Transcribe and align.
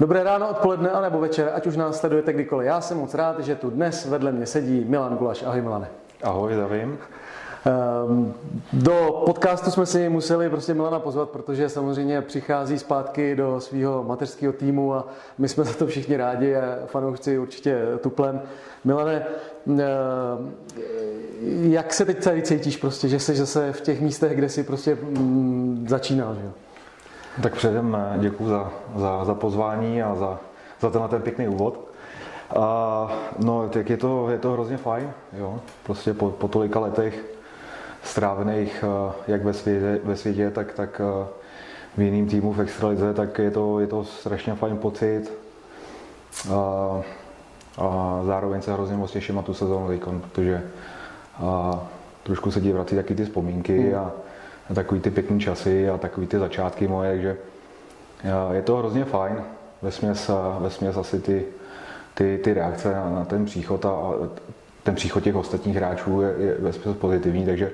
Dobré 0.00 0.22
ráno, 0.22 0.48
odpoledne 0.48 0.90
a 0.90 1.00
nebo 1.00 1.20
večer, 1.20 1.50
ať 1.54 1.66
už 1.66 1.76
nás 1.76 2.00
sledujete 2.00 2.32
kdykoliv. 2.32 2.66
Já 2.66 2.80
jsem 2.80 2.98
moc 2.98 3.14
rád, 3.14 3.40
že 3.40 3.54
tu 3.54 3.70
dnes 3.70 4.06
vedle 4.06 4.32
mě 4.32 4.46
sedí 4.46 4.84
Milan 4.88 5.16
Gulaš. 5.16 5.42
Ahoj 5.42 5.62
Milane. 5.62 5.88
Ahoj, 6.22 6.54
zdravím. 6.54 6.98
Ehm, 7.66 8.34
do 8.72 9.22
podcastu 9.26 9.70
jsme 9.70 9.86
si 9.86 10.08
museli 10.08 10.50
prostě 10.50 10.74
Milana 10.74 10.98
pozvat, 10.98 11.30
protože 11.30 11.68
samozřejmě 11.68 12.22
přichází 12.22 12.78
zpátky 12.78 13.36
do 13.36 13.60
svého 13.60 14.04
mateřského 14.04 14.52
týmu 14.52 14.94
a 14.94 15.08
my 15.38 15.48
jsme 15.48 15.64
za 15.64 15.72
to 15.72 15.86
všichni 15.86 16.16
rádi 16.16 16.56
a 16.56 16.78
fanoušci 16.86 17.38
určitě 17.38 17.82
tuplem. 18.02 18.40
Milane, 18.84 19.26
ehm, 19.66 20.52
jak 21.60 21.94
se 21.94 22.04
teď 22.04 22.24
tady 22.24 22.42
cítíš 22.42 22.76
prostě, 22.76 23.08
že 23.08 23.18
jsi 23.18 23.34
zase 23.34 23.72
v 23.72 23.80
těch 23.80 24.00
místech, 24.00 24.36
kde 24.36 24.48
jsi 24.48 24.62
prostě 24.62 24.94
mm, 24.94 25.86
začínal, 25.88 26.34
že 26.34 26.40
jo? 26.44 26.52
Tak 27.42 27.54
předem 27.54 27.96
eh, 28.00 28.18
děkuji 28.18 28.48
za, 28.48 28.70
za, 28.96 29.24
za 29.24 29.34
pozvání 29.34 30.02
a 30.02 30.14
za, 30.14 30.38
za 30.80 30.90
tenhle 30.90 31.08
ten 31.08 31.22
pěkný 31.22 31.48
úvod. 31.48 31.90
A, 32.56 33.12
no, 33.38 33.68
tak 33.68 33.90
je 33.90 33.96
to, 33.96 34.30
je 34.30 34.38
to 34.38 34.52
hrozně 34.52 34.76
fajn, 34.76 35.10
jo. 35.32 35.60
Prostě 35.82 36.14
po, 36.14 36.30
po 36.30 36.48
tolika 36.48 36.80
letech 36.80 37.24
strávených 38.02 38.84
eh, 38.84 39.12
jak 39.28 39.44
ve 39.44 39.52
světě, 39.52 40.00
ve 40.04 40.16
světě 40.16 40.50
tak, 40.50 40.72
tak 40.72 41.00
eh, 41.04 41.26
v 41.96 42.00
jiným 42.00 42.28
týmu 42.28 42.52
v 42.52 42.60
extralize, 42.60 43.14
tak 43.14 43.38
je 43.38 43.50
to, 43.50 43.80
je 43.80 43.86
to 43.86 44.04
strašně 44.04 44.54
fajn 44.54 44.76
pocit. 44.76 45.32
A, 46.52 47.00
a 47.78 48.20
zároveň 48.26 48.62
se 48.62 48.72
hrozně 48.72 48.96
moc 48.96 49.10
těším 49.10 49.34
na 49.34 49.42
tu 49.42 49.54
sezónu 49.54 49.98
protože 50.20 50.62
a, 51.42 51.80
trošku 52.22 52.50
se 52.50 52.60
ti 52.60 52.72
vrací 52.72 52.96
taky 52.96 53.14
ty 53.14 53.24
vzpomínky 53.24 53.78
hmm. 53.78 53.94
a, 53.94 54.00
a 54.00 54.12
takový 54.74 55.00
ty 55.00 55.10
pěkný 55.10 55.40
časy 55.40 55.88
a 55.88 55.98
takový 55.98 56.26
ty 56.26 56.38
začátky 56.38 56.88
moje, 56.88 57.10
takže 57.10 57.36
je 58.52 58.62
to 58.62 58.76
hrozně 58.76 59.04
fajn. 59.04 59.36
Ve 59.82 59.90
směs, 59.90 60.30
ve 60.58 60.70
směs 60.70 60.96
asi 60.96 61.20
ty, 61.20 61.44
ty, 62.14 62.40
ty 62.44 62.54
reakce 62.54 62.92
na, 62.92 63.10
na 63.10 63.24
ten 63.24 63.44
příchod 63.44 63.84
a, 63.84 63.88
a 63.88 64.12
ten 64.82 64.94
příchod 64.94 65.24
těch 65.24 65.36
ostatních 65.36 65.76
hráčů 65.76 66.20
je, 66.20 66.34
je 66.38 66.54
ve 66.58 66.72
směs 66.72 66.96
pozitivní, 66.96 67.46
takže 67.46 67.70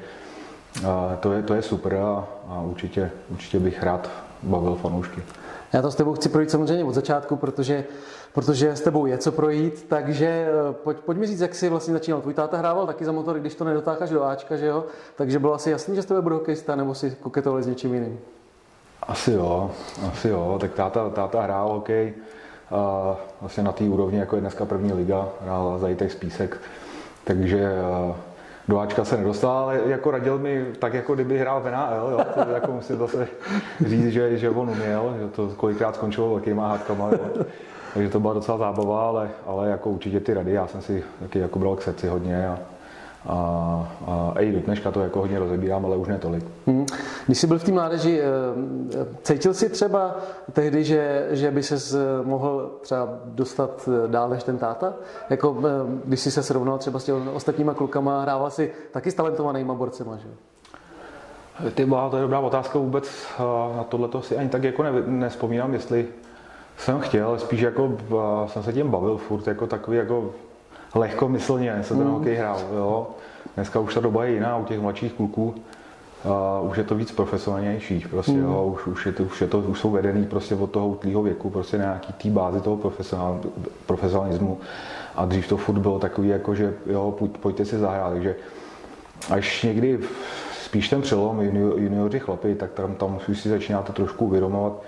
to, 1.21 1.33
je, 1.33 1.43
to 1.43 1.55
je 1.55 1.63
super 1.63 1.95
a, 1.95 2.27
a 2.49 2.61
určitě, 2.61 3.11
určitě 3.29 3.59
bych 3.59 3.83
rád 3.83 4.11
bavil 4.43 4.75
fanoušky. 4.75 5.23
Já 5.73 5.83
to 5.83 5.91
s 5.91 5.95
tebou 5.95 6.15
chci 6.15 6.29
projít 6.29 6.51
samozřejmě 6.51 6.85
od 6.85 6.95
začátku, 6.95 7.37
protože, 7.37 7.85
protože 8.33 8.77
s 8.77 8.81
tebou 8.81 9.07
je 9.07 9.19
co 9.19 9.33
projít, 9.33 9.87
takže 9.89 10.27
eh, 10.27 10.73
pojď, 10.73 10.97
pojď 10.99 11.19
mi 11.19 11.27
říct, 11.27 11.41
jak 11.41 11.55
jsi 11.55 11.69
vlastně 11.69 11.95
začínal. 11.95 12.21
Tvůj 12.21 12.35
táta 12.35 12.57
hrával 12.57 12.87
taky 12.87 13.05
za 13.05 13.13
motor, 13.13 13.39
když 13.39 13.55
to 13.55 13.65
nedotákáš 13.65 14.11
do 14.11 14.25
Ačka, 14.25 14.57
že 14.57 14.67
jo? 14.67 14.85
Takže 15.17 15.39
bylo 15.39 15.55
asi 15.55 15.71
jasný, 15.71 15.97
že 15.97 16.03
z 16.03 16.07
tebe 16.07 16.23
bude 16.23 16.35
hokejista, 16.35 16.77
nebo 16.77 16.95
si 16.95 17.17
koketovali 17.21 17.63
s 17.63 17.67
něčím 17.67 17.95
jiným? 17.95 18.19
Asi 19.03 19.33
jo, 19.33 19.71
asi 20.13 20.29
jo. 20.29 20.59
Tak 20.61 20.75
táta, 20.75 21.11
táta 21.11 21.43
hrál 21.43 21.73
hokej 21.73 22.15
a 22.71 23.17
vlastně 23.41 23.63
na 23.63 23.73
té 23.73 23.85
úrovni, 23.85 24.19
jako 24.19 24.37
je 24.37 24.41
dneska 24.41 24.65
první 24.65 24.93
liga, 24.93 25.29
hrál 25.43 25.79
za 25.79 25.89
z 26.09 26.15
Písek, 26.15 26.61
takže 27.25 27.61
eh, 27.61 28.15
do 28.69 28.79
Ačka 28.79 29.05
se 29.05 29.17
nedostal, 29.17 29.59
ale 29.59 29.81
jako 29.87 30.11
radil 30.11 30.39
mi 30.39 30.67
tak, 30.79 30.95
jako 30.95 31.15
kdyby 31.15 31.39
hrál 31.39 31.61
v 31.61 31.71
NHL, 31.71 32.11
jo, 32.11 32.21
to 32.45 32.51
jako 32.51 32.73
musím 32.73 32.97
zase 32.97 33.29
říct, 33.87 34.13
že, 34.13 34.39
že 34.39 34.51
on 34.51 34.71
uměl, 34.71 35.15
že 35.21 35.29
to 35.29 35.49
kolikrát 35.57 35.95
skončilo 35.95 36.31
velkýma 36.31 36.69
hádkama, 36.69 37.09
jo. 37.13 37.45
takže 37.95 38.11
to 38.11 38.21
byla 38.21 38.35
docela 38.35 38.59
zábava, 38.59 39.09
ale, 39.09 39.31
ale 39.47 39.69
jako 39.69 39.91
určitě 39.91 40.21
ty 40.21 40.35
rady, 40.35 40.53
já 40.53 40.67
jsem 40.67 40.83
si 40.83 41.05
taky 41.21 41.39
jako 41.39 41.59
bral 41.59 41.77
k 41.77 41.83
srdci 41.83 42.09
hodně 42.09 42.49
a, 42.49 42.59
a, 43.29 43.89
a, 44.07 44.33
a 44.35 44.41
i 44.41 44.53
do 44.53 44.61
dneška 44.61 44.91
to 44.91 45.01
jako 45.01 45.21
hodně 45.21 45.39
rozebírám, 45.39 45.87
ale 45.87 45.97
už 45.97 46.09
ne 46.09 46.19
tolik. 46.19 46.45
Hmm. 46.67 46.87
Když 47.27 47.39
jsi 47.39 47.47
byl 47.47 47.59
v 47.59 47.65
té 47.65 47.73
mládeži, 47.73 48.21
eh, 48.21 49.07
cítil 49.23 49.55
jsi 49.55 49.69
třeba 49.69 50.17
tehdy, 50.53 50.85
že, 50.85 51.29
že 51.31 51.51
by 51.51 51.63
se 51.63 51.77
mohl 52.25 52.71
třeba 52.81 53.09
dostat 53.25 53.89
eh, 53.89 54.09
dál 54.09 54.29
než 54.29 54.43
ten 54.43 54.59
táta? 54.59 54.95
Jako, 55.31 55.57
eh, 55.59 56.01
když 56.05 56.21
jsi 56.21 56.31
se 56.31 56.43
srovnal 56.43 56.79
třeba 56.79 56.99
s 56.99 57.05
těmi 57.05 57.31
ostatníma 57.31 57.75
klukama, 57.75 58.23
hrával 58.23 58.51
si 58.51 58.73
taky 58.91 59.11
s 59.11 59.15
talentovanýma 59.15 59.75
borcema, 59.75 60.17
že? 60.17 60.29
Ty 61.71 61.87
byla, 61.87 62.11
to 62.11 62.17
je 62.17 62.23
dobrá 62.23 62.39
otázka 62.39 62.79
vůbec, 62.79 63.11
na 63.77 63.85
tohle 63.85 64.09
si 64.23 64.37
ani 64.37 64.49
tak 64.49 64.65
jako 64.65 64.83
ne, 64.83 64.91
nespomínám, 65.07 65.73
jestli 65.73 66.07
jsem 66.77 67.01
chtěl, 67.01 67.39
spíš 67.39 67.61
jako 67.61 67.97
jsem 68.47 68.63
se 68.63 68.73
tím 68.73 68.91
bavil 68.91 69.17
furt, 69.17 69.47
jako 69.47 69.67
takový 69.67 69.97
jako 69.97 70.31
lehkomyslně 70.95 71.79
se 71.83 71.95
ten 71.95 72.05
mm. 72.05 72.13
hokej 72.13 72.35
hrál. 72.35 72.61
Jo. 72.77 73.07
Dneska 73.55 73.81
už 73.81 73.95
ta 73.95 74.01
doba 74.01 74.25
je 74.25 74.33
jiná 74.33 74.57
u 74.57 74.65
těch 74.65 74.81
mladších 74.81 75.13
kluků. 75.13 75.55
A 76.25 76.61
už 76.61 76.79
je 76.79 76.85
to 76.85 76.95
víc 76.95 77.13
profesionálnější, 77.13 78.07
prostě, 78.11 78.33
mm. 78.33 78.43
jo, 78.43 78.65
už, 78.75 78.87
už, 78.87 79.07
je 79.07 79.13
to, 79.13 79.23
už, 79.23 79.41
je 79.41 79.47
to, 79.47 79.59
už 79.59 79.81
jsou 79.81 79.91
vedený 79.91 80.27
prostě 80.27 80.55
od 80.55 80.71
toho 80.71 80.89
útlýho 80.89 81.23
věku, 81.23 81.51
prostě 81.51 81.77
nějaký 81.77 82.13
tý 82.13 82.31
bázi 82.31 82.61
toho 82.61 82.77
profesionál, 82.77 83.41
profesionalismu. 83.87 84.59
A 85.17 85.25
dřív 85.25 85.49
to 85.49 85.57
furt 85.57 85.79
bylo 85.79 85.99
takový, 85.99 86.29
jako 86.29 86.55
že 86.55 86.75
jo, 86.87 87.15
pojďte 87.41 87.65
si 87.65 87.79
zahrát, 87.79 88.13
takže 88.13 88.37
až 89.31 89.63
někdy 89.63 89.99
spíš 90.63 90.89
ten 90.89 91.03
přelom 91.03 91.41
junior, 91.41 91.81
junioři 91.81 92.21
chlapi, 92.21 92.55
tak 92.55 92.73
tam, 92.73 92.95
tam 92.95 93.19
už 93.29 93.41
si 93.41 93.49
začínáte 93.49 93.93
trošku 93.93 94.25
uvědomovat, 94.25 94.83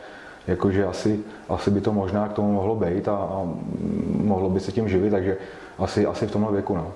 jakože 0.46 0.86
asi, 0.86 1.20
asi 1.48 1.70
by 1.70 1.80
to 1.80 1.92
možná 1.92 2.28
k 2.28 2.32
tomu 2.32 2.52
mohlo 2.52 2.76
být 2.76 3.08
a, 3.08 3.16
a 3.16 3.48
mohlo 4.06 4.50
by 4.50 4.60
se 4.60 4.72
tím 4.72 4.88
živit, 4.88 5.10
takže 5.10 5.36
asi, 5.78 6.06
asi 6.06 6.26
v 6.26 6.30
tomhle 6.30 6.52
věku. 6.52 6.76
No. 6.76 6.92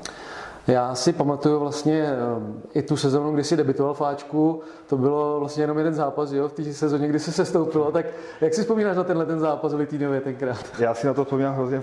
Já 0.67 0.95
si 0.95 1.13
pamatuju 1.13 1.59
vlastně 1.59 2.07
eh, 2.07 2.79
i 2.79 2.83
tu 2.83 2.97
sezónu, 2.97 3.33
kdy 3.33 3.45
si 3.45 3.57
debitoval 3.57 3.95
v 3.95 4.01
Ačku, 4.01 4.61
to 4.87 4.97
bylo 4.97 5.41
vlastně 5.41 5.63
jenom 5.63 5.79
jeden 5.79 5.95
zápas, 5.95 6.33
jo, 6.33 6.49
v 6.49 6.53
té 6.53 6.65
sezóně, 6.65 7.09
kdy 7.09 7.19
se 7.19 7.33
sestoupilo, 7.33 7.93
tak 7.93 8.07
jak 8.41 8.55
si 8.55 8.61
vzpomínáš 8.61 8.97
na 8.97 9.05
tenhle 9.05 9.27
ten 9.27 9.41
zápas 9.41 9.75
v 9.75 9.77
Litýnově 9.77 10.21
tenkrát? 10.21 10.65
Já 10.79 10.95
si 10.95 11.07
na 11.07 11.15
to 11.15 11.25
vzpomínám 11.25 11.55
hrozně, 11.55 11.83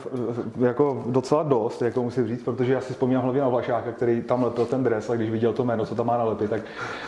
jako 0.59 1.03
docela 1.05 1.43
dost, 1.43 1.81
jako 1.81 2.03
musím 2.03 2.27
říct, 2.27 2.43
protože 2.43 2.73
já 2.73 2.81
si 2.81 2.93
vzpomínám 2.93 3.23
hlavně 3.23 3.41
na 3.41 3.49
Vlašáka, 3.49 3.91
který 3.91 4.21
tam 4.21 4.43
letěl 4.43 4.65
ten 4.65 4.83
dres 4.83 5.09
a 5.09 5.15
když 5.15 5.29
viděl 5.29 5.53
to 5.53 5.63
jméno, 5.63 5.85
co 5.85 5.95
tam 5.95 6.07
má 6.07 6.17
na 6.17 6.23
lepy, 6.23 6.47
tak, 6.47 6.61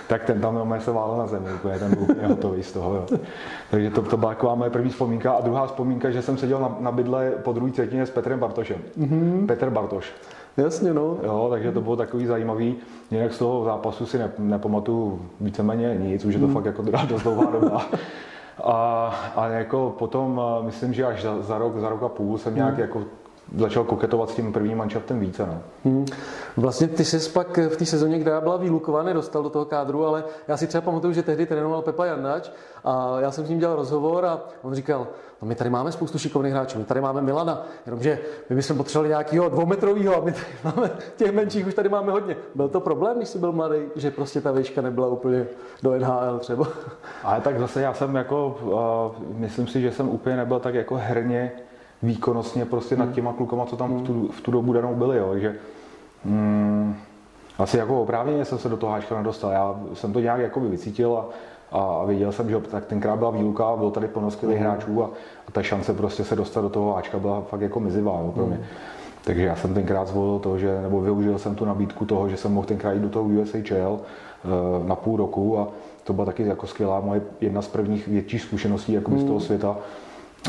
tak 0.08 0.24
ten 0.24 0.42
tam 0.42 0.76
se 0.80 0.92
válel 0.92 1.18
na 1.18 1.28
zemi, 1.28 1.54
úplně, 1.54 1.80
ten 1.80 1.96
byl 1.96 2.04
úplně 2.04 2.28
hotový 2.28 2.64
z 2.64 2.72
toho. 2.72 2.96
Jo. 2.96 3.20
Takže 3.72 3.90
to, 3.90 4.02
to 4.02 4.18
byla 4.18 4.32
taková 4.32 4.56
moje 4.56 4.70
první 4.70 4.90
vzpomínka. 4.90 5.32
A 5.32 5.42
druhá 5.42 5.68
vzpomínka, 5.68 6.12
že 6.12 6.22
jsem 6.22 6.38
seděl 6.38 6.60
na, 6.60 6.76
na 6.80 6.92
bydle 6.92 7.32
po 7.44 7.54
druhé 7.54 7.72
třetině 7.72 8.06
s 8.06 8.10
Petrem 8.10 8.40
Bartošem. 8.40 8.78
Mm-hmm. 9.00 9.46
Petr 9.46 9.70
Bartoš. 9.70 10.14
Jasně, 10.58 10.94
no. 10.94 11.18
Jo, 11.24 11.48
takže 11.50 11.72
to 11.72 11.82
bylo 11.82 11.96
takový 11.96 12.26
zajímavý. 12.26 12.76
Jinak 13.12 13.34
z 13.34 13.38
toho 13.38 13.66
zápasu 13.66 14.06
si 14.06 14.18
ne, 14.18 14.32
nepamatuju 14.38 15.22
víceméně 15.42 15.96
nic, 16.00 16.26
už 16.26 16.34
je 16.34 16.40
to 16.40 16.46
hmm. 16.46 16.56
fakt 16.56 16.66
jako 16.66 16.84
dost 17.10 17.24
dlouhá 17.24 17.52
doba. 17.52 17.86
A, 18.64 19.08
a 19.36 19.48
jako 19.48 19.96
potom, 20.00 20.42
myslím, 20.62 20.94
že 20.94 21.06
až 21.06 21.22
za, 21.22 21.42
za, 21.42 21.58
rok, 21.58 21.78
za 21.80 21.90
rok 21.90 22.04
a 22.04 22.10
půl 22.10 22.38
jsem 22.38 22.56
nějak 22.56 22.74
hmm. 22.74 22.82
jako 22.82 23.04
začal 23.58 23.84
koketovat 23.84 24.30
s 24.30 24.36
tím 24.36 24.54
prvním 24.54 24.78
manšaftem 24.78 25.20
více. 25.20 25.46
No. 25.46 25.62
Hmm. 25.86 26.06
Vlastně 26.58 26.88
ty 26.88 27.06
jsi 27.06 27.30
pak 27.30 27.58
v 27.58 27.76
té 27.78 27.86
sezóně, 27.86 28.20
která 28.20 28.42
byla 28.42 28.58
výluková, 28.58 29.04
nedostal 29.04 29.44
do 29.44 29.50
toho 29.50 29.66
kádru, 29.66 30.06
ale 30.06 30.24
já 30.48 30.58
si 30.58 30.68
třeba 30.68 30.82
pamatuju, 30.82 31.14
že 31.14 31.24
tehdy 31.24 31.46
trénoval 31.46 31.82
Pepa 31.82 32.06
Jandač 32.06 32.50
a 32.84 33.20
já 33.20 33.32
jsem 33.32 33.46
s 33.46 33.50
ním 33.50 33.60
dělal 33.60 33.76
rozhovor 33.76 34.26
a 34.26 34.42
on 34.62 34.74
říkal, 34.74 35.08
no 35.42 35.48
my 35.48 35.56
tady 35.56 35.70
máme 35.70 35.92
spoustu 35.92 36.20
šikovných 36.20 36.54
hráčů, 36.54 36.80
my 36.80 36.86
tady 36.86 37.02
máme 37.02 37.22
Milana, 37.22 37.66
jenomže 37.86 38.20
my 38.50 38.56
bychom 38.56 38.78
potřebovali 38.78 39.10
nějakého 39.10 39.50
dvoumetrového 39.50 40.18
a 40.18 40.26
my 40.26 40.32
tady 40.32 40.46
máme 40.76 40.92
těch 41.16 41.32
menších, 41.32 41.68
už 41.68 41.74
tady 41.74 41.90
máme 41.90 42.12
hodně. 42.12 42.36
Byl 42.56 42.70
to 42.70 42.80
problém, 42.80 43.18
když 43.18 43.30
jsi 43.30 43.40
byl 43.40 43.52
mladý, 43.52 43.78
že 43.96 44.12
prostě 44.12 44.42
ta 44.42 44.52
výška 44.52 44.82
nebyla 44.82 45.08
úplně 45.08 45.48
do 45.84 46.00
NHL 46.00 46.40
třeba? 46.40 46.68
Ale 47.24 47.42
tak 47.42 47.60
zase 47.60 47.82
já 47.82 47.94
jsem 47.94 48.16
jako, 48.16 48.58
uh, 49.20 49.38
myslím 49.38 49.68
si, 49.68 49.82
že 49.82 49.92
jsem 49.92 50.10
úplně 50.10 50.38
nebyl 50.38 50.60
tak 50.60 50.76
jako 50.76 50.96
herně 50.96 51.52
výkonnostně 52.04 52.66
prostě 52.66 52.96
hmm. 52.96 53.06
nad 53.06 53.14
těma 53.14 53.34
klukama, 53.34 53.66
co 53.66 53.78
tam 53.78 53.98
v 53.98 54.02
tu, 54.02 54.30
v 54.32 54.42
tu 54.42 54.52
dobu 54.52 54.74
danou 54.74 54.96
byli. 54.96 55.18
Jo. 55.18 55.28
Takže, 55.32 55.56
mm, 56.26 56.96
asi 57.58 57.78
jako 57.78 58.02
oprávněně 58.02 58.46
jsem 58.46 58.58
se 58.58 58.70
do 58.70 58.78
toho 58.78 58.92
háčka 58.92 59.18
nedostal. 59.18 59.52
Já 59.52 59.76
jsem 59.94 60.14
to 60.14 60.20
nějak 60.20 60.40
jako 60.40 60.60
vycítil 60.60 61.18
a, 61.18 61.26
a 61.72 62.06
viděl 62.06 62.32
jsem, 62.32 62.50
že 62.50 62.60
tak 62.60 62.86
tenkrát 62.86 63.16
byla 63.16 63.32
výluka, 63.32 63.76
byl 63.76 63.92
tady 63.92 64.08
plno 64.08 64.32
skvělých 64.32 64.60
mm. 64.60 64.66
hráčů 64.66 65.04
a, 65.04 65.10
a, 65.48 65.52
ta 65.52 65.64
šance 65.64 65.94
prostě 65.94 66.24
se 66.24 66.36
dostat 66.36 66.62
do 66.62 66.70
toho 66.70 66.94
háčka 66.94 67.20
byla 67.20 67.42
fakt 67.42 67.62
jako 67.62 67.80
mizivá 67.80 68.12
jo, 68.12 68.32
pro 68.36 68.46
mě. 68.46 68.58
Mm. 68.58 68.64
Takže 69.24 69.44
já 69.44 69.56
jsem 69.56 69.74
tenkrát 69.74 70.08
zvolil 70.08 70.40
to, 70.40 70.58
že, 70.58 70.82
nebo 70.82 71.02
využil 71.02 71.38
jsem 71.38 71.56
tu 71.56 71.66
nabídku 71.66 72.06
toho, 72.06 72.30
že 72.30 72.38
jsem 72.38 72.54
mohl 72.54 72.68
tenkrát 72.68 72.94
jít 72.94 73.02
do 73.02 73.10
toho 73.10 73.26
USHL 73.26 74.00
uh, 74.00 74.88
na 74.88 74.96
půl 74.96 75.18
roku 75.18 75.60
a 75.60 75.68
to 76.04 76.14
byla 76.14 76.26
taky 76.26 76.44
jako 76.44 76.68
skvělá 76.68 77.00
moje 77.00 77.22
jedna 77.42 77.62
z 77.62 77.68
prvních 77.68 78.08
větších 78.08 78.42
zkušeností 78.42 78.94
jako 78.94 79.12
mm. 79.12 79.20
z 79.20 79.24
toho 79.24 79.40
světa 79.40 79.78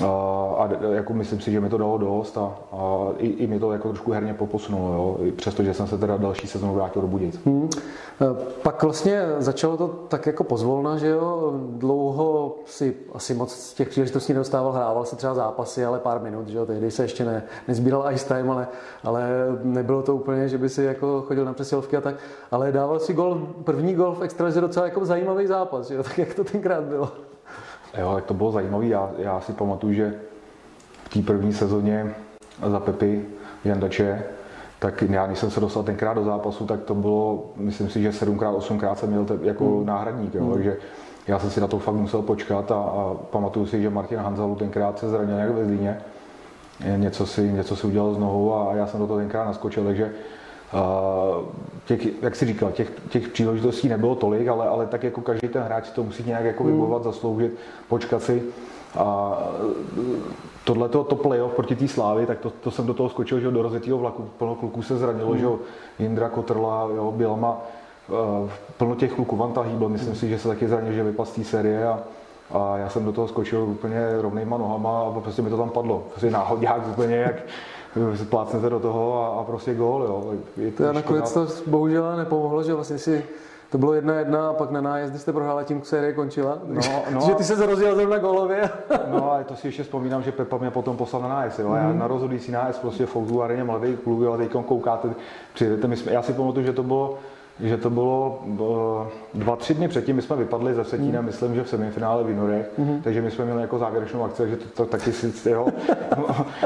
a 0.01 0.69
jako 0.93 1.15
myslím 1.15 1.41
si, 1.41 1.53
že 1.53 1.61
mi 1.61 1.69
to 1.69 1.79
dalo 1.79 1.99
dost 1.99 2.39
a, 2.39 2.55
a 2.73 3.09
i, 3.19 3.27
i 3.27 3.47
mi 3.47 3.59
to 3.61 3.73
jako 3.73 3.89
trošku 3.89 4.13
herně 4.13 4.35
poposunulo, 4.35 4.93
jo, 4.93 5.33
přestože 5.37 5.75
jsem 5.75 5.87
se 5.87 5.99
teda 5.99 6.17
další 6.17 6.47
sezónu 6.47 6.75
vrátil 6.75 7.03
do 7.03 7.09
Budějic. 7.09 7.41
Hmm. 7.45 7.71
E, 8.21 8.45
pak 8.63 8.83
vlastně 8.83 9.23
začalo 9.39 9.77
to 9.77 9.89
tak 9.89 10.27
jako 10.27 10.45
pozvolna, 10.45 10.97
že 10.97 11.09
jo, 11.09 11.53
dlouho 11.69 12.57
si 12.67 12.97
asi 13.13 13.35
moc 13.35 13.75
těch 13.75 13.89
příležitostí 13.89 14.33
nedostával, 14.33 14.73
hrával 14.73 15.05
se 15.05 15.17
třeba 15.17 15.35
zápasy, 15.35 15.85
ale 15.85 15.99
pár 15.99 16.21
minut, 16.21 16.49
že 16.49 16.59
jo, 16.59 16.67
tehdy 16.67 16.91
se 16.91 17.03
ještě 17.03 17.25
ne, 17.25 17.43
nezbíral 17.69 18.13
ice 18.13 18.29
time, 18.29 18.51
ale, 18.51 18.69
ale 19.05 19.29
nebylo 19.63 20.03
to 20.03 20.17
úplně, 20.17 20.49
že 20.49 20.59
by 20.59 20.69
si 20.69 20.83
jako 20.83 21.25
chodil 21.27 21.45
na 21.45 21.53
přesilovky 21.53 21.97
a 21.97 22.01
tak, 22.01 22.15
ale 22.51 22.73
dával 22.73 22.99
si 22.99 23.13
gol, 23.13 23.49
první 23.65 23.95
gol 23.95 24.15
v 24.15 24.23
extralize 24.23 24.61
docela 24.61 24.87
jako 24.87 25.05
zajímavý 25.05 25.47
zápas, 25.47 25.89
že 25.89 25.95
jo, 25.95 26.03
tak 26.03 26.19
jak 26.19 26.35
to 26.35 26.45
tenkrát 26.45 26.85
bylo. 26.85 27.13
Jo, 27.99 28.15
tak 28.15 28.25
to 28.25 28.35
bylo 28.35 28.53
zajímavé. 28.53 28.87
Já, 28.87 29.11
já 29.19 29.41
si 29.41 29.53
pamatuju, 29.53 29.93
že 29.93 30.15
v 31.05 31.09
té 31.09 31.23
první 31.23 31.53
sezóně 31.53 32.15
za 32.71 32.81
Pepy 32.81 33.25
Jandače, 33.65 34.23
tak 34.79 35.03
já, 35.03 35.27
když 35.27 35.39
jsem 35.39 35.51
se 35.51 35.61
dostal 35.61 35.83
tenkrát 35.83 36.15
do 36.15 36.25
zápasu, 36.25 36.67
tak 36.67 36.81
to 36.81 36.95
bylo, 36.95 37.53
myslím 37.57 37.91
si, 37.91 38.03
že 38.03 38.13
sedmkrát, 38.13 38.55
osmkrát 38.55 38.99
jsem 38.99 39.09
měl 39.09 39.27
jako 39.43 39.65
hmm. 39.65 39.87
náhradník, 39.87 40.35
jo, 40.35 40.45
hmm. 40.45 40.53
takže 40.53 40.77
já 41.27 41.39
jsem 41.39 41.51
si 41.51 41.61
na 41.61 41.67
to 41.67 41.79
fakt 41.79 41.95
musel 41.95 42.23
počkat 42.23 42.71
a, 42.71 42.75
a 42.75 43.15
pamatuju 43.31 43.67
si, 43.67 43.83
že 43.83 43.91
Martin 43.91 44.19
Hanzalu 44.19 44.55
tenkrát 44.55 44.99
se 44.99 45.09
zranil 45.09 45.37
nějak 45.37 45.51
ve 45.51 45.65
Zlíně, 45.65 46.01
něco 46.97 47.27
si, 47.27 47.53
něco 47.53 47.77
si 47.77 47.87
udělal 47.87 48.15
z 48.15 48.19
nohou 48.19 48.55
a 48.55 48.75
já 48.75 48.87
jsem 48.87 49.01
do 49.01 49.07
toho 49.07 49.19
tenkrát 49.19 49.45
naskočil, 49.45 49.85
takže 49.85 50.13
těch, 51.85 52.23
jak 52.23 52.37
si 52.37 52.47
říkal, 52.47 52.71
těch, 52.71 52.93
těch 53.09 53.29
příležitostí 53.29 53.89
nebylo 53.89 54.15
tolik, 54.15 54.49
ale, 54.49 54.69
ale 54.69 54.87
tak 54.87 55.03
jako 55.03 55.21
každý 55.21 55.49
ten 55.49 55.63
hráč 55.63 55.91
to 55.91 56.03
musí 56.03 56.25
nějak 56.27 56.45
jako 56.45 56.65
hmm. 56.65 56.73
vybojovat, 56.73 57.05
zasloužit, 57.05 57.59
počkat 57.89 58.23
si. 58.23 58.43
A 58.99 59.39
tohle 60.65 60.89
to 60.89 61.05
playoff 61.05 61.53
proti 61.53 61.77
té 61.77 61.89
slávy, 61.89 62.27
tak 62.27 62.39
to, 62.39 62.51
to, 62.51 62.71
jsem 62.71 62.87
do 62.87 62.95
toho 62.95 63.09
skočil, 63.09 63.41
že 63.41 63.51
do 63.51 63.63
rozjetého 63.63 63.99
vlaku, 63.99 64.29
plno 64.39 64.55
kluků 64.55 64.83
se 64.83 64.97
zranilo, 64.97 65.31
hmm. 65.31 65.39
že 65.39 65.47
Jindra 65.99 66.29
Kotrla, 66.29 66.89
jo, 66.97 67.13
Bělma, 67.17 67.61
plno 68.77 68.95
těch 68.95 69.13
kluků, 69.13 69.37
Vanta 69.37 69.63
hýbl, 69.63 69.89
myslím 69.89 70.15
si, 70.15 70.29
že 70.29 70.39
se 70.39 70.49
taky 70.49 70.69
zranil, 70.69 70.93
že 70.93 71.03
vypadl 71.03 71.31
z 71.31 71.33
té 71.33 71.45
série 71.45 71.89
a, 71.89 71.99
a 72.51 72.77
já 72.77 72.89
jsem 72.89 73.05
do 73.05 73.13
toho 73.13 73.29
skočil 73.29 73.63
úplně 73.63 74.01
rovnýma 74.21 74.59
nohama 74.59 75.01
a 75.01 75.21
prostě 75.21 75.43
mi 75.43 75.51
to 75.51 75.57
tam 75.57 75.71
padlo. 75.71 76.03
Prostě 76.11 76.31
náhodňák 76.31 76.89
úplně 76.89 77.17
jak, 77.17 77.37
plácnete 78.31 78.71
do 78.71 78.81
toho 78.81 79.23
a, 79.23 79.41
a 79.41 79.45
prostě 79.45 79.75
gól. 79.75 80.03
Jo. 80.03 80.35
Je 80.57 80.73
to, 80.73 80.85
to 80.85 80.93
nakonec 80.93 81.33
to 81.33 81.47
bohužel 81.67 82.17
nepomohlo, 82.17 82.63
že 82.63 82.75
vlastně 82.75 82.99
si 82.99 83.25
to 83.73 83.79
bylo 83.79 83.95
jedna 83.95 84.15
jedna 84.15 84.49
a 84.49 84.53
pak 84.53 84.71
na 84.71 84.81
nájezdy 84.81 85.19
jste 85.19 85.33
prohráli 85.33 85.65
tím 85.65 85.83
série 85.85 86.13
končila. 86.13 86.59
No, 86.67 86.81
no, 87.11 87.21
že 87.27 87.35
ty 87.35 87.45
se 87.45 87.57
zrozil 87.57 87.95
zrovna 87.95 88.19
golově. 88.19 88.71
no 89.11 89.33
a 89.33 89.45
to 89.45 89.57
si 89.57 89.69
ještě 89.69 89.83
vzpomínám, 89.83 90.23
že 90.23 90.33
Pepa 90.33 90.59
mě 90.59 90.71
potom 90.71 90.97
poslal 90.97 91.23
na 91.23 91.29
nájezd. 91.29 91.59
Jo. 91.59 91.75
Já 91.75 91.89
mhm. 91.89 91.99
na 91.99 92.07
rozhodující 92.07 92.53
nájezd 92.53 92.81
prostě 92.81 93.07
v 93.07 93.11
Foutu 93.11 93.43
areně 93.43 93.65
mladý 93.65 93.97
klub, 93.97 94.29
a 94.35 94.37
teď 94.37 94.51
koukáte, 94.67 95.09
přijedete. 95.55 95.89
My 95.89 95.97
jsme, 95.97 96.13
já 96.13 96.23
si 96.23 96.33
pamatuju, 96.33 96.67
že 96.67 96.73
to 96.73 96.83
bylo 96.83 97.19
že 97.61 97.77
to 97.77 97.91
bylo 97.91 98.43
eh, 99.05 99.39
dva, 99.39 99.57
tři 99.57 99.75
dny 99.75 99.89
předtím, 99.89 100.17
my 100.17 100.23
jsme 100.23 100.37
vypadli 100.37 100.75
ze 100.75 100.85
Vsetína, 100.85 101.21
mm. 101.21 101.27
myslím, 101.27 101.55
že 101.55 101.63
v 101.63 101.69
semifinále 101.69 102.25
v 102.25 102.29
Jinorech, 102.29 102.71
mm. 102.79 103.03
takže 103.03 103.23
my 103.23 103.31
jsme 103.31 103.45
měli 103.45 103.61
jako 103.61 103.79
závěrečnou 103.79 104.25
akci, 104.25 104.49
že 104.49 104.57
to, 104.57 104.65
to 104.75 104.87
taky 104.87 105.13
si, 105.13 105.51
jo, 105.51 105.67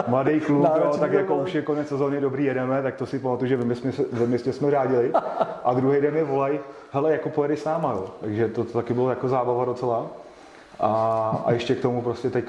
mladý 0.08 0.40
klub, 0.40 0.68
jo, 0.84 0.96
tak 1.00 1.12
jako 1.12 1.36
už 1.36 1.54
je 1.54 1.62
konec 1.62 1.88
sezóny, 1.88 2.20
dobrý 2.20 2.44
jedeme, 2.44 2.82
tak 2.82 2.94
to 2.94 3.06
si 3.06 3.18
pamatuju, 3.18 3.48
že 3.48 3.56
ve 3.56 3.64
městě, 3.64 3.92
ve 4.12 4.26
městě 4.26 4.52
jsme 4.52 4.70
řádili 4.70 5.12
a 5.64 5.74
druhý 5.74 6.00
den 6.00 6.14
mi 6.14 6.24
volají, 6.24 6.58
hele, 6.90 7.12
jako 7.12 7.28
pojedeš 7.28 7.60
s 7.60 7.64
náma, 7.64 7.92
jo. 7.92 8.04
takže 8.20 8.48
to, 8.48 8.64
to 8.64 8.72
taky 8.72 8.94
bylo 8.94 9.10
jako 9.10 9.28
zábava 9.28 9.64
docela. 9.64 10.06
A, 10.80 11.42
a 11.46 11.52
ještě 11.52 11.74
k 11.74 11.80
tomu 11.80 12.02
prostě 12.02 12.30
teď 12.30 12.44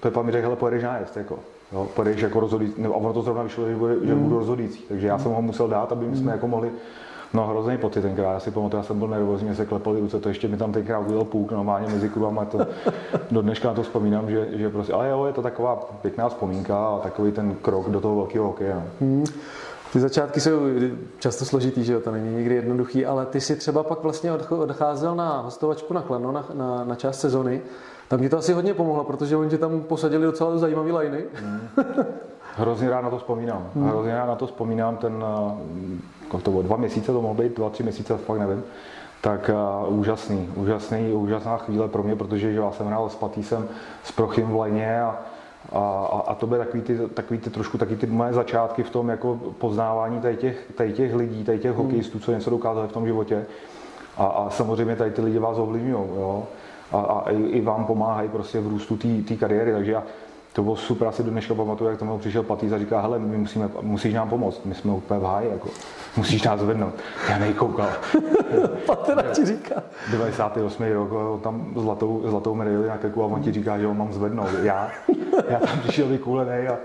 Pepa 0.00 0.22
mi 0.22 0.32
řekl, 0.32 0.44
hele, 0.44 0.56
pojedeš 0.56 0.82
nájezd, 0.82 1.16
jako. 1.16 1.38
Jo, 1.72 1.88
pojedeš 1.94 2.20
jako 2.20 2.40
rozhodující, 2.40 2.84
a 2.84 2.88
ono 2.88 3.12
to 3.12 3.22
zrovna 3.22 3.42
vyšlo, 3.42 3.68
že, 3.68 3.76
bude, 3.76 3.94
že 4.02 4.14
mm. 4.14 4.22
budu 4.22 4.38
rozhodující, 4.38 4.82
takže 4.88 5.06
já 5.06 5.18
jsem 5.18 5.32
ho 5.32 5.42
musel 5.42 5.68
dát, 5.68 5.92
aby 5.92 6.06
my 6.06 6.16
jsme 6.16 6.24
mm. 6.24 6.28
jako 6.28 6.48
mohli 6.48 6.70
No 7.34 7.46
hrozný 7.46 7.78
pocit 7.78 8.02
tenkrát, 8.02 8.32
já 8.32 8.40
si 8.40 8.50
pamatuju, 8.50 8.80
já 8.80 8.84
jsem 8.84 8.98
byl 8.98 9.08
nervózní, 9.08 9.46
mě 9.46 9.56
se 9.56 9.66
klepaly 9.66 10.00
ruce, 10.00 10.20
to 10.20 10.28
ještě 10.28 10.48
mi 10.48 10.56
tam 10.56 10.72
tenkrát 10.72 10.98
udělal 10.98 11.24
půl 11.24 11.48
normálně 11.50 11.88
mezi 11.88 12.08
klubama, 12.08 12.44
to 12.44 12.66
do 13.30 13.42
dneška 13.42 13.68
na 13.68 13.74
to 13.74 13.82
vzpomínám, 13.82 14.30
že, 14.30 14.48
že 14.52 14.70
prostě, 14.70 14.92
ale 14.92 15.08
jo, 15.08 15.24
je 15.24 15.32
to 15.32 15.42
taková 15.42 15.76
pěkná 16.02 16.28
vzpomínka 16.28 16.86
a 16.88 16.98
takový 16.98 17.32
ten 17.32 17.54
krok 17.54 17.90
do 17.90 18.00
toho 18.00 18.16
velkého 18.16 18.46
hokeje. 18.46 18.74
No. 18.74 18.82
Hmm. 19.00 19.24
Ty 19.92 20.00
začátky 20.00 20.40
jsou 20.40 20.60
často 21.18 21.44
složitý, 21.44 21.84
že 21.84 21.92
jo, 21.92 22.00
to 22.00 22.10
není 22.10 22.36
nikdy 22.36 22.54
jednoduchý, 22.54 23.06
ale 23.06 23.26
ty 23.26 23.40
si 23.40 23.56
třeba 23.56 23.82
pak 23.82 24.02
vlastně 24.02 24.32
odcházel 24.32 25.16
na 25.16 25.40
hostovačku 25.40 25.94
na 25.94 26.02
Klano 26.02 26.32
na, 26.32 26.46
na, 26.54 26.84
na 26.84 26.94
část 26.94 27.20
sezony. 27.20 27.60
Tam 28.08 28.20
ti 28.20 28.28
to 28.28 28.38
asi 28.38 28.52
hodně 28.52 28.74
pomohlo, 28.74 29.04
protože 29.04 29.36
oni 29.36 29.50
tě 29.50 29.58
tam 29.58 29.80
posadili 29.80 30.24
docela 30.24 30.58
zajímavý 30.58 30.92
liny. 30.92 31.24
Hmm. 31.34 31.60
Hrozně 32.58 32.90
rád 32.90 33.00
na 33.00 33.10
to 33.10 33.18
vzpomínám. 33.18 33.70
Hmm. 33.74 33.88
Hrozně 33.88 34.14
rád 34.14 34.26
na 34.26 34.34
to 34.34 34.46
vzpomínám 34.46 34.96
ten 34.96 35.24
kolik 36.28 36.44
to 36.44 36.50
bylo, 36.50 36.62
dva 36.62 36.76
měsíce 36.76 37.12
to 37.12 37.22
mohlo 37.22 37.42
být, 37.42 37.56
dva, 37.56 37.70
tři 37.70 37.82
měsíce, 37.82 38.16
fakt 38.16 38.38
nevím. 38.38 38.62
Tak 39.20 39.50
uh, 39.88 39.98
úžasný, 39.98 40.50
úžasný, 40.54 41.12
úžasná 41.12 41.56
chvíle 41.56 41.88
pro 41.88 42.02
mě, 42.02 42.16
protože 42.16 42.52
že 42.52 42.60
já 42.60 42.72
jsem 42.72 42.86
hrál 42.86 43.08
s 43.08 43.14
Patýsem, 43.14 43.68
s 44.04 44.12
Prochym 44.12 44.46
v 44.46 44.56
Lajně 44.56 45.02
a, 45.02 45.18
a, 45.72 46.22
a 46.26 46.34
to 46.34 46.46
byly 46.46 46.58
takový 46.58 46.82
ty, 46.82 46.98
takový 47.14 47.38
ty 47.38 47.50
trošku 47.50 47.78
taky 47.78 47.96
ty 47.96 48.06
moje 48.06 48.32
začátky 48.32 48.82
v 48.82 48.90
tom 48.90 49.08
jako 49.08 49.40
poznávání 49.58 50.20
tady 50.20 50.36
těch, 50.36 50.72
tady 50.76 50.92
těch 50.92 51.14
lidí, 51.14 51.44
tady 51.44 51.58
těch 51.58 51.72
hmm. 51.72 51.84
hokejistů, 51.84 52.18
co 52.18 52.32
něco 52.32 52.50
dokázali 52.50 52.88
v 52.88 52.92
tom 52.92 53.06
životě. 53.06 53.46
A, 54.16 54.26
a 54.26 54.50
samozřejmě 54.50 54.96
tady 54.96 55.10
ty 55.10 55.22
lidi 55.22 55.38
vás 55.38 55.58
ovlivňují, 55.58 56.04
jo. 56.16 56.46
A, 56.92 57.00
a 57.00 57.30
i, 57.30 57.42
i, 57.42 57.60
vám 57.60 57.84
pomáhají 57.84 58.28
prostě 58.28 58.60
v 58.60 58.66
růstu 58.66 58.96
té 59.28 59.36
kariéry, 59.36 59.72
takže 59.72 59.92
já, 59.92 60.02
to 60.52 60.62
bylo 60.62 60.76
super, 60.76 61.08
asi 61.08 61.22
do 61.22 61.30
dneška 61.30 61.54
pamatuju, 61.54 61.90
jak 61.90 61.98
tomu 61.98 62.18
přišel 62.18 62.42
Patýs 62.42 62.72
a 62.72 62.78
říká, 62.78 63.00
hele, 63.00 63.18
my 63.18 63.38
musíme, 63.38 63.70
musíš 63.80 64.14
nám 64.14 64.28
pomoct, 64.28 64.64
my 64.64 64.74
jsme 64.74 64.92
úplně 64.92 65.20
v 65.20 65.24
háji, 65.24 65.50
jako, 65.50 65.68
musíš 66.16 66.42
nás 66.42 66.60
zvednout. 66.60 66.94
Já 67.30 67.38
nejkoukal. 67.38 67.88
Patera 68.86 69.22
ti 69.22 69.44
říká. 69.44 69.82
98. 70.10 70.92
rok, 70.92 71.12
on 71.12 71.40
tam 71.40 71.72
zlatou, 71.76 72.22
zlatou 72.24 72.54
medaili 72.54 72.88
na 72.88 72.96
krku 72.96 73.22
a 73.22 73.26
on 73.26 73.42
ti 73.42 73.52
říká, 73.52 73.78
že 73.78 73.86
ho 73.86 73.94
mám 73.94 74.12
zvednout. 74.12 74.48
Já, 74.62 74.90
já 75.48 75.58
tam 75.58 75.78
přišel 75.80 76.08
vykulený 76.08 76.68
a, 76.68 76.78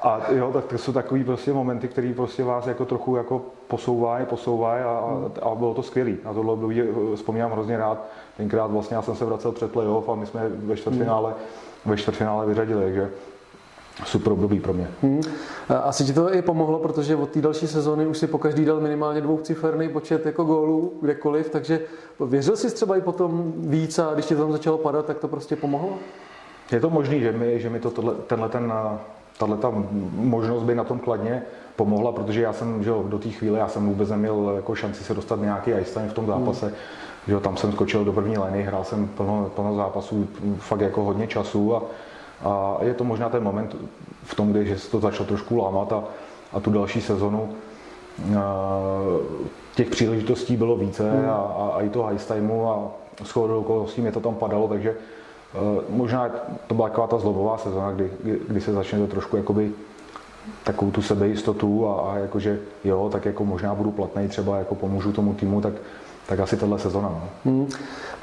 a 0.00 0.20
jo, 0.32 0.50
tak 0.52 0.64
to 0.64 0.78
jsou 0.78 0.92
takový 0.92 1.24
prostě 1.24 1.52
momenty, 1.52 1.88
které 1.88 2.12
prostě 2.16 2.44
vás 2.44 2.66
jako 2.66 2.84
trochu 2.84 3.16
jako 3.16 3.42
posouvají, 3.68 4.26
posouvají 4.26 4.82
a, 4.82 5.02
a, 5.42 5.54
bylo 5.54 5.74
to 5.74 5.82
skvělý. 5.82 6.16
Na 6.24 6.34
tohle 6.34 6.52
období 6.52 6.82
vzpomínám 7.14 7.52
hrozně 7.52 7.76
rád. 7.76 8.04
Tenkrát 8.36 8.70
vlastně 8.70 8.96
já 8.96 9.02
jsem 9.02 9.14
se 9.14 9.24
vracel 9.24 9.52
před 9.52 9.72
playoff 9.72 10.08
a 10.08 10.14
my 10.14 10.26
jsme 10.26 10.48
ve 10.48 10.76
čtvrtfinále 10.76 11.30
hmm 11.30 11.71
ve 11.84 11.96
čtvrtfinále 11.96 12.46
vyřadili, 12.46 12.84
takže 12.84 13.10
super 14.04 14.32
období 14.32 14.60
pro 14.60 14.72
mě. 14.72 14.88
Hmm. 15.02 15.20
Asi 15.82 16.04
ti 16.04 16.12
to 16.12 16.34
i 16.34 16.42
pomohlo, 16.42 16.78
protože 16.78 17.16
od 17.16 17.30
té 17.30 17.40
další 17.40 17.66
sezóny 17.66 18.06
už 18.06 18.18
si 18.18 18.26
po 18.26 18.38
každý 18.38 18.64
dal 18.64 18.80
minimálně 18.80 19.20
dvouciferný 19.20 19.88
počet 19.88 20.26
jako 20.26 20.44
gólů 20.44 20.92
kdekoliv, 21.02 21.50
takže 21.50 21.80
věřil 22.26 22.56
jsi 22.56 22.74
třeba 22.74 22.96
i 22.96 23.00
potom 23.00 23.52
víc 23.56 23.98
a 23.98 24.14
když 24.14 24.26
ti 24.26 24.34
to 24.34 24.42
tam 24.42 24.52
začalo 24.52 24.78
padat, 24.78 25.06
tak 25.06 25.18
to 25.18 25.28
prostě 25.28 25.56
pomohlo? 25.56 25.98
Je 26.72 26.80
to 26.80 26.90
možný, 26.90 27.20
že 27.20 27.32
mi, 27.32 27.60
že 27.60 27.70
mi 27.70 27.80
to 27.80 27.90
tohle, 27.90 28.14
tenhle 28.26 28.48
ten, 28.48 28.72
tahle 29.38 29.56
ta 29.56 29.72
možnost 30.14 30.62
by 30.62 30.74
na 30.74 30.84
tom 30.84 30.98
kladně 30.98 31.42
pomohla, 31.76 32.12
protože 32.12 32.42
já 32.42 32.52
jsem 32.52 32.84
že 32.84 32.90
do 32.90 33.18
té 33.18 33.28
chvíle 33.28 33.58
já 33.58 33.68
jsem 33.68 33.86
vůbec 33.86 34.10
neměl 34.10 34.52
jako 34.56 34.74
šanci 34.74 35.04
se 35.04 35.14
dostat 35.14 35.40
nějaký 35.40 35.70
ice 35.70 35.94
time 35.94 36.08
v 36.08 36.12
tom 36.12 36.26
zápase. 36.26 36.66
Hmm. 36.66 36.74
Že 37.28 37.40
tam 37.40 37.56
jsem 37.56 37.72
skočil 37.72 38.04
do 38.04 38.12
první 38.12 38.38
liny, 38.38 38.62
hrál 38.62 38.84
jsem 38.84 39.08
plno, 39.08 39.50
plno 39.54 39.76
zápasů, 39.76 40.28
fakt 40.56 40.80
jako 40.80 41.04
hodně 41.04 41.26
času 41.26 41.76
a, 41.76 41.82
a 42.44 42.78
je 42.82 42.94
to 42.94 43.04
možná 43.04 43.28
ten 43.28 43.42
moment 43.42 43.76
v 44.24 44.34
tom, 44.34 44.52
kdy 44.52 44.78
se 44.78 44.90
to 44.90 45.00
začalo 45.00 45.26
trošku 45.26 45.56
lámat 45.56 45.92
a, 45.92 46.04
a 46.52 46.60
tu 46.60 46.70
další 46.70 47.00
sezonu 47.00 47.48
těch 49.74 49.90
příležitostí 49.90 50.56
bylo 50.56 50.76
více 50.76 51.10
hmm. 51.10 51.30
a, 51.30 51.34
a, 51.34 51.72
a 51.74 51.82
i 51.82 51.88
toho 51.88 52.12
ice 52.12 52.34
timeu 52.34 52.66
a 52.66 52.88
shodou 53.24 53.60
okolností 53.60 54.00
mě 54.00 54.12
to 54.12 54.20
tam 54.20 54.34
padalo, 54.34 54.68
takže 54.68 54.96
možná 55.88 56.30
to 56.66 56.74
byla 56.74 56.88
taková 56.88 57.06
ta 57.06 57.18
zlobová 57.18 57.58
sezona, 57.58 57.92
kdy, 57.92 58.10
kdy 58.48 58.60
se 58.60 58.72
začne 58.72 58.98
to 58.98 59.06
trošku 59.06 59.36
jakoby 59.36 59.72
takovou 60.64 60.90
tu 60.90 61.02
sebejistotu 61.02 61.88
a, 61.88 62.12
a 62.12 62.18
jakože 62.18 62.60
jo, 62.84 63.08
tak 63.12 63.24
jako 63.24 63.44
možná 63.44 63.74
budu 63.74 63.90
platný, 63.90 64.28
třeba 64.28 64.58
jako 64.58 64.74
pomůžu 64.74 65.12
tomu 65.12 65.34
týmu, 65.34 65.60
tak 65.60 65.72
tak 66.26 66.40
asi 66.40 66.56
tahle 66.56 66.78
sezona. 66.78 67.08
No. 67.08 67.28
Hmm. 67.44 67.68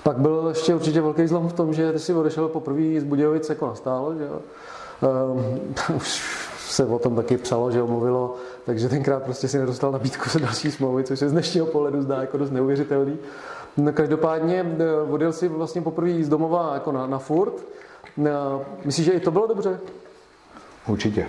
Pak 0.04 0.18
byl 0.18 0.46
ještě 0.50 0.76
určitě 0.76 1.02
velký 1.02 1.28
zlom 1.28 1.50
v 1.50 1.54
tom, 1.54 1.74
že 1.74 2.00
si 2.00 2.14
odešel 2.14 2.48
poprvé 2.48 3.02
z 3.02 3.04
Budějovic 3.04 3.50
jako 3.50 3.68
nastálo, 3.68 4.16
že? 4.16 4.30
Um, 4.30 5.96
už 5.96 6.22
se 6.70 6.86
o 6.86 7.00
tom 7.00 7.16
taky 7.16 7.38
psalo, 7.38 7.72
že 7.72 7.82
omluvilo, 7.82 8.36
takže 8.66 8.90
tenkrát 8.90 9.24
prostě 9.24 9.48
si 9.48 9.58
nedostal 9.58 9.92
nabídku 9.92 10.30
se 10.30 10.40
další 10.40 10.72
smlouvy, 10.72 11.04
což 11.04 11.20
se 11.20 11.30
z 11.30 11.32
dnešního 11.32 11.66
pohledu 11.66 12.02
zdá 12.02 12.22
jako 12.22 12.38
dost 12.38 12.52
neuvěřitelný. 12.52 13.18
No, 13.78 13.94
každopádně 13.94 14.76
eh, 14.80 15.12
odjel 15.12 15.34
si 15.34 15.48
vlastně 15.48 15.82
poprvé 15.82 16.24
z 16.24 16.30
domova 16.30 16.74
jako 16.74 16.92
na, 16.92 17.08
na 17.08 17.20
furt. 17.20 17.54
Eh, 18.26 18.32
myslíš, 18.86 19.06
že 19.06 19.12
i 19.12 19.20
to 19.20 19.32
bylo 19.32 19.48
dobře? 19.48 19.80
Určitě. 20.90 21.28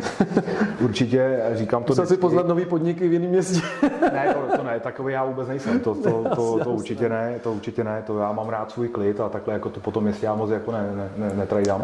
Určitě, 0.80 1.40
říkám 1.52 1.84
to... 1.84 1.90
Musel 1.90 2.06
si 2.06 2.16
poznat 2.16 2.48
nový 2.48 2.64
podniky 2.64 3.08
v 3.08 3.12
jiném 3.12 3.30
městě. 3.30 3.60
ne, 4.12 4.34
to, 4.34 4.56
to 4.56 4.64
ne, 4.64 4.80
takový 4.80 5.12
já 5.12 5.24
vůbec 5.24 5.48
nejsem, 5.48 5.80
to, 5.80 5.94
to, 5.94 6.10
to, 6.10 6.34
to, 6.34 6.64
to 6.64 6.70
určitě 6.70 7.08
ne, 7.08 7.38
to 7.42 7.52
určitě 7.52 7.84
ne, 7.84 8.02
to 8.06 8.18
já 8.18 8.32
mám 8.32 8.48
rád 8.48 8.70
svůj 8.70 8.88
klid 8.88 9.20
a 9.20 9.28
takhle 9.28 9.54
jako 9.54 9.70
to 9.70 9.80
potom 9.80 10.04
městě 10.04 10.26
já 10.26 10.34
moc 10.34 10.50
jako 10.50 10.72
ne, 10.72 10.90
ne, 10.96 11.10
ne, 11.16 11.32
netrajdám. 11.36 11.82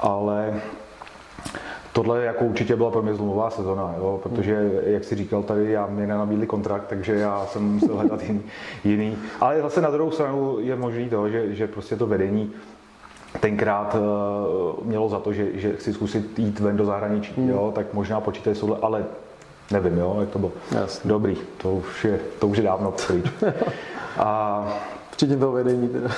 Ale 0.00 0.54
Tohle 1.94 2.24
jako 2.24 2.44
určitě 2.44 2.76
byla 2.76 2.90
pro 2.90 3.02
mě 3.02 3.14
zlomová 3.14 3.50
sezona, 3.50 3.94
jo, 3.98 4.20
protože, 4.22 4.70
jak 4.86 5.04
si 5.04 5.14
říkal 5.14 5.42
tady, 5.42 5.70
já 5.70 5.86
mě 5.86 6.06
nenabídli 6.06 6.46
kontrakt, 6.46 6.86
takže 6.86 7.14
já 7.14 7.46
jsem 7.46 7.62
musel 7.62 7.96
hledat 7.96 8.22
jiný, 8.22 8.42
jiný. 8.84 9.16
Ale 9.40 9.62
zase 9.62 9.80
na 9.80 9.90
druhou 9.90 10.10
stranu 10.10 10.56
je 10.60 10.76
možný 10.76 11.08
to, 11.08 11.28
že, 11.28 11.54
že 11.54 11.66
prostě 11.66 11.96
to 11.96 12.06
vedení 12.06 12.52
tenkrát 13.40 13.94
uh, 13.94 14.86
mělo 14.86 15.08
za 15.08 15.18
to, 15.18 15.32
že, 15.32 15.46
že 15.54 15.76
chci 15.76 15.92
zkusit 15.92 16.38
jít 16.38 16.60
ven 16.60 16.76
do 16.76 16.84
zahraničí, 16.84 17.32
hmm. 17.36 17.50
jo, 17.50 17.72
tak 17.74 17.94
možná 17.94 18.20
počítají 18.20 18.56
souhle, 18.56 18.76
ale 18.82 19.04
nevím, 19.72 19.98
jo, 19.98 20.16
jak 20.20 20.28
to 20.28 20.38
bylo. 20.38 20.52
Jasně. 20.80 21.08
Dobrý, 21.08 21.36
to 21.56 21.72
už 21.72 22.04
je, 22.04 22.20
to 22.38 22.48
už 22.48 22.56
je 22.56 22.62
dávno 22.62 22.94
pryč. 23.06 23.24
A 24.18 24.66
Včetně 25.14 25.36
toho 25.36 25.52
vedení 25.52 25.88
teda. 25.88 26.10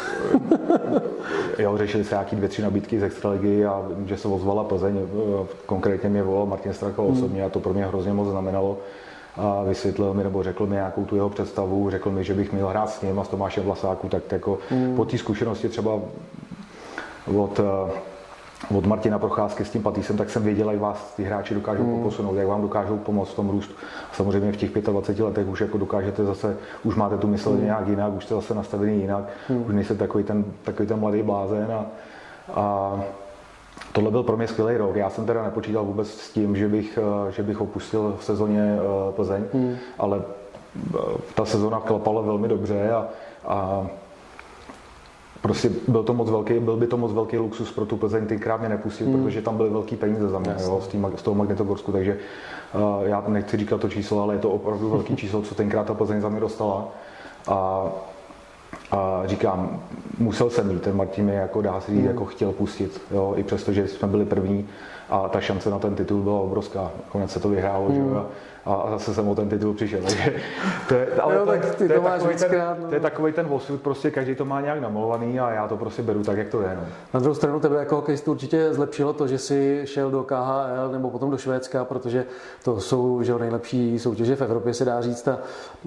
jo, 1.59 1.79
řešili 1.79 2.05
se 2.05 2.15
nějaký 2.15 2.37
dvě, 2.37 2.49
tři 2.49 2.63
nabídky 2.63 3.01
z 3.01 3.03
extraligy 3.03 3.67
a 3.67 3.83
že 4.07 4.17
se 4.17 4.29
ozvala 4.29 4.65
Plzeň. 4.65 4.99
Konkrétně 5.67 6.09
mě 6.09 6.23
volal 6.23 6.47
Martin 6.47 6.75
Straka 6.75 7.03
hmm. 7.03 7.13
osobně 7.13 7.45
a 7.45 7.49
to 7.49 7.61
pro 7.61 7.73
mě 7.73 7.87
hrozně 7.87 8.13
moc 8.13 8.29
znamenalo 8.29 8.79
a 9.37 9.63
vysvětlil 9.63 10.15
mi 10.15 10.25
nebo 10.25 10.43
řekl 10.43 10.67
mi 10.67 10.75
nějakou 10.75 11.05
tu 11.05 11.17
jeho 11.17 11.31
představu, 11.31 11.91
řekl 11.91 12.11
mi, 12.11 12.25
že 12.25 12.35
bych 12.35 12.53
měl 12.53 12.69
hrát 12.69 12.91
s 12.91 13.03
ním 13.03 13.19
a 13.19 13.25
s 13.25 13.29
Tomášem 13.29 13.65
Vlasáku, 13.65 14.09
tak 14.09 14.33
jako 14.33 14.59
hmm. 14.71 14.97
po 14.97 15.05
té 15.05 15.19
zkušenosti 15.19 15.69
třeba 15.69 16.01
od 17.35 17.61
od 18.75 18.87
Martina 18.87 19.19
Procházky 19.19 19.65
s 19.65 19.71
tím 19.71 19.83
Patýsem, 19.83 20.17
tak 20.17 20.31
jsem 20.31 20.43
věděl, 20.43 20.71
jak 20.71 20.81
vás 20.81 21.15
ty 21.17 21.25
hráči 21.25 21.55
dokážou 21.55 21.85
hmm. 21.85 22.03
posunout, 22.03 22.35
jak 22.35 22.47
vám 22.47 22.63
dokážou 22.63 22.97
pomoct 22.97 23.31
v 23.31 23.37
tom 23.37 23.51
růstu. 23.51 23.75
Samozřejmě 24.13 24.53
v 24.53 24.57
těch 24.57 24.71
25 24.71 25.25
letech 25.25 25.49
už 25.49 25.61
jako 25.61 25.79
dokážete 25.79 26.25
zase, 26.25 26.57
už 26.85 26.95
máte 26.95 27.19
tu 27.19 27.27
mysl 27.27 27.51
hmm. 27.51 27.65
nějak 27.65 27.89
jinak, 27.89 28.13
už 28.13 28.25
jste 28.25 28.35
zase 28.35 28.55
nastavený 28.55 29.01
jinak, 29.01 29.25
hmm. 29.49 29.65
už 29.67 29.75
nejste 29.75 29.95
takový 29.95 30.25
ten, 30.25 30.45
takový 30.65 30.89
ten 30.89 31.01
mladý 31.01 31.23
blázen 31.23 31.73
a, 31.73 31.87
a 32.55 33.01
Tohle 33.93 34.11
byl 34.11 34.23
pro 34.23 34.37
mě 34.37 34.49
skvělý 34.49 34.77
rok. 34.77 34.97
Já 34.97 35.11
jsem 35.11 35.27
teda 35.27 35.43
nepočítal 35.43 35.85
vůbec 35.85 36.09
s 36.11 36.33
tím, 36.33 36.57
že 36.57 36.69
bych, 36.69 36.99
eh, 36.99 37.33
že 37.33 37.43
bych 37.43 37.61
opustil 37.61 38.17
v 38.19 38.25
sezóně 38.25 38.79
eh, 38.79 39.13
Plzeň, 39.13 39.45
hmm. 39.55 39.77
ale 39.99 40.23
eh, 40.95 40.99
ta 41.35 41.45
sezóna 41.45 41.81
klapala 41.81 42.23
velmi 42.23 42.49
dobře 42.49 42.93
a, 42.93 43.09
a 43.47 43.87
prostě 45.43 45.71
byl 45.89 46.03
to 46.03 46.15
moc 46.15 46.31
velký, 46.31 46.59
byl 46.59 46.77
by 46.77 46.87
to 46.87 46.97
moc 46.97 47.13
velký 47.13 47.39
luxus 47.39 47.73
pro 47.73 47.87
tu 47.87 47.97
Plzeň, 47.97 48.27
tenkrát 48.27 48.61
mě 48.61 48.69
nepustil, 48.69 49.07
hmm. 49.07 49.25
protože 49.25 49.43
tam 49.43 49.57
byly 49.57 49.71
velký 49.71 49.97
peníze 49.97 50.29
za 50.29 50.39
mě 50.39 50.57
jo, 50.63 50.81
z, 50.83 50.89
tý, 50.89 50.99
z 51.17 51.23
toho 51.23 51.35
Magnetogorsku, 51.35 51.93
takže 51.93 52.19
uh, 52.75 53.09
já 53.09 53.25
nechci 53.29 53.57
říkat 53.57 53.81
to 53.81 53.89
číslo, 53.89 54.23
ale 54.23 54.35
je 54.35 54.39
to 54.39 54.51
opravdu 54.51 54.91
velký 54.91 55.17
číslo, 55.23 55.43
co 55.43 55.55
tenkrát 55.55 55.87
ta 55.87 55.95
Plzeň 55.95 56.21
za 56.21 56.29
mě 56.29 56.41
dostala. 56.41 56.89
A, 57.49 57.87
a 58.91 59.23
říkám, 59.27 59.81
musel 60.19 60.51
jsem 60.51 60.69
mít, 60.69 60.83
ten 60.83 60.97
Martin 60.97 61.25
mě 61.25 61.35
jako 61.35 61.63
dá 61.63 61.81
se 61.81 61.91
říct, 61.93 62.01
hmm. 62.01 62.09
jako 62.09 62.25
chtěl 62.25 62.53
pustit, 62.53 63.01
jo, 63.11 63.35
i 63.37 63.43
přesto, 63.43 63.73
že 63.73 63.89
jsme 63.89 64.09
byli 64.09 64.25
první 64.25 64.69
a 65.11 65.29
ta 65.29 65.41
šance 65.41 65.71
na 65.71 65.79
ten 65.79 65.95
titul 65.95 66.23
byla 66.23 66.41
obrovská. 66.41 66.91
Konec 67.13 67.31
se 67.31 67.41
to 67.41 67.49
vyhrálo, 67.49 67.87
hmm. 67.87 67.95
že 67.95 68.01
jo, 68.01 68.07
hmm 68.07 68.27
a 68.67 68.91
zase 68.91 69.15
jsem 69.15 69.29
o 69.29 69.35
ten 69.35 69.49
titul 69.49 69.75
přišel. 69.75 70.01
Takže 70.03 70.35
to 70.89 70.95
je, 70.95 71.09
ale 71.21 71.35
jo, 71.35 71.41
to, 71.41 71.51
tak 71.51 71.75
ty 71.75 71.89
to, 71.89 71.95
je 71.95 72.01
takový 72.01 72.37
ten, 72.37 72.51
no. 72.81 72.89
to 72.89 72.95
je 72.95 73.01
takový 73.01 73.33
ten 73.33 73.47
osud, 73.51 73.81
prostě 73.83 74.11
každý 74.11 74.35
to 74.35 74.45
má 74.45 74.61
nějak 74.61 74.81
namolovaný 74.81 75.41
a 75.41 75.51
já 75.51 75.69
to 75.69 75.77
prostě 75.77 76.03
beru 76.03 76.23
tak, 76.23 76.39
jak 76.39 76.49
to 76.49 76.63
je. 76.63 76.77
No. 76.81 76.87
Na 77.15 77.21
druhou 77.21 77.35
stranu 77.35 77.61
tebe 77.61 77.77
jako 77.77 77.97
hokejistu 77.97 78.31
určitě 78.31 78.75
zlepšilo 78.75 79.13
to, 79.13 79.27
že 79.27 79.39
jsi 79.39 79.83
šel 79.85 80.11
do 80.11 80.23
KHL 80.23 80.89
nebo 80.93 81.11
potom 81.11 81.31
do 81.31 81.39
Švédska, 81.39 81.85
protože 81.85 82.25
to 82.65 82.81
jsou 82.81 83.23
že 83.23 83.35
nejlepší 83.35 83.99
soutěže 83.99 84.37
v 84.37 84.43
Evropě, 84.43 84.75
se 84.75 84.85
dá 84.85 85.01
říct, 85.01 85.29
a, 85.29 85.37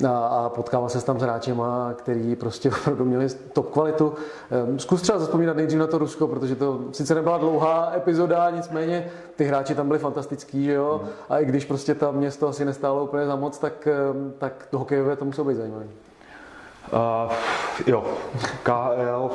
a 0.07 0.49
potkával 0.49 0.89
se 0.89 1.05
tam 1.05 1.19
s 1.19 1.21
hráčema, 1.21 1.93
který 1.97 2.35
prostě 2.35 2.69
opravdu 2.81 3.05
měli 3.05 3.27
top 3.53 3.69
kvalitu. 3.69 4.13
Ehm, 4.51 4.79
zkus 4.79 5.01
třeba 5.01 5.19
zapomínat 5.19 5.57
nejdřív 5.57 5.79
na 5.79 5.87
to 5.87 5.97
Rusko, 5.97 6.27
protože 6.27 6.55
to 6.55 6.79
sice 6.91 7.15
nebyla 7.15 7.37
dlouhá 7.37 7.91
epizoda, 7.95 8.49
nicméně 8.49 9.08
ty 9.35 9.43
hráči 9.43 9.75
tam 9.75 9.87
byli 9.87 9.99
fantastický, 9.99 10.65
že 10.65 10.73
jo? 10.73 11.01
Mm. 11.03 11.09
A 11.29 11.39
i 11.39 11.45
když 11.45 11.65
prostě 11.65 11.95
tam 11.95 12.15
město 12.15 12.47
asi 12.47 12.65
nestálo 12.65 13.03
úplně 13.03 13.25
za 13.25 13.35
moc, 13.35 13.57
tak, 13.57 13.87
tak 14.37 14.67
to 14.69 14.79
hokejové 14.79 15.15
to 15.15 15.25
muselo 15.25 15.47
být 15.47 15.55
zajímavé. 15.55 15.85
Uh, 16.93 17.33
jo, 17.87 18.03
KL 18.63 19.31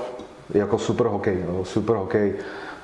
jako 0.54 0.78
super 0.78 1.06
hokej, 1.06 1.44
super 1.62 1.96
hokej, 1.96 2.34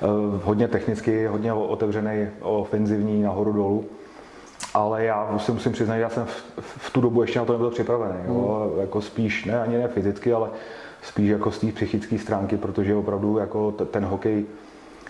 uh, 0.01 0.41
hodně 0.43 0.67
technicky, 0.67 1.27
hodně 1.27 1.53
otevřený, 1.53 2.27
ofenzivní, 2.41 3.21
nahoru 3.21 3.53
dolů. 3.53 3.85
Ale 4.73 5.03
já 5.03 5.39
si 5.39 5.51
musím 5.51 5.71
přiznat, 5.71 5.95
že 5.95 6.01
já 6.01 6.09
jsem 6.09 6.25
v, 6.25 6.43
v 6.59 6.93
tu 6.93 7.01
dobu 7.01 7.21
ještě 7.21 7.39
na 7.39 7.45
to 7.45 7.53
nebyl 7.53 7.69
připravený. 7.69 8.19
Jo? 8.27 8.71
Mm. 8.73 8.79
Jako 8.79 9.01
spíš, 9.01 9.45
ne 9.45 9.61
ani 9.61 9.77
ne 9.77 9.87
fyzicky, 9.87 10.33
ale 10.33 10.49
spíš 11.01 11.29
jako 11.29 11.51
z 11.51 11.59
té 11.59 11.67
psychické 11.67 12.17
stránky, 12.19 12.57
protože 12.57 12.95
opravdu 12.95 13.37
jako 13.37 13.71
ten 13.71 14.05
hokej 14.05 14.45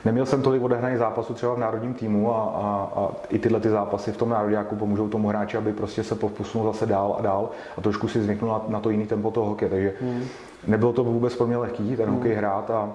Neměl 0.06 0.26
jsem 0.26 0.42
tolik 0.42 0.64
odehraných 0.64 0.98
zápasů 0.98 1.34
třeba 1.34 1.54
v 1.54 1.60
národním 1.60 1.94
týmu 1.94 2.36
a, 2.36 2.38
a, 2.38 2.90
a 2.96 3.10
i 3.30 3.40
tyhle 3.40 3.60
ty 3.60 3.70
zápasy 3.70 4.12
v 4.12 4.18
tom 4.18 4.30
národňáku 4.30 4.76
pomůžou 4.76 5.10
tomu 5.10 5.28
hráči, 5.28 5.58
aby 5.58 5.74
prostě 5.74 6.04
se 6.04 6.16
posunul 6.16 6.74
zase 6.74 6.86
dál 6.86 7.16
a 7.20 7.22
dál 7.22 7.50
a 7.78 7.82
trošku 7.82 8.08
si 8.08 8.22
zvyknul 8.22 8.52
na, 8.52 8.62
na 8.68 8.80
to 8.80 8.90
jiný 8.90 9.08
tempo 9.08 9.32
toho 9.32 9.48
hokeje. 9.48 9.70
Takže 9.70 9.94
hmm. 10.02 10.24
nebylo 10.68 10.94
to 10.94 11.04
vůbec 11.04 11.36
pro 11.36 11.48
mě 11.48 11.58
lehký 11.58 11.96
ten 11.96 12.06
hmm. 12.06 12.16
hokej 12.16 12.34
hrát 12.34 12.72
a 12.72 12.90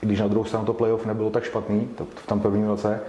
když 0.00 0.20
na 0.20 0.28
druhou 0.28 0.44
stranu 0.44 0.66
to 0.66 0.72
playoff 0.72 1.06
nebylo 1.06 1.30
tak 1.30 1.44
špatný 1.44 1.88
v 2.14 2.26
tom 2.26 2.40
prvním 2.40 2.66
roce, 2.66 3.00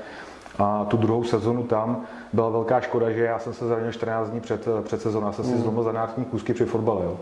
a 0.60 0.86
tu 0.86 0.98
druhou 0.98 1.24
sezonu 1.24 1.64
tam 1.64 2.06
byla 2.34 2.50
velká 2.50 2.82
škoda, 2.82 3.12
že 3.12 3.24
já 3.24 3.40
jsem 3.40 3.54
se 3.54 3.68
zranil 3.68 3.92
14 3.92 4.30
dní 4.30 4.40
před, 4.40 4.66
před 4.82 5.02
sezónou, 5.02 5.28
já 5.28 5.34
jsem 5.34 5.46
si 5.46 5.52
hmm. 5.52 5.62
zlomil 5.62 5.84
zanátní 5.84 6.26
kusky 6.26 6.54
při 6.54 6.66
fotbale. 6.66 7.06
Jo. 7.06 7.18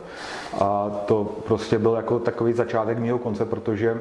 A 0.60 0.90
to 1.06 1.24
prostě 1.48 1.80
byl 1.80 1.94
jako 1.94 2.20
takový 2.20 2.54
začátek 2.54 3.00
mého 3.00 3.20
konce, 3.20 3.46
protože 3.46 4.00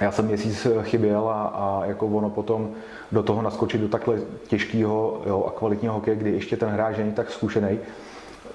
já 0.00 0.12
jsem 0.12 0.26
měsíc 0.26 0.66
chyběl 0.82 1.28
a, 1.28 1.42
a 1.42 1.84
jako 1.84 2.06
ono 2.06 2.30
potom 2.30 2.70
do 3.12 3.22
toho 3.22 3.42
naskočit 3.42 3.80
do 3.80 3.88
takhle 3.88 4.18
těžkého 4.46 5.22
jo, 5.26 5.44
a 5.48 5.58
kvalitního 5.58 5.94
hokeje, 5.94 6.16
kdy 6.16 6.30
ještě 6.30 6.56
ten 6.56 6.68
hráč 6.68 6.96
není 6.96 7.12
tak 7.12 7.30
zkušený, 7.30 7.78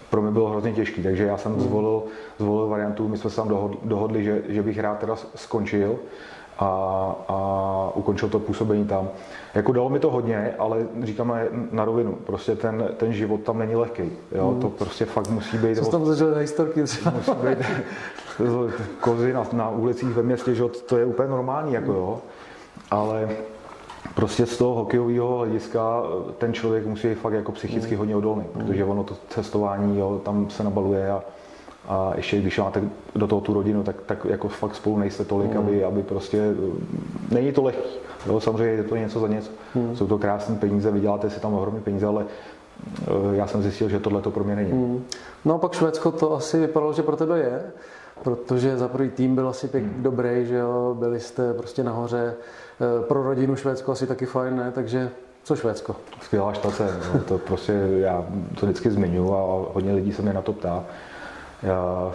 pro 0.10 0.22
mě 0.22 0.32
bylo 0.32 0.50
hrozně 0.50 0.72
těžký, 0.72 1.04
takže 1.04 1.24
já 1.26 1.38
jsem 1.38 1.52
hmm. 1.54 1.62
zvolil, 1.62 2.04
zvolil 2.40 2.68
variantu, 2.68 3.08
my 3.08 3.18
jsme 3.18 3.30
se 3.30 3.36
tam 3.36 3.48
dohodli, 3.48 3.78
dohodli 3.84 4.24
že, 4.24 4.42
že 4.50 4.64
bych 4.64 4.80
rád 4.80 5.00
teda 5.00 5.16
skončil 5.36 6.00
a, 6.60 6.66
a 7.28 7.92
ukončil 7.96 8.30
to 8.30 8.40
působení 8.40 8.86
tam. 8.86 9.10
Jako 9.56 9.72
dalo 9.72 9.90
mi 9.90 10.00
to 10.00 10.12
hodně, 10.12 10.54
ale 10.60 10.88
říkám 11.04 11.36
na 11.72 11.86
rovinu, 11.86 12.14
prostě 12.26 12.56
ten, 12.56 12.90
ten 12.98 13.14
život 13.14 13.42
tam 13.42 13.60
není 13.60 13.76
lehký. 13.76 14.12
Jo? 14.32 14.48
Hmm. 14.50 14.62
To 14.62 14.70
prostě 14.70 15.06
fakt 15.06 15.30
musí 15.30 15.58
být... 15.58 15.78
Co 15.78 15.86
jsi 15.86 15.92
tam 15.92 16.06
zažil 16.06 16.36
historky 16.36 16.84
třeba? 16.84 17.12
Musí 17.12 17.32
být 17.32 17.58
kozy 19.00 19.34
na, 19.34 19.48
na 19.54 19.70
ulicích 19.70 20.10
ve 20.10 20.24
městě, 20.24 20.56
že 20.56 20.64
to 20.86 20.98
je 20.98 21.06
úplně 21.06 21.30
normální, 21.30 21.74
jako 21.74 21.92
jo. 21.92 22.22
Ale 22.92 23.30
prostě 24.16 24.46
z 24.46 24.58
toho 24.58 24.76
hokejového 24.76 25.38
hlediska 25.38 26.04
ten 26.38 26.54
člověk 26.54 26.86
musí 26.86 27.08
být 27.08 27.16
fakt 27.16 27.34
jako 27.34 27.52
psychicky 27.52 27.90
hmm. 27.90 28.00
hodně 28.00 28.16
odolný, 28.16 28.44
protože 28.54 28.86
ono 28.86 29.04
to 29.04 29.18
cestování, 29.30 30.00
jo, 30.00 30.22
tam 30.26 30.50
se 30.50 30.64
nabaluje 30.64 31.12
a, 31.12 31.24
a 31.88 32.12
ještě 32.16 32.42
když 32.42 32.60
máte 32.60 32.82
do 33.16 33.28
toho 33.28 33.42
tu 33.42 33.54
rodinu, 33.54 33.84
tak, 33.84 33.96
tak 34.06 34.26
jako 34.30 34.48
fakt 34.48 34.76
spolu 34.76 34.98
nejste 34.98 35.26
tolik, 35.26 35.52
mm. 35.52 35.58
aby, 35.58 35.84
aby 35.84 36.04
prostě, 36.04 36.54
není 37.32 37.52
to 37.52 37.64
lehký. 37.64 37.90
Jo, 38.28 38.40
samozřejmě 38.40 38.74
je 38.74 38.84
to 38.84 38.96
něco 38.96 39.20
za 39.20 39.28
něco. 39.28 39.52
Mm. 39.76 39.96
Jsou 39.96 40.08
to 40.08 40.18
krásné 40.18 40.56
peníze, 40.56 40.92
vyděláte 40.92 41.30
si 41.30 41.40
tam 41.40 41.54
ohromné 41.54 41.82
peníze, 41.82 42.06
ale 42.06 42.26
eh, 43.02 43.36
já 43.36 43.48
jsem 43.48 43.62
zjistil, 43.62 43.90
že 43.90 44.00
tohle 44.00 44.22
to 44.22 44.32
pro 44.32 44.44
mě 44.44 44.56
není. 44.56 44.74
Mm. 44.74 45.04
No 45.46 45.56
a 45.56 45.58
pak 45.58 45.74
Švédsko 45.74 46.12
to 46.12 46.36
asi 46.36 46.60
vypadalo, 46.60 46.94
že 46.94 47.04
pro 47.04 47.16
tebe 47.16 47.40
je, 47.40 47.64
protože 48.24 48.78
za 48.78 48.88
první 48.88 49.10
tým 49.10 49.36
byl 49.36 49.50
asi 49.50 49.68
pěkně 49.68 49.90
mm. 49.98 50.04
dobrý, 50.04 50.46
že 50.46 50.56
jo, 50.56 50.96
byli 51.00 51.20
jste 51.20 51.54
prostě 51.54 51.84
nahoře. 51.84 52.34
Eh, 52.82 53.04
pro 53.08 53.24
rodinu 53.24 53.56
Švédsko 53.56 53.92
asi 53.92 54.08
taky 54.08 54.25
fajn, 54.25 54.58
ne? 54.58 54.72
Takže 54.72 55.10
co 55.44 55.56
Švédsko? 55.56 55.96
Skvělá 56.22 56.54
štace, 56.54 57.00
no, 57.13 57.20
to 57.20 57.38
prostě 57.38 57.74
já 57.98 58.25
to 58.60 58.66
vždycky 58.66 58.92
zmiňu 58.92 59.36
a 59.36 59.72
hodně 59.74 59.94
lidí 59.94 60.13
se 60.13 60.22
mě 60.22 60.34
na 60.34 60.42
to 60.42 60.54
ptá. 60.54 60.84
Já, 61.63 62.12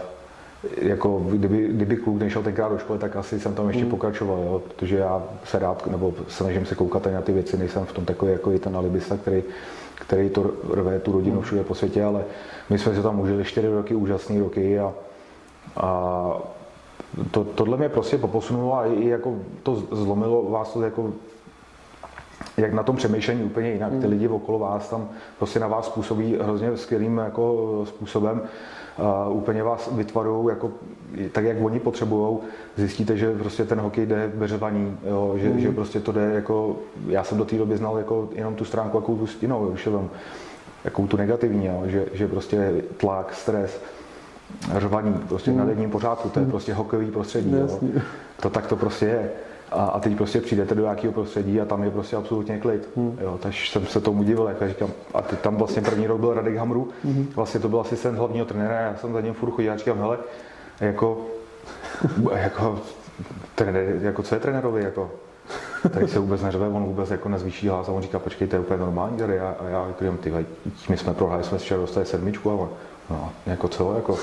jako 0.76 1.18
kdyby, 1.18 1.68
kdyby 1.68 1.96
kluk 1.96 2.18
nešel 2.18 2.42
tenkrát 2.42 2.72
do 2.72 2.78
školy, 2.78 2.98
tak 2.98 3.16
asi 3.16 3.40
jsem 3.40 3.54
tam 3.54 3.66
ještě 3.68 3.82
hmm. 3.82 3.90
pokračoval, 3.90 4.38
jo, 4.38 4.62
protože 4.68 4.96
já 4.96 5.22
se 5.44 5.58
rád, 5.58 5.86
nebo 5.86 6.14
snažím 6.28 6.66
se 6.66 6.75
koukat 6.75 7.06
na 7.06 7.20
ty 7.20 7.32
věci, 7.32 7.56
nejsem 7.56 7.84
v 7.84 7.92
tom 7.92 8.04
takový 8.04 8.32
jako 8.32 8.52
i 8.52 8.58
ten 8.58 8.76
alibista, 8.76 9.16
který, 9.16 9.42
který 9.94 10.30
to 10.30 10.50
rve 10.72 10.98
tu 10.98 11.12
rodinu 11.12 11.34
hmm. 11.34 11.42
všude 11.42 11.64
po 11.64 11.75
světě, 11.75 12.04
ale 12.04 12.25
my 12.70 12.78
jsme 12.78 12.94
si 12.94 13.02
tam 13.02 13.20
užili 13.20 13.44
čtyři 13.44 13.68
roky, 13.68 13.94
úžasné 13.94 14.40
roky 14.40 14.78
a, 14.78 14.92
a 15.76 16.38
to, 17.30 17.45
tohle 17.45 17.76
mě 17.76 17.88
prostě 17.88 18.18
poposunulo 18.18 18.75
a 18.75 18.87
i 18.87 19.09
jako 19.09 19.35
to 19.62 19.75
zlomilo 19.75 20.50
vás 20.50 20.73
to 20.73 20.83
jako 20.83 21.12
jak 22.56 22.73
na 22.73 22.83
tom 22.83 22.97
přemýšlení 22.97 23.45
úplně 23.45 23.73
jinak. 23.73 23.90
Ty 23.90 23.99
hmm. 23.99 24.11
lidi 24.11 24.28
okolo 24.28 24.59
vás 24.59 24.88
tam 24.88 25.09
prostě 25.38 25.61
na 25.61 25.66
vás 25.66 25.88
působí 25.88 26.37
hrozně 26.42 26.76
skvělým 26.76 27.18
jako 27.18 27.83
způsobem 27.88 28.42
uh, 29.28 29.37
úplně 29.37 29.62
vás 29.62 29.90
vytvarují 29.92 30.49
jako, 30.49 30.71
tak, 31.33 31.45
jak 31.45 31.56
oni 31.61 31.80
potřebují. 31.80 32.38
Zjistíte, 32.76 33.16
že 33.16 33.33
prostě 33.33 33.64
ten 33.64 33.80
hokej 33.80 34.06
jde 34.06 34.33
beřevaní, 34.35 34.99
jo, 35.09 35.35
že, 35.37 35.49
mm. 35.49 35.61
že 35.61 35.73
prostě 35.73 36.00
to 36.00 36.12
jde 36.12 36.30
jako, 36.35 36.76
já 37.09 37.25
jsem 37.25 37.38
do 37.38 37.45
té 37.45 37.56
doby 37.56 37.76
znal 37.76 37.99
jako 37.99 38.28
jenom 38.33 38.54
tu 38.54 38.64
stránku, 38.64 38.97
jakou 38.97 39.16
tu 39.16 39.26
stínou, 39.26 39.66
už 39.66 39.87
jenom, 39.87 40.11
jakou 40.85 41.06
tu 41.06 41.16
negativní, 41.16 41.66
jo, 41.66 41.83
že, 41.87 42.06
že 42.12 42.28
prostě 42.28 42.83
tlak, 42.97 43.35
stres, 43.35 43.80
řvaní, 44.78 45.14
prostě 45.28 45.50
mm. 45.50 45.56
na 45.56 45.64
denním 45.64 45.90
pořádku, 45.90 46.28
to 46.28 46.38
je 46.38 46.44
mm. 46.44 46.50
prostě 46.50 46.74
hokejový 46.74 47.10
prostředí. 47.10 47.52
Jo. 47.52 47.80
To 48.40 48.50
tak 48.50 48.66
to 48.66 48.76
prostě 48.76 49.06
je. 49.06 49.30
A, 49.70 49.84
a 49.84 50.00
teď 50.00 50.16
prostě 50.16 50.40
přijdete 50.40 50.74
do 50.74 50.82
nějakého 50.82 51.12
prostředí 51.12 51.60
a 51.60 51.64
tam 51.64 51.82
je 51.82 51.90
prostě 51.90 52.16
absolutně 52.16 52.58
klid. 52.58 52.88
Hmm. 52.96 53.18
Jo, 53.20 53.38
takže 53.42 53.70
jsem 53.70 53.86
se 53.86 54.00
tomu 54.00 54.22
divil, 54.22 54.48
jak 54.48 54.68
říkám, 54.68 54.90
a 55.14 55.22
teď 55.22 55.38
tam 55.38 55.56
vlastně 55.56 55.82
první 55.82 56.06
rok 56.06 56.20
byl 56.20 56.34
Radek 56.34 56.56
Hamru, 56.56 56.88
hmm. 57.04 57.28
vlastně 57.36 57.60
to 57.60 57.68
byl 57.68 57.80
asistent 57.80 58.18
hlavního 58.18 58.46
trenéra, 58.46 58.80
já 58.80 58.96
jsem 58.96 59.12
za 59.12 59.20
ním 59.20 59.34
furt 59.34 59.50
chodil 59.50 59.72
a 59.72 59.76
říkám, 59.76 59.98
hele, 59.98 60.18
jako, 60.80 61.26
jako, 62.32 62.80
trenér, 63.54 63.98
jako 64.00 64.22
co 64.22 64.34
je 64.34 64.40
trenérovi, 64.40 64.82
jako, 64.82 65.10
tady 65.90 66.08
se 66.08 66.18
vůbec 66.18 66.42
neřve, 66.42 66.68
on 66.68 66.84
vůbec 66.84 67.10
jako 67.10 67.28
nezvýší 67.28 67.68
hlas 67.68 67.88
a 67.88 67.92
on 67.92 68.02
říká, 68.02 68.18
počkej, 68.18 68.48
to 68.48 68.56
je 68.56 68.60
úplně 68.60 68.78
normální 68.78 69.16
tady 69.16 69.40
a, 69.40 69.54
a 69.60 69.68
já 69.68 69.86
říkám, 69.88 70.16
ty, 70.16 70.46
my 70.88 70.96
jsme 70.96 71.14
prohráli, 71.14 71.44
jsme 71.44 71.58
včera 71.58 71.80
dostali 71.80 72.06
sedmičku 72.06 72.50
a 72.50 72.54
on, 72.54 72.68
no, 73.10 73.32
jako 73.46 73.68
co, 73.68 73.94
jako, 73.94 74.18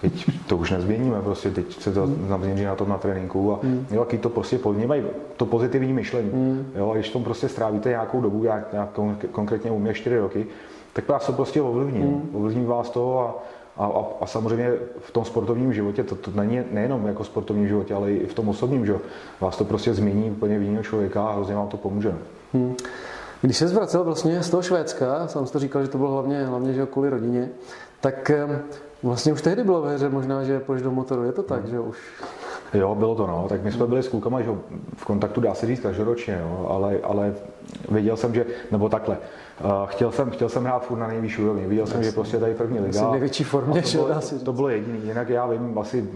teď 0.00 0.26
to 0.46 0.56
už 0.56 0.70
nezměníme, 0.70 1.22
prostě 1.22 1.50
teď 1.50 1.82
se 1.82 1.92
to 1.92 2.08
zaměří 2.28 2.64
na 2.64 2.76
to 2.76 2.84
na 2.84 2.98
tréninku 2.98 3.52
a 3.52 3.58
mm. 3.62 3.86
jo, 3.90 4.06
to 4.20 4.28
prostě 4.28 4.58
vnímají 4.72 5.02
to 5.36 5.46
pozitivní 5.46 5.92
myšlení. 5.92 6.30
Mm. 6.32 6.72
Jo, 6.74 6.90
a 6.90 6.94
když 6.94 7.10
tom 7.10 7.24
prostě 7.24 7.48
strávíte 7.48 7.88
nějakou 7.88 8.20
dobu, 8.20 8.44
jak, 8.44 8.68
jak 8.72 8.88
konkrétně 9.32 9.70
u 9.70 9.78
mě 9.78 9.94
4 9.94 10.18
roky, 10.18 10.46
tak 10.92 11.08
vás 11.08 11.26
to 11.26 11.32
prostě 11.32 11.62
ovlivní. 11.62 12.00
Mm. 12.00 12.30
Ovlivní 12.32 12.66
vás 12.66 12.90
to 12.90 13.20
a, 13.20 13.34
a, 13.76 13.86
a, 13.86 14.04
a 14.20 14.26
samozřejmě 14.26 14.72
v 15.00 15.10
tom 15.10 15.24
sportovním 15.24 15.72
životě, 15.72 16.04
to, 16.04 16.14
to 16.14 16.30
není 16.34 16.62
nejenom 16.70 17.06
jako 17.06 17.24
sportovním 17.24 17.68
životě, 17.68 17.94
ale 17.94 18.12
i 18.12 18.26
v 18.26 18.34
tom 18.34 18.48
osobním, 18.48 18.86
že 18.86 18.94
vás 19.40 19.56
to 19.56 19.64
prostě 19.64 19.94
změní 19.94 20.30
úplně 20.30 20.58
v 20.58 20.62
jiného 20.62 20.84
člověka 20.84 21.26
a 21.26 21.32
hrozně 21.32 21.54
vám 21.54 21.68
to 21.68 21.76
pomůže. 21.76 22.14
Mm. 22.52 22.74
Když 23.42 23.56
se 23.56 23.68
zvracel 23.68 24.04
vlastně 24.04 24.42
z 24.42 24.50
toho 24.50 24.62
Švédska, 24.62 25.28
sám 25.28 25.46
jsi 25.46 25.52
to 25.52 25.58
říkal, 25.58 25.82
že 25.82 25.88
to 25.88 25.98
bylo 25.98 26.10
hlavně, 26.10 26.44
hlavně 26.44 26.72
že 26.72 26.86
kvůli 26.86 27.10
rodině, 27.10 27.48
tak 28.00 28.30
vlastně 29.02 29.32
už 29.32 29.42
tehdy 29.42 29.64
bylo 29.64 29.82
ve 29.82 29.94
hře 29.94 30.08
možná, 30.08 30.44
že 30.44 30.60
půjdeš 30.60 30.82
do 30.82 30.90
motoru, 30.90 31.24
je 31.24 31.32
to 31.32 31.42
tak, 31.42 31.62
hmm. 31.62 31.70
že 31.70 31.80
už? 31.80 31.98
Jo, 32.74 32.94
bylo 32.94 33.14
to 33.14 33.26
no, 33.26 33.46
tak 33.48 33.62
my 33.62 33.72
jsme 33.72 33.86
byli 33.86 34.02
s 34.02 34.08
klukama 34.08 34.42
že 34.42 34.50
v 34.96 35.04
kontaktu, 35.04 35.40
dá 35.40 35.54
se 35.54 35.66
říct, 35.66 35.80
každoročně, 35.80 36.38
jo, 36.42 36.66
ale, 36.70 36.98
ale 37.02 37.34
věděl 37.90 38.16
jsem, 38.16 38.34
že, 38.34 38.46
nebo 38.70 38.88
takhle, 38.88 39.18
uh, 39.64 39.70
chtěl, 39.86 40.12
jsem, 40.12 40.30
chtěl 40.30 40.48
jsem 40.48 40.64
hrát 40.64 40.86
furt 40.86 40.98
na 40.98 41.06
nejvyšší 41.06 41.42
úrovni, 41.42 41.66
viděl 41.66 41.86
jsem, 41.86 42.02
že 42.02 42.12
prostě 42.12 42.38
tady 42.38 42.54
první 42.54 42.80
liga. 42.80 43.00
Asi 43.00 43.10
největší 43.10 43.44
formě, 43.44 43.82
to, 43.82 44.04
bylo, 44.04 44.20
to 44.44 44.52
bylo 44.52 44.68
jediný, 44.68 45.00
jinak 45.04 45.28
já 45.28 45.46
vím, 45.46 45.78
asi 45.78 46.08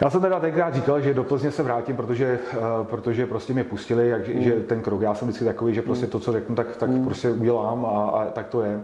já 0.00 0.10
jsem 0.10 0.20
teda 0.20 0.40
tenkrát 0.40 0.74
říkal, 0.74 1.00
že 1.00 1.14
do 1.14 1.24
Plzně 1.24 1.50
se 1.50 1.62
vrátím, 1.62 1.96
protože, 1.96 2.38
uh, 2.52 2.86
protože 2.86 3.26
prostě 3.26 3.52
mě 3.52 3.64
pustili, 3.64 4.08
jak, 4.08 4.28
mm. 4.28 4.42
že 4.42 4.52
ten 4.52 4.80
krok, 4.80 5.00
já 5.00 5.14
jsem 5.14 5.28
vždycky 5.28 5.44
takový, 5.44 5.74
že 5.74 5.82
prostě 5.82 6.06
to, 6.06 6.20
co 6.20 6.32
řeknu, 6.32 6.54
tak, 6.54 6.76
tak 6.76 6.90
mm. 6.90 7.04
prostě 7.04 7.30
udělám 7.30 7.86
a, 7.86 7.88
a 7.88 8.24
tak 8.24 8.46
to 8.46 8.62
je. 8.62 8.80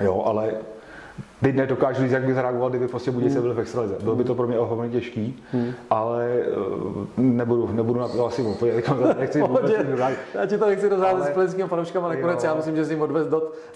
Jo, 0.00 0.22
ale 0.26 0.54
Teď 1.40 1.56
nedokážu 1.56 2.02
říct, 2.02 2.12
jak 2.12 2.24
bych 2.24 2.34
zareagoval, 2.34 2.70
kdyby 2.70 2.88
prostě 2.88 3.10
Budějce 3.10 3.34
hmm. 3.34 3.42
byli 3.42 3.54
v 3.54 3.60
extralize. 3.60 3.96
Bylo 4.02 4.16
by 4.16 4.24
to 4.24 4.34
pro 4.34 4.46
mě 4.46 4.58
ohromně 4.58 4.88
těžký, 4.88 5.44
hmm. 5.52 5.72
ale 5.90 6.28
uh, 6.96 7.04
nebudu, 7.16 7.72
nebudu 7.72 8.00
na 8.00 8.08
to 8.08 8.26
asi 8.26 8.42
odpovědět. 8.42 8.90
Nechci 9.18 9.40
já 10.34 10.46
ti 10.46 10.58
to 10.58 10.66
nechci 10.66 10.88
rozházet 10.88 11.22
ale... 11.22 11.30
s 11.30 11.34
plzeňskými 11.34 11.68
fanouškama 11.68 12.08
nakonec. 12.08 12.44
Já 12.44 12.54
myslím, 12.54 12.76
že 12.76 12.84
s 12.84 12.90
ním 12.90 13.02
odvez 13.02 13.26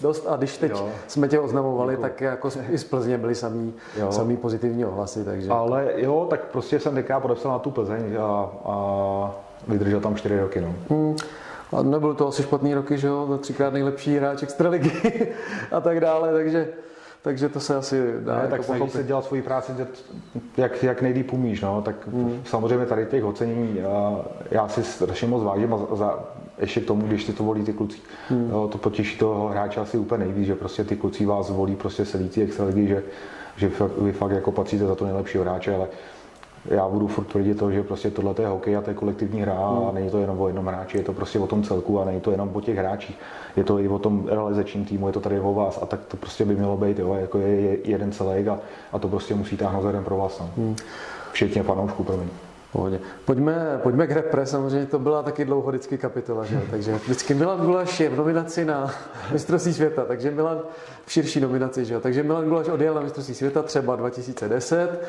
dost 0.01 0.27
a 0.27 0.35
když 0.35 0.57
teď 0.57 0.71
jo. 0.71 0.89
jsme 1.07 1.27
tě 1.27 1.39
oznamovali, 1.39 1.97
tak 1.97 2.21
jako 2.21 2.49
i 2.69 2.77
z 2.77 2.83
Plzně 2.83 3.17
byli 3.17 3.35
samý, 3.35 3.73
samý 4.09 4.37
pozitivní 4.37 4.85
ohlasy. 4.85 5.25
Takže... 5.25 5.49
Ale 5.49 5.87
jo, 5.95 6.27
tak 6.29 6.45
prostě 6.45 6.79
jsem 6.79 6.95
teďka 6.95 7.19
podepsal 7.19 7.51
na 7.51 7.59
tu 7.59 7.71
Plzeň 7.71 8.17
a, 8.19 8.49
a 8.65 9.35
vydržel 9.67 9.99
tam 9.99 10.15
čtyři 10.15 10.39
roky. 10.39 10.61
No. 10.61 10.73
Hmm. 10.89 11.15
A 11.71 11.83
nebyl 11.83 12.13
to 12.13 12.27
asi 12.27 12.43
špatný 12.43 12.73
roky, 12.73 12.97
že 12.97 13.07
jo, 13.07 13.39
třikrát 13.41 13.73
nejlepší 13.73 14.17
hráč 14.17 14.43
extraligy 14.43 15.27
a 15.71 15.81
tak 15.81 15.99
dále, 15.99 16.33
takže 16.33 16.67
takže 17.23 17.49
to 17.49 17.59
se 17.59 17.75
asi 17.75 18.13
dá 18.19 18.35
ne, 18.35 18.41
jako 18.41 18.51
tak 18.51 18.65
pochopit. 18.65 18.91
se 18.91 19.03
dělat 19.03 19.25
svoji 19.25 19.41
práci, 19.41 19.71
jak, 20.57 20.83
jak 20.83 21.01
nejlíp 21.01 21.33
umíš, 21.33 21.61
no, 21.61 21.81
tak 21.81 22.07
hmm. 22.07 22.41
samozřejmě 22.45 22.85
tady 22.85 23.05
těch 23.05 23.23
ocenění, 23.23 23.77
já 24.51 24.67
si 24.67 24.83
strašně 24.83 25.27
moc 25.27 25.43
vážím 25.43 25.73
a 25.73 25.95
za, 25.95 26.19
ještě 26.59 26.81
k 26.81 26.85
tomu, 26.85 27.07
když 27.07 27.23
si 27.23 27.33
to 27.33 27.43
volí 27.43 27.63
ty 27.63 27.73
kluci, 27.73 27.97
hmm. 28.29 28.49
jo, 28.51 28.69
to 28.71 28.77
potěší 28.77 29.17
toho 29.17 29.47
hráče 29.47 29.79
asi 29.79 29.97
úplně 29.97 30.25
nejvíc, 30.25 30.47
že 30.47 30.55
prostě 30.55 30.83
ty 30.83 30.95
kluci 30.95 31.25
vás 31.25 31.49
volí 31.49 31.75
prostě 31.75 32.05
selící 32.05 32.41
extraligy, 32.41 32.87
že, 32.87 33.03
že 33.55 33.71
vy 33.97 34.11
fakt 34.11 34.31
jako 34.31 34.51
patříte 34.51 34.85
za 34.85 34.95
to 34.95 35.05
nejlepšího 35.05 35.43
hráče, 35.43 35.75
ale 35.75 35.87
já 36.65 36.87
budu 36.89 37.07
furt 37.07 37.25
tvrdit 37.25 37.59
to, 37.59 37.71
že 37.71 37.83
prostě 37.83 38.11
tohle 38.11 38.35
je 38.39 38.47
hokej 38.47 38.77
a 38.77 38.81
to 38.81 38.89
je 38.89 38.93
kolektivní 38.93 39.41
hra 39.41 39.69
hmm. 39.69 39.87
a 39.87 39.91
není 39.91 40.09
to 40.09 40.17
jenom 40.17 40.41
o 40.41 40.47
jednom 40.47 40.65
hráči, 40.65 40.97
je 40.97 41.03
to 41.03 41.13
prostě 41.13 41.39
o 41.39 41.47
tom 41.47 41.63
celku 41.63 41.99
a 41.99 42.05
není 42.05 42.21
to 42.21 42.31
jenom 42.31 42.49
o 42.53 42.61
těch 42.61 42.77
hráčích. 42.77 43.17
Je 43.55 43.63
to 43.63 43.79
i 43.79 43.87
o 43.87 43.99
tom 43.99 44.27
realizačním 44.27 44.85
týmu, 44.85 45.07
je 45.07 45.13
to 45.13 45.19
tady 45.19 45.39
o 45.39 45.53
vás 45.53 45.79
a 45.81 45.85
tak 45.85 46.05
to 46.05 46.17
prostě 46.17 46.45
by 46.45 46.55
mělo 46.55 46.77
být, 46.77 46.99
jo, 46.99 47.13
jako 47.13 47.37
je, 47.37 47.61
je 47.61 47.77
jeden 47.83 48.11
celek 48.11 48.47
a, 48.47 48.59
a 48.93 48.99
to 48.99 49.07
prostě 49.07 49.35
musí 49.35 49.57
táhnout 49.57 49.85
jeden 49.85 50.03
pro 50.03 50.17
vás. 50.17 50.39
No. 50.39 50.49
Hmm. 50.57 50.75
Včetně 51.31 51.63
fanoušků, 51.63 52.03
pro 52.03 52.17
mě. 52.17 52.50
Pohodě. 52.71 52.99
Pojďme, 53.25 53.79
pojďme 53.83 54.07
k 54.07 54.11
repre, 54.11 54.45
samozřejmě 54.45 54.85
to 54.85 54.99
byla 54.99 55.23
taky 55.23 55.45
dlouho 55.45 55.69
vždycky 55.69 55.97
kapitola, 55.97 56.45
že? 56.45 56.61
takže 56.71 56.93
vždycky 56.93 57.33
Milan 57.33 57.59
Gulaš 57.59 57.99
je 57.99 58.09
v 58.09 58.17
nominaci 58.17 58.65
na 58.65 58.91
mistrovství 59.31 59.73
světa, 59.73 60.05
takže 60.05 60.31
Milan 60.31 60.59
v 61.05 61.11
širší 61.11 61.39
nominaci, 61.39 61.85
že? 61.85 61.99
takže 61.99 62.23
Milan 62.23 62.45
Gulaš 62.45 62.67
odjel 62.67 62.93
na 62.93 63.01
mistrovství 63.01 63.35
světa 63.35 63.63
třeba 63.63 63.95
2010, 63.95 65.01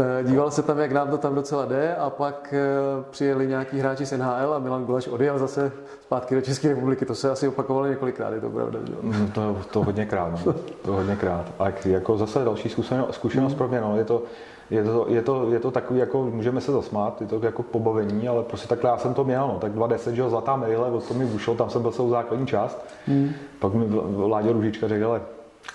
eh, 0.00 0.24
díval 0.24 0.50
se 0.50 0.62
tam, 0.62 0.78
jak 0.78 0.92
nám 0.92 1.10
to 1.10 1.18
tam 1.18 1.34
docela 1.34 1.64
jde 1.64 1.94
a 1.94 2.10
pak 2.10 2.54
eh, 2.56 2.60
přijeli 3.10 3.46
nějaký 3.46 3.78
hráči 3.78 4.06
z 4.06 4.18
NHL 4.18 4.54
a 4.54 4.58
Milan 4.58 4.84
Gulaš 4.84 5.08
odjel 5.08 5.38
zase 5.38 5.72
zpátky 6.02 6.34
do 6.34 6.40
České 6.40 6.68
republiky, 6.68 7.06
to 7.06 7.14
se 7.14 7.30
asi 7.30 7.48
opakovalo 7.48 7.86
několikrát, 7.86 8.32
je 8.32 8.40
to 8.40 8.50
pravda, 8.50 8.78
že? 8.84 8.92
Mm, 9.02 9.30
to, 9.30 9.56
to 9.70 9.84
hodněkrát, 9.84 10.46
no. 10.46 10.54
to 10.82 10.92
hodněkrát. 10.92 11.52
A 11.58 11.72
jako 11.84 12.18
zase 12.18 12.44
další 12.44 12.68
zkušenost, 12.68 13.14
zkušenost 13.14 13.54
pro 13.54 13.68
mě, 13.68 13.80
no, 13.80 13.98
je 13.98 14.04
to, 14.04 14.22
je 14.70 14.84
to, 14.84 15.06
je 15.08 15.22
to, 15.22 15.52
je 15.52 15.60
to 15.60 15.70
takový, 15.70 16.00
jako 16.00 16.22
můžeme 16.22 16.60
se 16.60 16.72
zasmát, 16.72 17.20
je 17.20 17.26
to 17.26 17.40
jako 17.42 17.62
pobavení, 17.62 18.28
ale 18.28 18.42
prostě 18.42 18.68
takhle 18.68 18.90
já 18.90 18.96
jsem 18.96 19.14
to 19.14 19.24
měl, 19.24 19.48
no. 19.48 19.58
tak 19.58 19.72
20, 19.72 20.14
že 20.14 20.22
jo, 20.22 20.30
zlatá 20.30 20.56
medaile, 20.56 20.90
od 20.90 21.08
toho 21.08 21.20
mi 21.20 21.24
ušel, 21.24 21.54
tam 21.54 21.70
jsem 21.70 21.82
byl 21.82 21.90
celou 21.90 22.10
základní 22.10 22.46
část. 22.46 22.86
Hmm. 23.06 23.30
Pak 23.58 23.74
mi 23.74 23.84
Vláďo 24.26 24.52
Růžička 24.52 24.88
řekl, 24.88 25.06
ale 25.06 25.20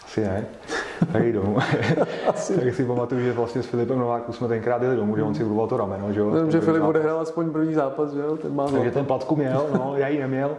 asi 0.06 0.22
ne, 0.22 0.46
tak 1.12 1.24
jdi 1.24 1.34
domů. 1.34 1.58
tak 2.26 2.74
si 2.74 2.86
pamatuju, 2.86 3.22
že 3.22 3.34
vlastně 3.34 3.64
s 3.64 3.66
Filipem 3.66 4.00
Nováku 4.00 4.34
jsme 4.34 4.48
tenkrát 4.48 4.82
jeli 4.82 4.96
domů, 4.96 5.16
že 5.16 5.24
on 5.24 5.36
si 5.36 5.44
urval 5.44 5.68
to 5.68 5.78
rameno, 5.78 6.14
že 6.14 6.20
jo. 6.20 6.32
Vím, 6.32 6.52
že 6.52 6.62
Filip 6.62 6.84
odehrál 6.84 7.20
aspoň 7.20 7.52
první 7.52 7.74
zápas, 7.74 8.14
že 8.14 8.20
jo, 8.20 8.38
ten 8.38 8.56
má 8.56 8.68
Takže 8.68 8.92
ten 8.92 9.06
placku 9.06 9.36
měl, 9.36 9.66
no, 9.74 9.94
já 9.98 10.08
ji 10.08 10.20
neměl. 10.20 10.58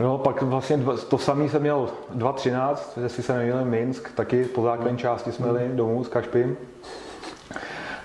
No, 0.00 0.18
pak 0.18 0.42
vlastně 0.42 0.78
to 1.08 1.18
samý 1.18 1.48
jsem 1.48 1.62
měl 1.62 1.88
2.13, 2.16 3.02
jestli 3.02 3.22
se 3.22 3.38
neměl 3.38 3.64
Minsk, 3.64 4.12
taky 4.14 4.44
po 4.44 4.62
základní 4.62 4.98
části 4.98 5.32
jsme 5.32 5.46
jeli 5.46 5.70
domů 5.74 6.04
s 6.04 6.08
Kašpím. 6.08 6.56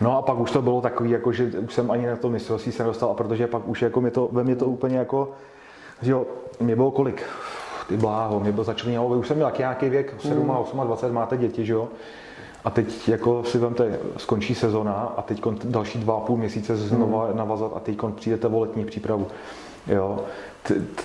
No 0.02 0.18
a 0.18 0.22
pak 0.22 0.40
už 0.40 0.52
to 0.52 0.62
bylo 0.62 0.82
takový, 0.82 1.10
jako, 1.10 1.32
že 1.32 1.46
už 1.46 1.74
jsem 1.74 1.92
ani 1.92 2.08
na 2.08 2.16
to 2.16 2.30
mistrovství 2.30 2.72
se 2.72 2.84
nedostal, 2.84 3.10
a 3.10 3.14
protože 3.14 3.48
pak 3.48 3.68
už 3.68 3.82
jako 3.82 4.02
mě 4.02 4.12
to, 4.12 4.30
ve 4.32 4.44
mě 4.44 4.56
to 4.56 4.66
úplně 4.66 4.98
jako, 4.98 5.32
že 6.02 6.12
jo, 6.12 6.26
mě 6.60 6.76
bylo 6.76 6.92
kolik, 6.92 7.24
ty 7.88 7.98
bláho, 7.98 8.40
mě 8.40 8.52
bylo 8.52 8.64
začínalo, 8.64 9.08
už 9.08 9.28
jsem 9.28 9.38
měl 9.38 9.52
nějaký 9.58 9.90
věk, 9.90 10.16
7 10.20 10.52
a 10.52 10.58
8 10.58 10.80
a 10.80 10.84
20, 10.84 11.12
máte 11.12 11.38
děti, 11.38 11.66
že 11.66 11.74
jo, 11.74 11.88
a 12.66 12.70
teď 12.70 13.10
jako 13.10 13.44
si 13.44 13.58
vemte, 13.58 14.00
skončí 14.18 14.56
sezona 14.56 15.14
a 15.18 15.22
teď 15.22 15.42
další 15.64 16.00
dva 16.00 16.16
a 16.16 16.20
půl 16.20 16.38
měsíce 16.38 16.76
znova 16.76 17.26
hmm. 17.26 17.38
navazat 17.38 17.72
a 17.76 17.80
teď 17.80 17.98
přijdete 18.16 18.48
o 18.48 18.60
letní 18.60 18.86
přípravu. 18.86 19.28
Jo. 19.88 20.20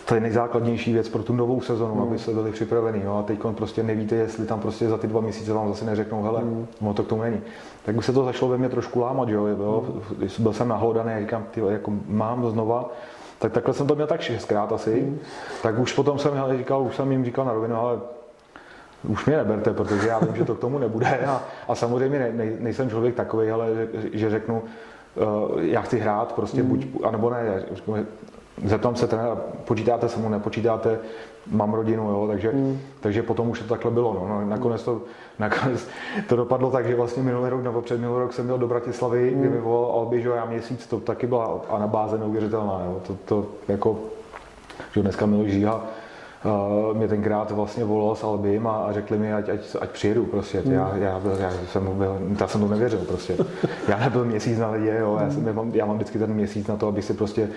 To 0.05 0.15
je 0.15 0.21
nejzákladnější 0.21 0.93
věc 0.93 1.09
pro 1.09 1.23
tu 1.23 1.33
novou 1.33 1.61
sezonu, 1.61 1.95
hmm. 1.95 2.03
aby 2.03 2.19
se 2.19 2.31
byli 2.31 2.53
připraveni. 2.53 3.03
Jo. 3.05 3.15
A 3.15 3.23
teď 3.23 3.39
prostě 3.55 3.83
nevíte, 3.83 4.15
jestli 4.15 4.47
tam 4.47 4.61
prostě 4.61 4.89
za 4.89 4.99
ty 4.99 5.07
dva 5.07 5.21
měsíce 5.21 5.53
vám 5.53 5.69
zase 5.69 5.85
neřeknou, 5.85 6.23
hele, 6.23 6.41
hmm. 6.41 6.67
no 6.81 6.95
to 6.95 7.03
k 7.03 7.09
tomu 7.09 7.23
není. 7.23 7.41
Tak 7.85 7.95
by 7.95 8.03
se 8.03 8.13
to 8.13 8.25
zašlo 8.25 8.49
ve 8.49 8.59
mně 8.59 8.69
trošku 8.69 9.01
lámat, 9.01 9.29
jo. 9.29 9.47
jo. 9.47 9.85
Hmm. 10.19 10.29
Byl 10.39 10.53
jsem 10.53 10.69
nahlodaný, 10.69 11.21
říkám, 11.21 11.45
ty, 11.51 11.63
jako 11.69 11.93
mám 12.07 12.51
znova, 12.51 12.91
tak 13.39 13.53
takhle 13.53 13.75
jsem 13.75 13.87
to 13.87 13.95
měl 13.95 14.07
tak 14.07 14.21
šestkrát 14.21 14.73
asi. 14.73 15.01
Hmm. 15.01 15.19
Tak 15.63 15.79
už 15.79 15.93
potom 15.93 16.19
jsem 16.19 16.33
říkal, 16.59 16.83
už 16.83 16.97
jsem 16.97 17.13
jim 17.13 17.25
říkal 17.25 17.45
na 17.45 17.53
rovinu, 17.53 17.77
ale 17.77 17.99
už 19.09 19.27
mě 19.27 19.37
neberte, 19.37 19.73
protože 19.73 20.09
já 20.09 20.19
vím, 20.19 20.37
že 20.37 20.45
to 20.45 20.55
k 20.55 20.61
tomu 20.61 20.79
nebude. 20.79 21.07
A, 21.27 21.43
a 21.69 21.75
samozřejmě 21.75 22.19
ne, 22.19 22.33
ne, 22.33 22.53
nejsem 22.59 22.91
člověk 22.91 23.15
takový, 23.15 23.51
ale 23.51 23.75
že, 23.75 23.89
že 24.13 24.31
řeknu, 24.31 24.63
uh, 24.63 25.61
já 25.63 25.81
chci 25.81 25.99
hrát, 25.99 26.33
prostě 26.33 26.63
mm. 26.63 26.69
buď, 26.69 26.87
anebo 27.05 27.31
ne. 27.31 27.63
Zeptám 28.65 28.97
se 28.97 29.07
trenéra, 29.07 29.37
počítáte 29.65 30.09
se 30.09 30.19
mu, 30.19 30.29
nepočítáte, 30.29 30.99
mám 31.47 31.75
rodinu, 31.75 32.11
jo, 32.11 32.27
takže, 32.27 32.53
mm. 32.53 32.79
takže 33.01 33.23
potom 33.23 33.49
už 33.49 33.59
to 33.59 33.65
takhle 33.65 33.91
bylo. 33.91 34.15
No. 34.15 34.29
no 34.29 34.49
nakonec, 34.49 34.83
to, 34.83 35.03
nakonec 35.39 35.89
to 36.29 36.37
dopadlo 36.37 36.71
tak, 36.71 36.87
že 36.87 36.97
vlastně 36.97 37.23
minulý 37.23 37.51
rok 37.51 37.63
nebo 37.63 37.83
před 37.83 38.01
minulý 38.01 38.21
rok 38.21 38.33
jsem 38.33 38.45
měl 38.45 38.59
do 38.59 38.69
Bratislavy, 38.69 39.31
mm. 39.31 39.41
kdy 39.41 39.49
mi 39.49 39.59
volal 39.59 39.93
Albi, 39.93 40.23
že 40.23 40.29
já 40.29 40.45
měsíc, 40.45 40.87
to 40.87 41.01
taky 41.01 41.27
byla 41.27 41.61
anabáze 41.69 42.19
neuvěřitelná. 42.19 42.83
Jo. 42.85 43.01
To, 43.07 43.17
to 43.25 43.47
jako, 43.69 43.99
že 44.93 45.03
dneska 45.03 45.27
Miloš 45.27 45.51
Žíha 45.51 45.85
uh, 46.45 46.97
mě 46.97 47.09
tenkrát 47.09 47.51
vlastně 47.51 47.85
volal 47.85 48.15
s 48.15 48.25
Albím 48.25 48.67
a, 48.67 48.77
a 48.77 48.93
řekli 48.93 49.19
mi, 49.19 49.33
ať, 49.33 49.49
ať, 49.49 49.61
ať 49.81 49.91
přijedu 49.91 50.25
prostě. 50.27 50.63
Mm. 50.65 50.73
Já, 50.73 50.97
já, 50.97 51.21
byl, 51.21 51.37
já, 51.41 51.51
jsem 51.73 51.89
byl, 51.99 52.19
já 52.41 52.49
jsem 52.49 52.61
to 52.61 52.69
nevěřil 52.69 52.99
prostě. 52.99 53.37
Já 53.89 53.99
nebyl 53.99 54.25
měsíc 54.25 54.59
na 54.59 54.71
ledě, 54.71 54.97
jo, 55.01 55.19
já, 55.21 55.31
jsem, 55.31 55.47
já, 55.47 55.53
mám, 55.53 55.71
já 55.75 55.87
mám 55.87 55.97
vždycky 55.97 56.19
ten 56.19 56.35
měsíc 56.35 56.67
na 56.67 56.77
to, 56.77 56.89
abych 56.89 57.05
si 57.05 57.15
prostě 57.15 57.49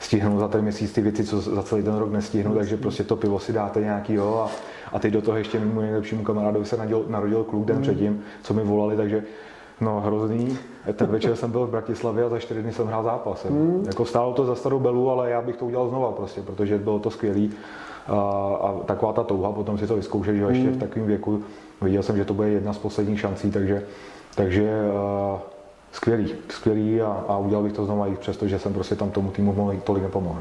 stihnul 0.00 0.38
za 0.38 0.48
ten 0.48 0.62
měsíc 0.62 0.92
ty 0.92 1.00
věci, 1.00 1.24
co 1.24 1.40
za 1.40 1.62
celý 1.62 1.82
ten 1.82 1.96
rok 1.96 2.12
nestihnu, 2.12 2.54
takže 2.54 2.76
prostě 2.76 3.04
to 3.04 3.16
pivo 3.16 3.38
si 3.38 3.52
dáte 3.52 3.80
nějaký, 3.80 4.14
jo, 4.14 4.46
a, 4.46 4.50
a 4.96 4.98
teď 4.98 5.12
do 5.12 5.22
toho 5.22 5.36
ještě 5.36 5.58
mému 5.58 5.80
nejlepšímu 5.80 6.22
kamarádovi 6.22 6.64
se 6.64 6.76
narodil, 6.76 7.04
narodil 7.08 7.44
kluk 7.44 7.64
den 7.64 7.76
mm. 7.76 7.82
předtím, 7.82 8.22
co 8.42 8.54
mi 8.54 8.64
volali, 8.64 8.96
takže 8.96 9.22
No 9.80 10.00
hrozný. 10.00 10.58
Ten 10.92 11.06
večer 11.06 11.36
jsem 11.36 11.50
byl 11.50 11.66
v 11.66 11.70
Bratislavě 11.70 12.24
a 12.24 12.28
za 12.28 12.38
čtyři 12.38 12.62
dny 12.62 12.72
jsem 12.72 12.86
hrál 12.86 13.02
zápas. 13.02 13.44
Mm. 13.44 13.84
Jako 13.86 14.04
stálo 14.04 14.32
to 14.32 14.44
za 14.44 14.54
starou 14.54 14.78
belu, 14.78 15.10
ale 15.10 15.30
já 15.30 15.42
bych 15.42 15.56
to 15.56 15.66
udělal 15.66 15.88
znova 15.88 16.12
prostě, 16.12 16.42
protože 16.42 16.78
bylo 16.78 16.98
to 16.98 17.10
skvělý 17.10 17.52
a, 18.06 18.14
a 18.62 18.74
taková 18.86 19.12
ta 19.12 19.24
touha 19.24 19.52
potom 19.52 19.78
si 19.78 19.86
to 19.86 19.96
vyzkoušet, 19.96 20.36
že 20.36 20.42
ještě 20.42 20.68
v 20.68 20.70
hmm. 20.70 20.80
takovém 20.80 21.06
věku 21.06 21.42
viděl 21.82 22.02
jsem, 22.02 22.16
že 22.16 22.24
to 22.24 22.34
bude 22.34 22.48
jedna 22.48 22.72
z 22.72 22.78
posledních 22.78 23.20
šancí, 23.20 23.50
takže, 23.50 23.82
takže 24.34 24.70
uh, 25.32 25.38
skvělý, 25.92 26.34
skvělý 26.48 27.02
a, 27.02 27.24
a 27.28 27.38
udělal 27.38 27.62
bych 27.64 27.72
to 27.72 27.84
znovu 27.84 28.06
i 28.06 28.16
přesto, 28.16 28.48
že 28.48 28.58
jsem 28.58 28.74
prostě 28.74 28.94
tam 28.94 29.10
tomu 29.10 29.30
týmu 29.30 29.80
tolik 29.84 30.02
nepomohl. 30.02 30.40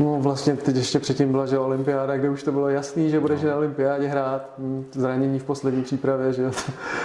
No. 0.00 0.18
Vlastně 0.20 0.56
teď 0.56 0.76
ještě 0.76 0.98
předtím 0.98 1.30
byla, 1.30 1.46
že 1.46 1.58
olympiáda, 1.58 2.16
kde 2.16 2.30
už 2.30 2.42
to 2.42 2.52
bylo 2.52 2.68
jasný, 2.68 3.10
že 3.10 3.20
budeš 3.20 3.42
no. 3.42 3.48
na 3.48 3.56
olympiádě 3.56 4.06
hrát, 4.06 4.50
hm, 4.58 4.84
zranění 4.92 5.38
v 5.38 5.44
poslední 5.44 5.82
přípravě, 5.82 6.32
že 6.32 6.50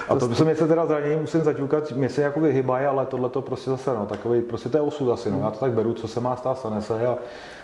A 0.10 0.16
to, 0.16 0.28
to 0.28 0.36
se 0.36 0.46
mi 0.46 0.56
se 0.56 0.68
teda 0.68 0.86
zranění 0.86 1.16
musím 1.22 1.42
zaťukat, 1.42 1.92
mě 1.92 2.10
se 2.10 2.22
jako 2.22 2.40
vyhybají, 2.40 2.86
ale 2.86 3.06
tohle 3.06 3.30
to 3.30 3.42
prostě 3.42 3.70
zase, 3.70 3.94
no, 3.94 4.06
takový, 4.06 4.42
prostě 4.42 4.70
to 4.70 4.78
je 4.78 4.82
osud 4.82 5.12
asi, 5.12 5.32
no, 5.32 5.40
já 5.40 5.52
to 5.52 5.60
tak 5.60 5.72
beru, 5.72 5.94
co 5.94 6.08
se 6.08 6.20
má 6.20 6.36
stát, 6.36 6.58
stane 6.58 6.82
se 6.82 7.08
a, 7.08 7.18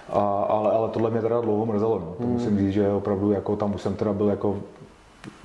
a 0.09 0.19
ale, 0.49 0.71
ale 0.71 0.89
tohle 0.89 1.11
mě 1.11 1.21
teda 1.21 1.41
dlouho 1.41 1.65
mrzelo, 1.65 1.99
no. 1.99 2.15
to 2.17 2.23
hmm. 2.23 2.33
musím 2.33 2.57
říct, 2.57 2.73
že 2.73 2.89
opravdu 2.89 3.31
jako 3.31 3.55
tam 3.55 3.75
už 3.75 3.81
jsem 3.81 3.95
teda 3.95 4.13
byl 4.13 4.29
jako 4.29 4.57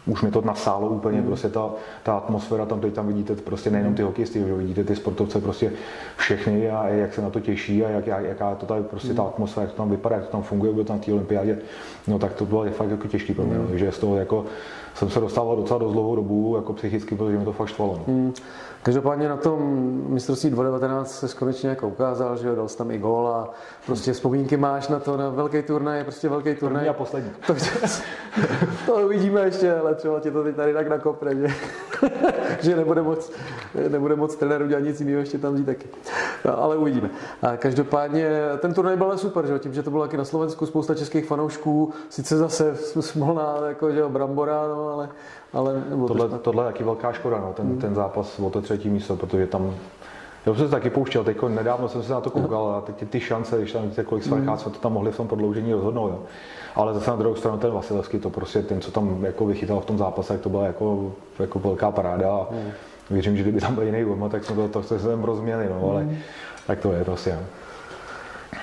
už 0.06 0.22
mi 0.22 0.30
to 0.30 0.40
nasálo 0.40 0.88
úplně, 0.88 1.20
mm. 1.20 1.26
prostě 1.26 1.48
ta, 1.48 1.70
ta 2.02 2.16
atmosféra 2.16 2.66
tam, 2.66 2.80
teď 2.80 2.94
tam 2.94 3.06
vidíte 3.06 3.34
prostě 3.34 3.70
nejenom 3.70 3.94
ty 3.94 4.02
hokejisty, 4.02 4.38
že 4.38 4.54
vidíte 4.54 4.84
ty 4.84 4.96
sportovce 4.96 5.40
prostě 5.40 5.72
všechny 6.16 6.70
a 6.70 6.88
jak 6.88 7.14
se 7.14 7.22
na 7.22 7.30
to 7.30 7.40
těší 7.40 7.84
a 7.84 7.88
jak, 7.88 8.06
jak, 8.06 8.24
jaká 8.24 8.54
to 8.54 8.66
tady 8.66 8.82
prostě 8.82 9.14
ta 9.14 9.22
atmosféra, 9.22 9.64
jak 9.64 9.70
to 9.70 9.76
tam 9.76 9.90
vypadá, 9.90 10.16
jak 10.16 10.24
to 10.24 10.32
tam 10.32 10.42
funguje, 10.42 10.72
bylo 10.72 10.84
tam 10.84 10.96
na 10.96 11.02
té 11.02 11.12
olympiádě, 11.12 11.58
no 12.08 12.18
tak 12.18 12.32
to 12.32 12.46
bylo 12.46 12.64
fakt 12.70 12.90
jako 12.90 13.08
těžký 13.08 13.34
pro 13.34 13.44
mě, 13.44 13.58
mm. 13.58 13.78
že 13.78 13.92
z 13.92 13.98
toho 13.98 14.16
jako 14.16 14.44
jsem 14.94 15.10
se 15.10 15.20
dostával 15.20 15.56
docela 15.56 15.78
dost 15.78 15.92
dlouhou 15.92 16.16
dobu 16.16 16.56
jako 16.56 16.72
psychicky, 16.72 17.14
protože 17.14 17.38
mi 17.38 17.44
to 17.44 17.52
fakt 17.52 17.68
štvalo. 17.68 18.04
No. 18.06 18.14
Mm. 18.14 18.32
Každopádně 18.82 19.28
na 19.28 19.36
tom 19.36 19.60
mistrovství 20.08 20.50
2019 20.50 21.18
se 21.18 21.36
konečně 21.36 21.68
jako 21.68 21.88
ukázal, 21.88 22.36
že 22.36 22.54
dal 22.54 22.68
jsi 22.68 22.78
tam 22.78 22.90
i 22.90 22.98
gól 22.98 23.28
a 23.28 23.50
prostě 23.86 24.12
vzpomínky 24.12 24.56
máš 24.56 24.88
na 24.88 24.98
to, 24.98 25.16
na 25.16 25.28
velký 25.28 25.62
turnaj, 25.62 26.04
prostě 26.04 26.28
velký 26.28 26.54
turnaj. 26.54 26.80
První 26.80 26.88
a 26.88 26.92
poslední. 26.92 27.30
To, 27.46 27.54
to 28.86 28.94
uvidíme 28.94 29.40
ještě, 29.40 29.74
ale 29.74 29.94
třeba 29.94 30.20
tě 30.20 30.30
to 30.30 30.44
teď 30.44 30.56
tady 30.56 30.74
tak 30.74 30.88
nakopne, 30.88 31.36
že, 31.36 31.46
že 32.64 32.76
nebude 32.76 33.02
moc, 33.02 33.32
nebude 33.88 34.16
moc 34.16 34.36
trenér 34.36 34.62
udělat 34.62 34.80
nic 34.80 35.00
jiného, 35.00 35.20
ještě 35.20 35.38
tam 35.38 35.54
vzít 35.54 35.66
taky. 35.66 35.88
No, 36.44 36.62
ale 36.62 36.76
uvidíme. 36.76 37.10
A 37.42 37.56
každopádně 37.56 38.30
ten 38.58 38.74
turnaj 38.74 38.96
byl 38.96 39.18
super, 39.18 39.46
že? 39.46 39.58
tím, 39.58 39.74
že 39.74 39.82
to 39.82 39.90
bylo 39.90 40.02
taky 40.02 40.16
na 40.16 40.24
Slovensku, 40.24 40.66
spousta 40.66 40.94
českých 40.94 41.26
fanoušků, 41.26 41.92
sice 42.08 42.36
zase 42.36 42.76
smolná, 43.00 43.56
jako, 43.68 43.92
že 43.92 44.04
Brambora, 44.08 44.68
no, 44.68 44.88
ale 44.88 45.08
ale 45.52 45.82
tohle, 46.06 46.28
to 46.28 46.38
tohle 46.38 46.64
je 46.64 46.72
taky 46.72 46.84
velká 46.84 47.12
škoda, 47.12 47.38
no, 47.40 47.52
ten, 47.52 47.66
hmm. 47.66 47.78
ten 47.78 47.94
zápas 47.94 48.38
o 48.38 48.50
to 48.50 48.60
třetí 48.60 48.88
místo, 48.88 49.16
protože 49.16 49.46
tam 49.46 49.74
já 50.46 50.54
jsem 50.54 50.64
se 50.64 50.70
taky 50.70 50.90
pouštěl, 50.90 51.24
teď 51.24 51.36
nedávno 51.48 51.88
jsem 51.88 52.02
se 52.02 52.12
na 52.12 52.20
to 52.20 52.30
koukal 52.30 52.74
a 52.74 52.80
teď 52.80 53.10
ty 53.10 53.20
šance, 53.20 53.58
když 53.58 53.72
tam 53.72 53.82
víte, 53.82 54.04
kolik 54.04 54.24
jsme 54.24 54.46
to 54.64 54.70
tam 54.70 54.92
mohli 54.92 55.12
v 55.12 55.16
tom 55.16 55.28
prodloužení 55.28 55.72
rozhodnout. 55.72 56.08
Jo. 56.08 56.18
Ale 56.74 56.94
zase 56.94 57.10
na 57.10 57.16
druhou 57.16 57.34
stranu 57.34 57.58
ten 57.58 57.70
Vasilevský, 57.70 58.18
to 58.18 58.30
prostě 58.30 58.62
ten, 58.62 58.80
co 58.80 58.90
tam 58.90 59.24
jako 59.24 59.46
vychytal 59.46 59.80
v 59.80 59.86
tom 59.86 59.98
zápase, 59.98 60.38
to 60.38 60.48
byla 60.48 60.66
jako, 60.66 61.12
jako 61.38 61.58
velká 61.58 61.90
paráda. 61.90 62.32
A 62.32 62.46
hmm. 62.50 62.70
Věřím, 63.10 63.36
že 63.36 63.42
kdyby 63.42 63.60
tam 63.60 63.74
byl 63.74 63.84
jiný 63.84 64.04
gol, 64.04 64.28
tak 64.28 64.44
jsme 64.44 64.56
to, 64.56 64.68
to, 64.68 64.82
se 64.82 65.08
tam 65.08 65.24
rozměli, 65.24 65.68
no, 65.68 65.90
ale 65.90 66.02
hmm. 66.02 66.18
tak 66.66 66.78
to 66.78 66.92
je 66.92 67.04
prostě. 67.04 67.32
No. 67.40 67.46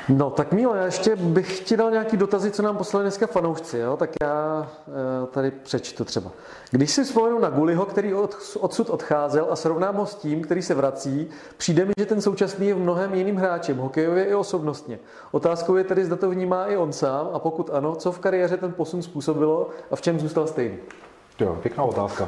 No 0.09 0.29
tak 0.29 0.51
Mílo, 0.51 0.75
já 0.75 0.85
ještě 0.85 1.15
bych 1.15 1.59
ti 1.59 1.77
dal 1.77 1.91
nějaký 1.91 2.17
dotazy, 2.17 2.51
co 2.51 2.61
nám 2.61 2.77
poslali 2.77 3.03
dneska 3.03 3.27
fanoušci, 3.27 3.77
jo? 3.77 3.97
tak 3.97 4.09
já 4.21 4.69
e, 5.23 5.27
tady 5.27 5.51
přečtu 5.51 6.05
třeba. 6.05 6.31
Když 6.71 6.91
si 6.91 7.03
vzpomenu 7.03 7.39
na 7.39 7.49
Guliho, 7.49 7.85
který 7.85 8.13
od, 8.13 8.35
odsud 8.59 8.89
odcházel 8.89 9.47
a 9.49 9.55
srovnám 9.55 9.95
ho 9.95 10.05
s 10.05 10.15
tím, 10.15 10.41
který 10.41 10.61
se 10.61 10.73
vrací, 10.73 11.29
přijde 11.57 11.85
mi, 11.85 11.93
že 11.99 12.05
ten 12.05 12.21
současný 12.21 12.67
je 12.67 12.73
v 12.73 12.79
mnohem 12.79 13.13
jiným 13.13 13.35
hráčem, 13.35 13.77
hokejově 13.77 14.25
i 14.25 14.35
osobnostně. 14.35 14.99
Otázkou 15.31 15.75
je 15.75 15.83
tedy, 15.83 16.05
zda 16.05 16.15
to 16.15 16.29
vnímá 16.29 16.65
i 16.65 16.77
on 16.77 16.93
sám 16.93 17.29
a 17.33 17.39
pokud 17.39 17.69
ano, 17.73 17.95
co 17.95 18.11
v 18.11 18.19
kariéře 18.19 18.57
ten 18.57 18.73
posun 18.73 19.01
způsobilo 19.01 19.69
a 19.91 19.95
v 19.95 20.01
čem 20.01 20.19
zůstal 20.19 20.47
stejný? 20.47 20.77
Jo, 21.39 21.57
pěkná 21.61 21.83
otázka. 21.83 22.27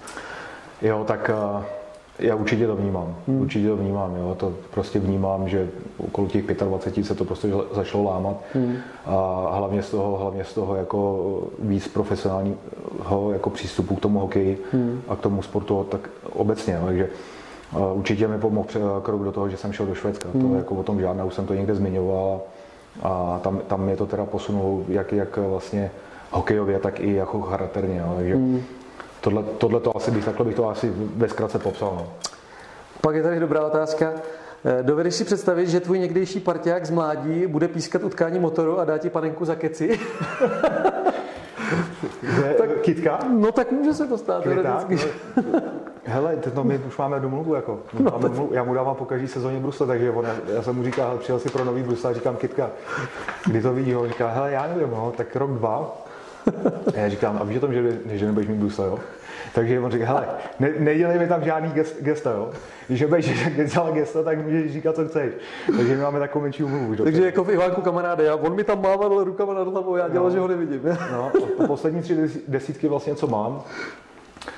jo, 0.82 1.04
tak 1.08 1.30
uh 1.56 1.79
já 2.20 2.34
určitě 2.34 2.66
to 2.66 2.76
vnímám, 2.76 3.16
hmm. 3.28 3.40
určitě 3.40 3.68
to 3.68 3.76
vnímám, 3.76 4.16
jo. 4.16 4.36
to 4.38 4.52
prostě 4.70 4.98
vnímám, 4.98 5.48
že 5.48 5.68
okolo 5.98 6.28
těch 6.28 6.44
25 6.46 7.04
se 7.04 7.14
to 7.14 7.24
prostě 7.24 7.48
začalo 7.74 8.04
lámat 8.04 8.36
hmm. 8.54 8.76
a 9.06 9.48
hlavně 9.52 9.82
z 9.82 9.90
toho, 9.90 10.18
hlavně 10.18 10.44
z 10.44 10.54
toho 10.54 10.76
jako 10.76 11.42
víc 11.58 11.88
profesionálního 11.88 13.32
jako 13.32 13.50
přístupu 13.50 13.96
k 13.96 14.00
tomu 14.00 14.18
hokeji 14.18 14.58
hmm. 14.72 15.02
a 15.08 15.16
k 15.16 15.20
tomu 15.20 15.42
sportu 15.42 15.86
tak 15.90 16.10
obecně, 16.32 16.74
jo. 16.74 16.82
takže 16.86 17.08
určitě 17.94 18.28
mi 18.28 18.38
pomohl 18.38 18.68
krok 19.02 19.24
do 19.24 19.32
toho, 19.32 19.48
že 19.48 19.56
jsem 19.56 19.72
šel 19.72 19.86
do 19.86 19.94
Švédska, 19.94 20.28
hmm. 20.34 20.50
to 20.50 20.56
jako 20.56 20.74
o 20.74 20.82
tom 20.82 21.00
žádná, 21.00 21.24
už 21.24 21.34
jsem 21.34 21.46
to 21.46 21.54
někde 21.54 21.74
zmiňoval 21.74 22.40
a 23.02 23.40
tam, 23.42 23.60
tam 23.66 23.84
mě 23.84 23.96
to 23.96 24.06
teda 24.06 24.24
posunulo 24.24 24.82
jak, 24.88 25.12
jak 25.12 25.36
vlastně 25.36 25.90
hokejově, 26.30 26.78
tak 26.78 27.00
i 27.00 27.14
jako 27.14 27.40
charakterně, 27.40 27.98
jo. 27.98 28.12
takže 28.16 28.34
hmm 28.34 28.62
tohle, 29.20 29.42
tohle 29.42 29.80
to 29.80 29.96
asi 29.96 30.10
bych, 30.10 30.24
takhle 30.24 30.46
bych 30.46 30.54
to 30.54 30.68
asi 30.68 30.92
ve 30.96 31.28
zkratce 31.28 31.58
popsal. 31.58 31.92
No. 31.96 32.12
Pak 33.00 33.14
je 33.14 33.22
tady 33.22 33.40
dobrá 33.40 33.66
otázka. 33.66 34.12
Eh, 34.64 34.82
dovedeš 34.82 35.14
si 35.14 35.24
představit, 35.24 35.68
že 35.68 35.80
tvůj 35.80 35.98
někdejší 35.98 36.40
parťák 36.40 36.86
z 36.86 36.90
mládí 36.90 37.46
bude 37.46 37.68
pískat 37.68 38.02
utkání 38.02 38.38
motoru 38.38 38.78
a 38.78 38.84
dá 38.84 38.98
ti 38.98 39.10
panenku 39.10 39.44
za 39.44 39.54
keci? 39.54 40.00
tak, 42.58 42.80
kitka? 42.80 43.18
No 43.28 43.52
tak 43.52 43.72
může 43.72 43.94
se 43.94 44.06
to 44.06 44.18
stát. 44.18 44.46
No, 44.46 44.52
hele, 46.04 46.36
to 46.36 46.64
my 46.64 46.78
už 46.78 46.96
máme 46.96 47.20
domluvu, 47.20 47.54
jako. 47.54 47.78
No, 47.98 48.10
máme 48.10 48.28
domluvu, 48.28 48.54
já 48.54 48.64
mu 48.64 48.74
dávám 48.74 48.96
po 48.96 49.04
každý 49.04 49.28
sezóně 49.28 49.60
brusle, 49.60 49.86
takže 49.86 50.10
on, 50.10 50.26
já 50.54 50.62
jsem 50.62 50.76
mu 50.76 50.84
říkal, 50.84 51.18
přijel 51.18 51.38
si 51.38 51.48
pro 51.50 51.64
nový 51.64 51.82
brusle 51.82 52.10
a 52.10 52.14
říkám 52.14 52.36
kitka. 52.36 52.70
Kdy 53.46 53.62
to 53.62 53.72
vidí, 53.72 53.96
on 53.96 54.08
říká, 54.08 54.28
hele, 54.28 54.52
já 54.52 54.66
nevím, 54.66 54.90
no, 54.90 55.12
tak 55.16 55.36
rok, 55.36 55.50
dva, 55.50 56.04
já 56.94 57.08
říkám, 57.08 57.38
a 57.40 57.44
víš 57.44 57.56
o 57.56 57.60
tom, 57.60 57.72
že, 57.72 57.98
že 58.06 58.26
nebudeš 58.26 58.48
mít 58.48 58.58
brusle, 58.58 58.86
jo? 58.86 58.98
Takže 59.54 59.80
on 59.80 59.90
říká, 59.90 60.06
hele, 60.06 60.28
ne, 60.60 60.72
nedělej 60.78 61.18
mi 61.18 61.26
tam 61.26 61.44
žádný 61.44 61.70
gest, 61.70 62.02
gesta, 62.02 62.30
jo? 62.30 62.50
Když 62.88 63.04
budeš 63.04 63.30
dělat 63.72 63.94
gesta, 63.94 64.22
tak 64.22 64.44
můžeš 64.44 64.72
říkat, 64.72 64.96
co 64.96 65.08
chceš. 65.08 65.32
Takže 65.76 65.96
my 65.96 66.02
máme 66.02 66.18
takovou 66.18 66.42
menší 66.42 66.62
umluvu. 66.62 66.96
Takže 66.96 67.24
jako 67.24 67.44
v 67.44 67.50
Ivánku 67.50 67.80
kamaráde, 67.80 68.24
já, 68.24 68.36
on 68.36 68.54
mi 68.54 68.64
tam 68.64 68.82
mával 68.82 69.24
rukama 69.24 69.54
nad 69.54 69.68
hlavou, 69.68 69.96
já 69.96 70.08
dělal, 70.08 70.28
no. 70.28 70.34
že 70.34 70.40
ho 70.40 70.48
nevidím. 70.48 70.80
no, 71.12 71.32
a 71.64 71.66
poslední 71.66 72.02
tři 72.02 72.16
desítky 72.48 72.88
vlastně, 72.88 73.14
co 73.14 73.26
mám, 73.26 73.62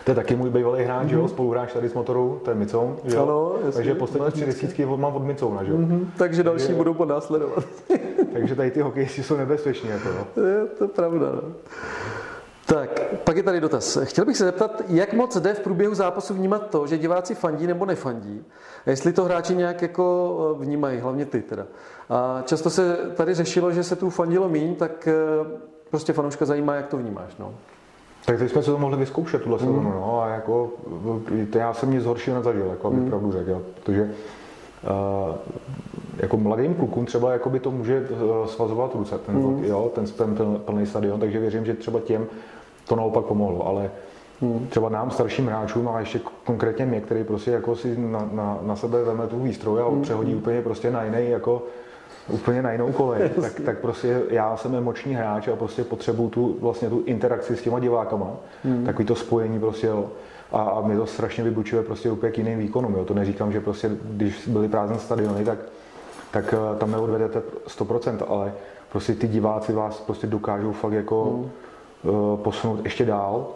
to 0.04 0.10
je 0.10 0.14
taky 0.14 0.36
můj 0.36 0.50
bývalý 0.50 0.84
hráč, 0.84 1.08
mm-hmm. 1.08 1.26
spoluhráč 1.26 1.72
tady 1.72 1.88
s 1.88 1.94
motorou, 1.94 2.40
to 2.44 2.50
je 2.50 2.56
Micou, 2.56 2.96
jo? 3.04 3.22
Ano, 3.22 3.54
jasný, 3.64 3.72
Takže 3.72 3.94
poslední 3.94 4.32
tři 4.32 4.46
desítky 4.46 4.86
mám 4.86 5.16
od 5.16 5.24
Micouna, 5.24 5.64
že 5.64 5.70
jo? 5.70 5.78
Mm-hmm, 5.78 6.06
takže 6.16 6.42
další 6.42 6.64
takže, 6.64 6.76
budou 6.76 6.94
podnásledovat. 6.94 7.64
takže 8.32 8.54
tady 8.54 8.70
ty 8.70 8.80
hokejisti 8.80 9.22
jsou 9.22 9.36
nebezpeční, 9.36 9.88
jako 9.88 10.08
no. 10.08 10.46
Je 10.46 10.66
to 10.66 10.88
pravda, 10.88 11.26
no. 11.34 11.52
Tak, 12.66 13.00
pak 13.24 13.36
je 13.36 13.42
tady 13.42 13.60
dotaz. 13.60 13.98
Chtěl 14.02 14.24
bych 14.24 14.36
se 14.36 14.44
zeptat, 14.44 14.82
jak 14.88 15.12
moc 15.12 15.36
jde 15.36 15.54
v 15.54 15.60
průběhu 15.60 15.94
zápasu 15.94 16.34
vnímat 16.34 16.70
to, 16.70 16.86
že 16.86 16.98
diváci 16.98 17.34
fandí 17.34 17.66
nebo 17.66 17.86
nefandí? 17.86 18.44
A 18.86 18.90
jestli 18.90 19.12
to 19.12 19.24
hráči 19.24 19.54
nějak 19.54 19.82
jako 19.82 20.56
eh, 20.60 20.64
vnímají, 20.64 20.98
hlavně 20.98 21.26
ty 21.26 21.42
teda. 21.42 21.66
A 22.10 22.42
často 22.44 22.70
se 22.70 22.96
tady 23.14 23.34
řešilo, 23.34 23.72
že 23.72 23.84
se 23.84 23.96
tu 23.96 24.10
fandilo 24.10 24.48
míň, 24.48 24.74
tak 24.74 25.08
eh, 25.08 25.14
prostě 25.90 26.12
fanouška 26.12 26.44
zajímá, 26.44 26.74
jak 26.74 26.86
to 26.86 26.96
vnímáš. 26.96 27.36
No. 27.38 27.54
Tak 28.26 28.38
teď 28.38 28.50
jsme 28.50 28.62
se 28.62 28.70
to 28.70 28.78
mohli 28.78 28.96
vyzkoušet 28.96 29.42
tuhle 29.42 29.58
mm. 29.62 29.84
no, 29.84 30.22
a 30.22 30.28
jako, 30.28 30.70
to 31.50 31.58
já 31.58 31.74
jsem 31.74 31.90
nic 31.90 32.04
horšího 32.04 32.36
nezažil, 32.36 32.66
jako 32.66 32.86
abych 32.86 33.00
mm. 33.00 33.08
pravdu 33.08 33.32
řekl, 33.32 33.50
jo, 33.50 33.62
protože 33.74 34.02
uh, 34.02 35.36
jako 36.16 36.36
mladým 36.36 36.74
klukům 36.74 37.06
třeba 37.06 37.32
jako 37.32 37.50
by 37.50 37.60
to 37.60 37.70
může 37.70 38.08
svazovat 38.46 38.94
ruce, 38.94 39.18
ten, 39.18 39.34
mm. 39.34 39.64
jo, 39.64 39.90
ten, 39.94 40.06
ten 40.06 40.60
plný 40.64 40.86
stadion, 40.86 41.20
takže 41.20 41.38
věřím, 41.38 41.64
že 41.64 41.74
třeba 41.74 42.00
těm 42.00 42.26
to 42.88 42.96
naopak 42.96 43.24
pomohlo, 43.24 43.66
ale 43.66 43.90
hmm. 44.40 44.66
třeba 44.70 44.88
nám, 44.88 45.10
starším 45.10 45.46
hráčům 45.46 45.88
a 45.88 46.00
ještě 46.00 46.20
konkrétně 46.44 46.86
mě, 46.86 47.00
který 47.00 47.24
prostě 47.24 47.50
jako 47.50 47.76
si 47.76 47.98
na, 47.98 48.28
na, 48.32 48.58
na 48.62 48.76
sebe 48.76 49.04
veme 49.04 49.26
tu 49.26 49.38
výstroj 49.38 49.80
a 49.80 49.88
hmm. 49.88 50.02
přehodí 50.02 50.34
úplně 50.34 50.62
prostě 50.62 50.90
na 50.90 51.04
jiný 51.04 51.30
jako 51.30 51.62
úplně 52.28 52.62
na 52.62 52.72
jinou 52.72 52.92
kolej, 52.92 53.28
tak, 53.40 53.60
tak 53.60 53.78
prostě 53.78 54.22
já 54.30 54.56
jsem 54.56 54.74
emoční 54.74 55.14
hráč 55.14 55.48
a 55.48 55.56
prostě 55.56 55.84
potřebuju 55.84 56.30
tu, 56.30 56.56
vlastně 56.60 56.88
tu 56.88 57.02
interakci 57.06 57.56
s 57.56 57.62
těma 57.62 57.78
divákama, 57.78 58.30
hmm. 58.64 58.84
takový 58.84 59.04
to 59.04 59.14
spojení 59.14 59.60
prostě 59.60 59.86
jo. 59.86 60.10
A, 60.52 60.62
a 60.62 60.80
mi 60.80 60.96
to 60.96 61.06
strašně 61.06 61.44
vybučuje 61.44 61.82
prostě 61.82 62.10
úplně 62.10 62.32
k 62.32 62.38
jiným 62.38 62.58
výkonům, 62.58 62.94
jo. 62.94 63.04
To 63.04 63.14
neříkám, 63.14 63.52
že 63.52 63.60
prostě, 63.60 63.90
když 64.02 64.48
byly 64.48 64.68
prázdné 64.68 64.98
stadiony, 64.98 65.44
tak, 65.44 65.58
tak 66.30 66.54
eh, 66.54 66.78
tam 66.78 66.90
neodvedete 66.90 67.42
100%, 67.78 68.18
ale 68.28 68.52
prostě 68.92 69.14
ty 69.14 69.28
diváci 69.28 69.72
vás 69.72 70.00
prostě 70.00 70.26
dokážou 70.26 70.72
fakt 70.72 70.92
jako 70.92 71.24
hmm 71.24 71.50
Eh, 72.04 72.36
posunout 72.36 72.84
ještě 72.84 73.04
dál. 73.04 73.46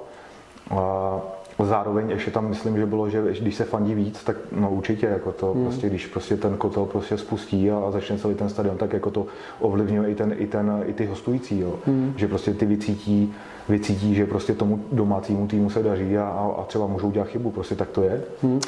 A 0.71 1.21
zároveň 1.65 2.11
ještě 2.11 2.31
tam 2.31 2.49
myslím, 2.49 2.77
že 2.77 2.87
bylo, 2.87 3.11
že 3.11 3.23
když 3.41 3.55
se 3.55 3.65
fandí 3.65 3.95
víc, 3.95 4.25
tak 4.25 4.37
no 4.53 4.71
určitě, 4.71 5.07
jako 5.07 5.33
to 5.33 5.53
hmm. 5.53 5.65
prostě, 5.65 5.89
když 5.89 6.07
prostě 6.07 6.37
ten 6.37 6.57
kotel 6.57 6.85
prostě 6.85 7.19
spustí 7.19 7.71
a, 7.71 7.91
začne 7.91 8.19
celý 8.19 8.35
ten 8.35 8.49
stadion, 8.49 8.77
tak 8.77 8.93
jako 8.93 9.11
to 9.11 9.27
ovlivňuje 9.61 10.11
i, 10.11 10.15
ten, 10.15 10.35
i, 10.39 10.47
ten, 10.47 10.85
i 10.87 10.93
ty 10.93 11.07
hostující, 11.07 11.61
jo. 11.61 11.75
Hmm. 11.87 12.15
že 12.17 12.29
prostě 12.29 12.55
ty 12.55 12.67
vycítí, 12.67 13.35
vycítí, 13.69 14.15
že 14.15 14.27
prostě 14.27 14.55
tomu 14.55 14.81
domácímu 14.93 15.47
týmu 15.47 15.71
se 15.71 15.83
daří 15.83 16.19
a, 16.19 16.55
a 16.59 16.65
třeba 16.65 16.87
můžou 16.87 17.11
dělat 17.11 17.29
chybu, 17.29 17.51
prostě 17.51 17.75
tak 17.75 17.89
to 17.89 18.03
je. 18.03 18.23
Hmm. 18.43 18.61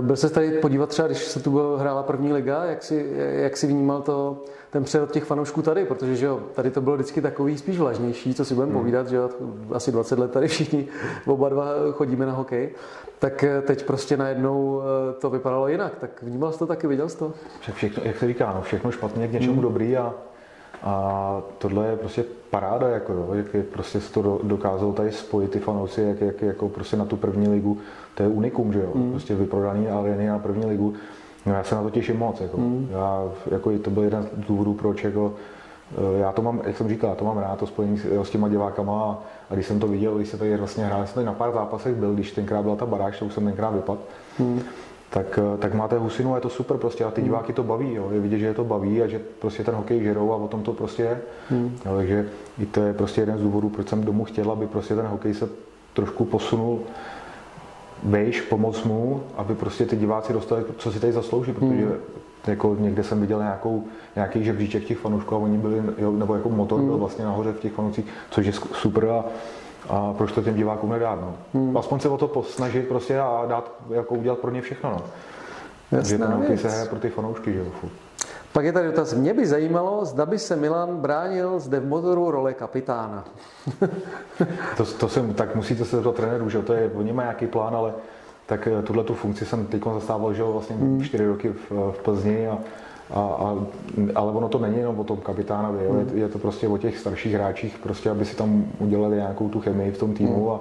Byl 0.00 0.16
se 0.16 0.30
tady 0.30 0.50
podívat 0.50 0.88
třeba, 0.88 1.08
když 1.08 1.18
se 1.18 1.40
tu 1.40 1.76
hrála 1.76 2.02
první 2.02 2.32
liga, 2.32 2.64
jak 2.64 2.82
si, 2.82 3.12
jak 3.16 3.56
si 3.56 3.66
vnímal 3.66 4.02
to, 4.02 4.42
ten 4.70 4.84
přerod 4.84 5.10
těch 5.10 5.24
fanoušků 5.24 5.62
tady, 5.62 5.84
protože 5.84 6.16
že 6.16 6.26
jo, 6.26 6.40
tady 6.54 6.70
to 6.70 6.80
bylo 6.80 6.96
vždycky 6.96 7.20
takový 7.20 7.58
spíš 7.58 7.78
vlažnější, 7.78 8.34
co 8.34 8.44
si 8.44 8.54
budeme 8.54 8.72
hmm. 8.72 8.80
povídat, 8.80 9.08
že 9.08 9.16
jo, 9.16 9.30
asi 9.72 9.92
20 9.92 10.18
let 10.18 10.30
tady 10.30 10.48
všichni 10.48 10.88
oba 11.26 11.48
dva 11.48 11.66
chodíme 11.92 12.19
na 12.26 12.32
hokej, 12.32 12.70
tak 13.18 13.44
eh, 13.44 13.62
teď 13.62 13.86
prostě 13.86 14.16
najednou 14.16 14.82
eh, 14.82 15.20
to 15.20 15.30
vypadalo 15.30 15.68
jinak. 15.68 15.92
Tak 16.00 16.22
vnímal 16.22 16.52
jsi 16.52 16.58
to 16.58 16.66
taky, 16.66 16.86
viděl 16.86 17.08
jsi 17.08 17.18
to? 17.18 17.32
Všechno, 17.60 18.02
jak 18.04 18.16
se 18.16 18.26
říká, 18.26 18.52
no, 18.54 18.62
všechno 18.62 18.90
špatně 18.90 19.28
k 19.28 19.32
něčemu 19.32 19.52
hmm. 19.52 19.62
dobrý 19.62 19.96
a 19.96 20.14
A 20.82 21.42
tohle 21.58 21.86
je 21.86 21.96
prostě 21.96 22.24
paráda, 22.50 22.88
jako 22.88 23.12
jo, 23.12 23.28
jak 23.34 23.54
je 23.54 23.62
prostě 23.62 24.00
se 24.00 24.12
to 24.12 24.40
dokázalo 24.42 24.92
tady 24.92 25.12
spojit 25.12 25.50
ty 25.50 25.58
fanouci, 25.58 26.02
jak, 26.02 26.20
jak, 26.20 26.42
jako 26.42 26.68
prostě 26.68 26.96
na 26.96 27.04
tu 27.04 27.16
první 27.16 27.48
ligu, 27.48 27.78
to 28.14 28.22
je 28.22 28.28
unikum, 28.28 28.72
že 28.72 28.80
jo, 28.80 28.90
mm. 28.94 29.10
prostě 29.10 29.34
vyprodaný 29.34 29.88
areny 29.88 30.28
na 30.28 30.38
první 30.38 30.66
ligu. 30.66 30.94
No 31.46 31.52
já 31.52 31.64
se 31.64 31.74
na 31.74 31.82
to 31.82 31.90
těším 31.90 32.18
moc, 32.18 32.40
jako. 32.40 32.56
Mm. 32.56 32.88
Já, 32.92 33.24
jako 33.50 33.78
to 33.78 33.90
byl 33.90 34.02
jeden 34.02 34.22
z 34.22 34.46
důvodů, 34.46 34.74
proč 34.74 35.04
jako, 35.04 35.34
eh, 35.92 36.18
já 36.20 36.32
to 36.32 36.42
mám, 36.42 36.60
jak 36.64 36.76
jsem 36.76 36.88
říkal, 36.88 37.10
já 37.10 37.16
to 37.16 37.24
mám 37.24 37.38
rád, 37.38 37.58
to 37.58 37.66
spojení 37.66 37.98
s, 37.98 38.04
s 38.04 38.30
těma 38.30 38.48
divákama 38.48 39.04
a, 39.04 39.18
a, 39.50 39.54
když 39.54 39.66
jsem 39.66 39.80
to 39.80 39.88
viděl, 39.88 40.16
když 40.16 40.28
se 40.28 40.38
tady 40.38 40.56
vlastně 40.56 40.84
hrál, 40.84 41.06
jsem 41.06 41.14
tady 41.14 41.26
na 41.26 41.32
pár 41.32 41.52
zápasech 41.52 41.94
byl, 41.94 42.14
když 42.14 42.32
tenkrát 42.32 42.62
byla 42.62 42.76
ta 42.76 42.86
baráž, 42.86 43.18
to 43.18 43.24
už 43.24 43.34
jsem 43.34 43.44
tenkrát 43.44 43.70
vypadl, 43.70 44.00
mm 44.38 44.60
tak, 45.10 45.38
eh, 45.38 45.58
tak 45.58 45.74
máte 45.74 45.98
husinu 45.98 46.32
a 46.32 46.36
je 46.36 46.40
to 46.40 46.48
super 46.48 46.76
prostě 46.76 47.04
a 47.04 47.10
ty 47.10 47.20
hmm. 47.20 47.28
diváky 47.28 47.52
to 47.52 47.62
baví, 47.62 47.94
jo. 47.94 48.08
je 48.12 48.20
vidět, 48.20 48.38
že 48.38 48.46
je 48.46 48.54
to 48.54 48.64
baví 48.64 49.02
a 49.02 49.06
že 49.06 49.20
prostě 49.38 49.64
ten 49.64 49.74
hokej 49.74 50.02
žerou 50.02 50.32
a 50.32 50.36
o 50.36 50.48
tom 50.48 50.62
to 50.62 50.72
prostě 50.72 51.02
je. 51.02 51.20
Hmm. 51.48 51.78
Jo, 51.86 51.96
takže 51.96 52.28
i 52.58 52.66
to 52.66 52.80
je 52.80 52.94
prostě 52.94 53.20
jeden 53.20 53.38
z 53.38 53.42
důvodů, 53.42 53.68
proč 53.68 53.88
jsem 53.88 54.04
domů 54.04 54.24
chtěl, 54.24 54.50
aby 54.50 54.66
prostě 54.66 54.96
ten 54.96 55.06
hokej 55.06 55.34
se 55.34 55.48
trošku 55.94 56.24
posunul 56.24 56.80
vejš, 58.02 58.40
pomoc 58.40 58.84
mu, 58.84 59.22
aby 59.36 59.54
prostě 59.54 59.86
ty 59.86 59.96
diváci 59.96 60.32
dostali, 60.32 60.64
co 60.78 60.92
si 60.92 61.00
tady 61.00 61.12
zaslouží, 61.12 61.52
protože 61.52 61.68
hmm. 61.68 61.94
jako 62.46 62.76
někde 62.80 63.04
jsem 63.04 63.20
viděl 63.20 63.38
nějakou, 63.38 63.84
nějaký 64.16 64.44
žebříček 64.44 64.84
těch 64.84 64.98
fanoušků 64.98 65.34
a 65.34 65.38
oni 65.38 65.58
byli, 65.58 65.82
jo, 65.98 66.12
nebo 66.12 66.34
jako 66.34 66.48
motor 66.48 66.78
hmm. 66.78 66.88
byl 66.88 66.98
vlastně 66.98 67.24
nahoře 67.24 67.52
v 67.52 67.60
těch 67.60 67.72
fanoušcích, 67.72 68.04
což 68.30 68.46
je 68.46 68.52
super 68.52 69.08
a 69.08 69.24
a 69.88 70.12
proč 70.12 70.32
to 70.32 70.42
těm 70.42 70.54
divákům 70.54 70.90
nedát, 70.90 71.20
no. 71.20 71.34
Hmm. 71.54 71.76
Aspoň 71.76 72.00
se 72.00 72.08
o 72.08 72.16
to 72.16 72.28
posnažit 72.28 72.88
prostě 72.88 73.20
a 73.20 73.44
dát, 73.48 73.72
jako 73.90 74.14
udělat 74.14 74.38
pro 74.38 74.50
ně 74.50 74.62
všechno, 74.62 74.90
no. 74.90 75.02
Jasná 75.92 76.26
Takže 76.26 76.46
ten 76.46 76.58
se 76.58 76.68
hraje 76.68 76.86
pro 76.88 76.98
ty 76.98 77.08
fanoušky, 77.08 77.52
že 77.52 77.58
jo. 77.58 77.66
Pak 78.52 78.64
je 78.64 78.72
tady 78.72 78.86
dotaz. 78.86 79.14
Mě 79.14 79.34
by 79.34 79.46
zajímalo, 79.46 80.04
zda 80.04 80.26
by 80.26 80.38
se 80.38 80.56
Milan 80.56 80.96
bránil 80.96 81.58
zde 81.58 81.80
v 81.80 81.86
motoru 81.86 82.30
role 82.30 82.54
kapitána. 82.54 83.24
to, 84.76 84.84
to 84.84 85.08
jsem, 85.08 85.34
tak 85.34 85.56
musíte 85.56 85.84
se 85.84 86.02
to 86.02 86.12
trenéru, 86.12 86.50
že 86.50 86.62
to 86.62 86.72
je, 86.72 86.90
oni 86.94 87.12
mají 87.12 87.26
nějaký 87.26 87.46
plán, 87.46 87.74
ale 87.74 87.92
tak 88.46 88.68
eh, 88.68 88.82
tuhle 88.82 89.04
tu 89.04 89.14
funkci 89.14 89.46
jsem 89.46 89.66
teď 89.66 89.82
zastával, 89.94 90.34
že 90.34 90.42
vlastně 90.42 90.76
hmm. 90.76 91.02
čtyři 91.02 91.26
roky 91.26 91.48
v, 91.48 91.70
v 91.70 91.98
Plzni 92.02 92.48
a 92.48 92.58
a, 93.14 93.20
a, 93.20 93.56
ale 94.14 94.32
ono 94.32 94.48
to 94.48 94.58
není 94.58 94.78
jenom 94.78 95.00
o 95.00 95.04
tom 95.04 95.16
kapitánovi, 95.16 95.84
jo. 95.84 95.94
Je, 95.94 96.20
je 96.20 96.28
to 96.28 96.38
prostě 96.38 96.68
o 96.68 96.78
těch 96.78 96.98
starších 96.98 97.34
hráčích, 97.34 97.78
prostě, 97.78 98.10
aby 98.10 98.24
si 98.24 98.36
tam 98.36 98.64
udělali 98.78 99.16
nějakou 99.16 99.48
tu 99.48 99.60
chemii 99.60 99.92
v 99.92 99.98
tom 99.98 100.14
týmu 100.14 100.48
hmm. 100.48 100.50
a, 100.50 100.60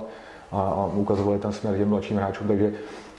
a, 0.52 0.62
a 0.62 0.92
ukazovali 0.94 1.40
ten 1.40 1.52
směr 1.52 1.78
těm 1.78 1.90
mladším 1.90 2.18
hráčům, 2.18 2.48
takže 2.48 2.74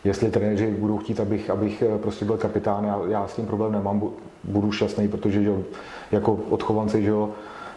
jestli 0.05 0.31
trenéři 0.31 0.71
budou 0.71 0.99
chtít, 0.99 1.21
abych, 1.21 1.51
abych 1.51 1.83
eh, 1.83 1.99
prostě 1.99 2.25
byl 2.25 2.37
kapitán, 2.37 2.85
já, 2.85 3.01
já 3.09 3.29
s 3.29 3.37
tím 3.37 3.47
problém 3.47 3.73
nemám, 3.73 4.03
budu 4.45 4.73
šťastný, 4.73 5.09
protože 5.09 5.43
že, 5.43 5.53
jako 6.13 6.39
odchovanci, 6.51 7.03
že 7.03 7.11
jo, 7.11 7.31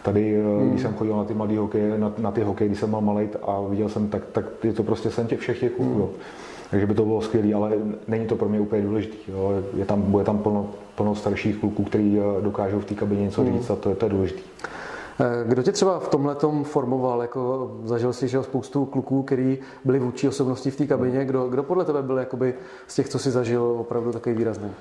Tady, 0.04 0.36
eh, 0.36 0.44
hmm. 0.44 0.70
když 0.70 0.82
jsem 0.82 0.94
chodil 0.94 1.18
na 1.18 1.24
ty 1.24 1.34
mladý 1.34 1.58
hokej, 1.58 1.82
na, 1.98 2.14
na 2.18 2.32
ty 2.32 2.42
hokej, 2.42 2.68
když 2.68 2.80
jsem 2.80 2.92
mal 2.92 3.02
malý 3.02 3.30
a 3.42 3.62
viděl 3.70 3.90
jsem, 3.90 4.08
tak, 4.08 4.22
tak 4.32 4.46
je 4.64 4.74
to 4.74 4.84
prostě 4.84 5.12
sen 5.12 5.28
těch 5.28 5.40
všech 5.40 5.60
těch. 5.60 5.80
Hmm. 5.80 6.06
Takže 6.70 6.86
by 6.86 6.94
to 6.94 7.06
bylo 7.06 7.22
skvělé, 7.22 7.54
ale 7.54 7.72
není 8.08 8.26
to 8.26 8.36
pro 8.36 8.50
mě 8.50 8.60
úplně 8.60 8.82
důležité. 8.82 9.16
Je 9.78 9.86
tam, 9.86 10.02
bude 10.02 10.24
tam 10.24 10.38
plno, 10.38 10.70
plno 10.96 11.16
starších 11.16 11.58
kluků, 11.58 11.84
kteří 11.84 12.20
eh, 12.20 12.42
dokážou 12.42 12.80
v 12.80 12.86
té 12.86 12.96
kabině 12.96 13.22
něco 13.22 13.42
hmm. 13.42 13.54
říct 13.54 13.70
a 13.70 13.76
to, 13.76 13.90
je, 13.90 13.96
to 13.96 14.06
je 14.06 14.10
důležité. 14.10 14.42
Eh, 15.20 15.44
kdo 15.46 15.64
tě 15.64 15.72
třeba 15.72 16.00
v 16.00 16.08
tomhle 16.08 16.36
formoval? 16.64 17.22
Jako 17.22 17.72
zažil 17.84 18.14
jsi 18.14 18.28
že 18.28 18.44
spoustu 18.44 18.86
kluků, 18.86 19.24
kteří 19.24 19.58
byli 19.86 20.00
vůči 20.00 20.28
osobnosti 20.28 20.72
v 20.72 20.76
té 20.76 20.88
kabině. 20.88 21.26
Kdo, 21.26 21.48
kdo 21.48 21.64
podle 21.64 21.86
tebe 21.86 22.02
byl 22.02 22.18
jakoby 22.18 22.54
z 22.88 22.96
těch, 22.96 23.10
co 23.10 23.20
si 23.20 23.32
zažil, 23.32 23.64
opravdu 23.64 24.12
takový 24.12 24.36
výrazný? 24.36 24.72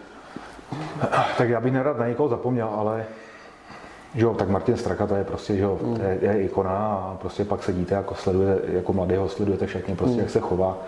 Tak 1.38 1.48
já 1.48 1.60
bych 1.60 1.72
nerad 1.72 1.98
na 1.98 2.08
někoho 2.08 2.28
zapomněl, 2.28 2.68
ale 2.74 3.06
že 4.14 4.24
jo, 4.24 4.34
tak 4.34 4.48
Martin 4.48 4.76
Straka 4.76 5.06
to 5.06 5.14
je 5.14 5.24
prostě, 5.24 5.56
že 5.56 5.62
jo, 5.62 5.78
mm. 5.82 5.96
je, 5.96 6.18
je 6.20 6.42
ikona 6.42 6.78
a 6.78 7.16
prostě 7.20 7.44
pak 7.44 7.62
sedíte 7.62 7.94
jako 7.94 8.14
sledujete, 8.14 8.72
jako 8.72 8.92
mladého 8.92 9.28
sledujete 9.28 9.66
všechny, 9.66 9.96
prostě 9.96 10.14
mm. 10.14 10.20
jak 10.20 10.30
se 10.30 10.40
chová 10.40 10.78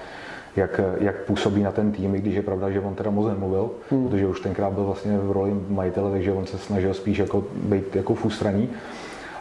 jak, 0.56 0.80
jak 1.00 1.24
působí 1.24 1.62
na 1.62 1.72
ten 1.72 1.92
tým, 1.92 2.14
i 2.14 2.20
když 2.20 2.34
je 2.34 2.42
pravda, 2.42 2.70
že 2.70 2.80
on 2.80 2.94
teda 2.94 3.10
moc 3.10 3.28
nemluvil, 3.28 3.70
hmm. 3.90 4.08
protože 4.08 4.26
už 4.26 4.40
tenkrát 4.40 4.72
byl 4.72 4.84
vlastně 4.84 5.18
v 5.18 5.32
roli 5.32 5.54
majitele, 5.68 6.10
takže 6.10 6.32
on 6.32 6.46
se 6.46 6.58
snažil 6.58 6.94
spíš 6.94 7.18
jako 7.18 7.44
být 7.54 7.96
jako 7.96 8.14
v 8.14 8.24
ústraní. 8.24 8.70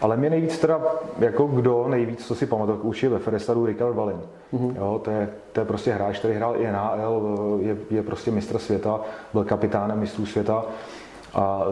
Ale 0.04 0.18
mě 0.18 0.30
nejvíc 0.30 0.58
teda, 0.58 0.82
jako 1.20 1.48
kdo 1.48 1.88
nejvíc, 1.88 2.26
co 2.26 2.36
si 2.36 2.46
pamatuju, 2.46 2.78
učil 2.78 3.10
ve 3.12 3.20
Ferestadu 3.20 3.66
Ricard 3.66 3.96
Valin. 3.96 4.22
Mm-hmm. 4.54 4.76
Jo, 4.78 5.02
to, 5.04 5.12
je, 5.12 5.30
to 5.52 5.60
je 5.60 5.66
prostě 5.66 5.94
hráč, 5.94 6.20
který 6.20 6.34
hrál 6.34 6.56
i 6.58 6.72
NHL, 6.72 7.58
je, 7.62 7.78
je 7.90 8.04
prostě 8.04 8.32
mistr 8.32 8.58
světa, 8.58 9.00
byl 9.34 9.44
kapitánem 9.44 10.00
mistrů 10.00 10.26
světa 10.26 10.66
a 11.34 11.66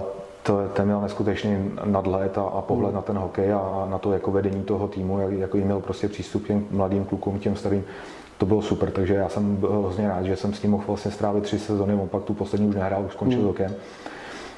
to, 0.44 0.60
ten 0.74 0.86
měl 0.86 1.02
neskutečný 1.02 1.72
nadhled 1.86 2.38
a, 2.38 2.41
a 2.41 2.62
pohled 2.62 2.89
mm. 2.89 2.96
na 2.96 3.02
ten 3.02 3.17
hokej 3.17 3.54
a, 3.54 3.88
na 3.89 3.98
to 3.98 4.13
jako 4.13 4.32
vedení 4.32 4.63
toho 4.63 4.88
týmu, 4.88 5.20
jak, 5.20 5.32
jako 5.32 5.58
měl 5.58 5.80
prostě 5.80 6.08
přístup 6.08 6.44
k 6.44 6.48
těm 6.48 6.65
mladým 6.72 7.06
klukům, 7.06 7.39
těm 7.39 7.56
starým 7.56 7.84
to 8.38 8.46
bylo 8.46 8.62
super, 8.62 8.91
takže 8.91 9.13
já 9.13 9.30
jsem 9.30 9.56
byl 9.56 9.70
hrozně 9.70 10.08
rád, 10.08 10.26
že 10.26 10.36
jsem 10.36 10.54
s 10.54 10.62
ním 10.62 10.72
mohl 10.72 10.84
vlastně 10.88 11.12
strávit 11.12 11.44
tři 11.44 11.60
sezony, 11.60 11.94
on 11.94 12.08
pak 12.08 12.24
tu 12.24 12.34
poslední 12.34 12.67
už 12.67 12.76
nehrál, 12.76 13.06
už 13.06 13.13
skončil 13.13 13.39
hmm. 13.39 13.48
rokem. 13.48 13.76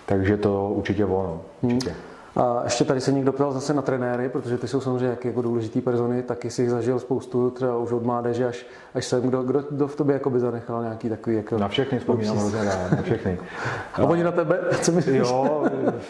Takže 0.06 0.38
to 0.38 0.70
určitě 0.70 1.06
ono, 1.06 1.42
určitě. 1.62 1.90
Hmm. 1.90 2.13
A 2.36 2.62
ještě 2.64 2.84
tady 2.84 3.02
se 3.02 3.12
někdo 3.12 3.34
ptal 3.34 3.52
zase 3.52 3.74
na 3.74 3.82
trenéry, 3.82 4.30
protože 4.30 4.58
ty 4.58 4.68
jsou 4.68 4.82
samozřejmě 4.82 5.08
jak 5.08 5.26
jako 5.26 5.42
důležitý 5.42 5.82
persony, 5.82 6.24
taky 6.24 6.50
si 6.50 6.62
jich 6.62 6.72
zažil 6.72 7.00
spoustu, 7.00 7.50
třeba 7.50 7.78
už 7.78 7.92
od 7.92 8.04
mládeže 8.04 8.48
až, 8.48 8.66
až 8.94 9.06
sem. 9.06 9.22
Kdo, 9.22 9.44
kdo, 9.44 9.64
kdo 9.70 9.88
v 9.88 9.96
tobě 9.96 10.14
jako 10.14 10.30
by 10.30 10.40
zanechal 10.40 10.84
nějaký 10.84 11.10
takový 11.10 11.36
jako... 11.36 11.58
Na 11.58 11.68
všechny 11.68 12.00
vzpomínám 12.00 12.38
hrozně 12.38 12.64
rád, 12.64 12.92
na 12.92 13.02
všechny. 13.02 13.40
A 13.94 14.04
oni 14.04 14.24
na 14.24 14.32
tebe, 14.32 14.60
co 14.82 14.92
myslíš? 14.92 15.18
Jo, 15.18 15.66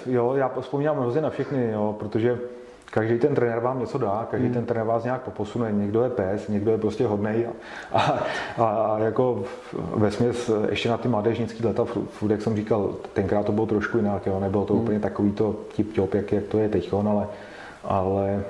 jo, 0.06 0.34
já 0.36 0.52
vzpomínám 0.60 1.00
hrozně 1.00 1.22
na 1.22 1.30
všechny, 1.30 1.72
jo, 1.72 1.96
protože 2.00 2.40
Každý 2.94 3.20
ten 3.20 3.36
trenér 3.36 3.60
vám 3.60 3.80
něco 3.80 3.98
dá, 3.98 4.28
každý 4.32 4.46
hmm. 4.46 4.54
ten 4.54 4.66
trenér 4.66 4.88
vás 4.88 5.04
nějak 5.04 5.22
poposune. 5.22 5.72
Někdo 5.72 6.04
je 6.04 6.10
pes, 6.10 6.48
někdo 6.48 6.72
je 6.72 6.78
prostě 6.78 7.08
hodnej 7.08 7.48
a, 7.92 8.20
a, 8.58 8.66
a 8.66 9.00
jako 9.00 9.44
ve 9.96 10.12
směs 10.12 10.52
ještě 10.70 10.90
na 10.90 10.98
ty 10.98 11.08
mládežnický 11.08 11.66
leta, 11.66 11.86
furt, 11.86 12.32
jak 12.32 12.42
jsem 12.42 12.56
říkal, 12.56 12.90
tenkrát 13.14 13.46
to 13.46 13.52
bylo 13.52 13.66
trošku 13.66 13.98
jinak, 13.98 14.26
jo, 14.26 14.40
nebylo 14.40 14.66
to 14.66 14.74
hmm. 14.74 14.84
úplně 14.84 15.00
takový 15.00 15.32
to 15.32 15.56
tip 15.76 15.96
top, 15.96 16.14
jak, 16.14 16.32
jak 16.32 16.44
to 16.44 16.58
je 16.58 16.70
teď, 16.70 16.94
ale, 16.94 17.28
ale 17.84 18.44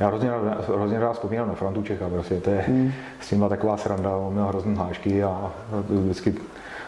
já 0.00 0.06
hrozně, 0.06 0.30
hrozně 0.76 1.00
rád 1.00 1.12
vzpomínám 1.12 1.48
na 1.48 1.54
Frantu 1.54 1.82
Čecha, 1.82 2.08
prostě 2.08 2.40
to 2.40 2.50
je, 2.50 2.64
hmm. 2.68 2.92
s 3.20 3.30
ním 3.30 3.40
byla 3.40 3.48
taková 3.48 3.76
sranda, 3.76 4.16
on 4.16 4.32
měl 4.32 4.46
hrozný 4.46 4.74
hlášky 4.74 5.22
a 5.22 5.52
vždycky, 5.88 6.34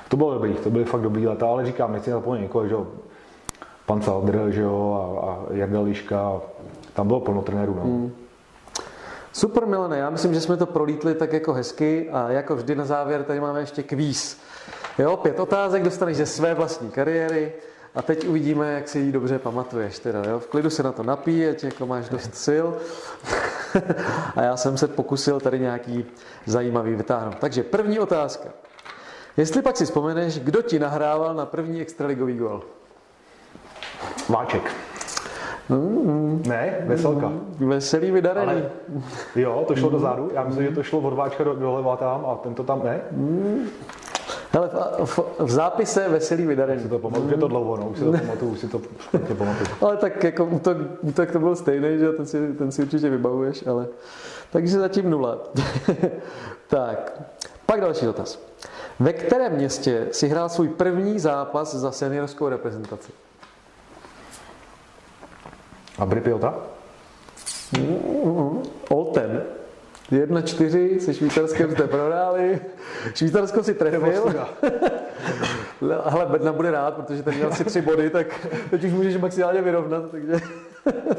to 0.09 0.16
bylo 0.16 0.35
dobrý, 0.35 0.55
to 0.55 0.70
byly 0.70 0.85
fakt 0.85 1.02
dobrý 1.02 1.26
leta, 1.26 1.46
ale 1.46 1.66
říkám, 1.66 1.92
nechci 1.92 2.11
zapomenout 2.11 2.42
někoho, 2.42 2.68
že 2.68 2.74
jo, 2.74 2.87
pan 3.87 4.02
Saldr, 4.02 4.50
že 4.50 4.61
jo, 4.61 5.18
a, 5.22 5.26
a 5.26 5.38
Jarda 5.50 5.81
Liška, 5.81 6.33
tam 6.94 7.07
bylo 7.07 7.20
plno 7.20 7.42
trenérů. 7.42 7.74
No. 7.74 7.83
Hmm. 7.83 8.12
Super, 9.33 9.66
Milane, 9.66 9.98
já 9.98 10.11
myslím, 10.11 10.35
že 10.35 10.40
jsme 10.40 10.57
to 10.57 10.66
prolítli 10.66 11.14
tak 11.14 11.33
jako 11.33 11.52
hezky 11.52 12.11
a 12.12 12.31
jako 12.31 12.57
vždy 12.57 12.74
na 12.74 12.85
závěr 12.85 13.24
tady 13.24 13.40
máme 13.40 13.61
ještě 13.61 13.83
kvíz. 13.83 14.40
Jo, 14.98 15.16
pět 15.16 15.40
otázek 15.40 15.83
dostaneš 15.83 16.16
ze 16.16 16.26
své 16.26 16.55
vlastní 16.55 16.90
kariéry 16.90 17.52
a 17.94 18.02
teď 18.02 18.28
uvidíme, 18.28 18.72
jak 18.72 18.88
si 18.88 18.98
ji 18.98 19.12
dobře 19.12 19.38
pamatuješ. 19.38 19.98
Teda, 19.98 20.22
jo? 20.31 20.38
V 20.38 20.46
klidu 20.46 20.70
se 20.70 20.83
na 20.83 20.92
to 20.92 21.02
napí, 21.02 21.46
ať 21.46 21.64
jako 21.64 21.87
máš 21.87 22.09
dost 22.09 22.35
sil. 22.46 22.66
a 24.37 24.42
já 24.42 24.57
jsem 24.57 24.78
se 24.78 24.88
pokusil 24.88 25.40
tady 25.40 25.61
nějaký 25.61 26.05
zajímavý 26.46 26.94
vytáhnout. 26.94 27.38
Takže 27.38 27.62
první 27.62 27.98
otázka. 27.98 28.48
Jestli 29.37 29.62
pak 29.62 29.76
si 29.76 29.85
vzpomeneš, 29.85 30.38
kdo 30.38 30.62
ti 30.62 30.78
nahrával 30.78 31.35
na 31.35 31.46
první 31.46 31.81
extraligový 31.81 32.37
gol? 32.37 32.62
Váček. 34.28 34.72
Mm, 35.77 36.43
ne, 36.47 36.77
veselka. 36.87 37.29
Mm, 37.29 37.69
veselý 37.69 38.11
vydarený. 38.11 38.53
Ale, 38.53 38.71
jo, 39.37 39.65
to 39.69 39.77
šlo 39.77 39.89
mm. 39.89 39.93
dozadu. 39.93 40.31
Já 40.35 40.45
myslím, 40.45 40.67
že 40.67 40.75
to 40.75 40.83
šlo 40.83 41.01
od 41.01 41.15
váčka 41.15 41.45
do, 41.45 41.55
doleva 41.55 41.97
tam 41.97 42.27
a 42.27 42.35
tento 42.43 42.65
tam 42.65 42.83
ne. 42.85 43.01
Mm. 43.11 43.67
Hele, 44.53 44.71
v, 45.05 45.19
v, 45.19 45.19
v 45.39 45.51
zápise 45.51 46.09
veselý 46.09 46.47
vydarený. 46.47 46.83
Si 46.83 46.89
to 46.89 46.99
pamatuju, 46.99 47.27
mm. 47.27 47.33
je 47.33 47.39
to 47.39 47.49
dlouho, 47.49 47.77
no, 47.77 47.89
už 47.89 47.99
si 47.99 48.05
to 48.05 48.13
pamatuju, 48.13 48.51
už 48.51 48.59
si 48.59 48.69
to 48.69 48.81
špatně 49.01 49.35
pamatuju. 49.35 49.69
ale 49.81 49.97
tak 49.97 50.25
jako 50.25 50.45
útok, 50.45 50.77
útok 51.01 51.31
to 51.31 51.39
byl 51.39 51.57
stejný, 51.57 51.99
že 51.99 52.13
ten 52.13 52.27
si, 52.27 52.53
ten 52.53 52.73
si 52.73 52.83
určitě 52.83 53.11
vybavuješ, 53.11 53.67
ale 53.67 53.87
takže 54.51 54.81
zatím 54.81 55.11
nula. 55.11 55.39
tak, 56.67 57.23
pak 57.67 57.81
další 57.81 58.07
dotaz. 58.07 58.39
Ve 59.01 59.13
kterém 59.13 59.53
městě 59.53 60.07
si 60.11 60.29
hrál 60.29 60.49
svůj 60.49 60.69
první 60.69 61.19
zápas 61.19 61.75
za 61.75 61.93
seniorskou 61.93 62.49
reprezentaci? 62.49 63.13
A 66.03 66.07
Bripiota? 66.07 66.55
Mm-hmm. 67.73 68.62
Olten. 68.88 69.43
1-4 70.12 70.99
se 70.99 71.15
Švýcarskem 71.15 71.71
jste 71.71 71.87
prohráli. 71.87 72.61
Švýcarsko 73.15 73.62
si 73.62 73.75
trefil. 73.75 74.47
Ale 76.05 76.27
Bedna 76.31 76.53
bude 76.53 76.71
rád, 76.71 76.95
protože 76.95 77.23
ten 77.23 77.35
měl 77.35 77.53
si 77.53 77.65
tři 77.65 77.81
body, 77.83 78.11
tak 78.11 78.27
teď 78.71 78.85
už 78.85 78.93
můžeš 78.93 79.17
maximálně 79.17 79.62
vyrovnat. 79.62 80.11
Takže... 80.11 80.41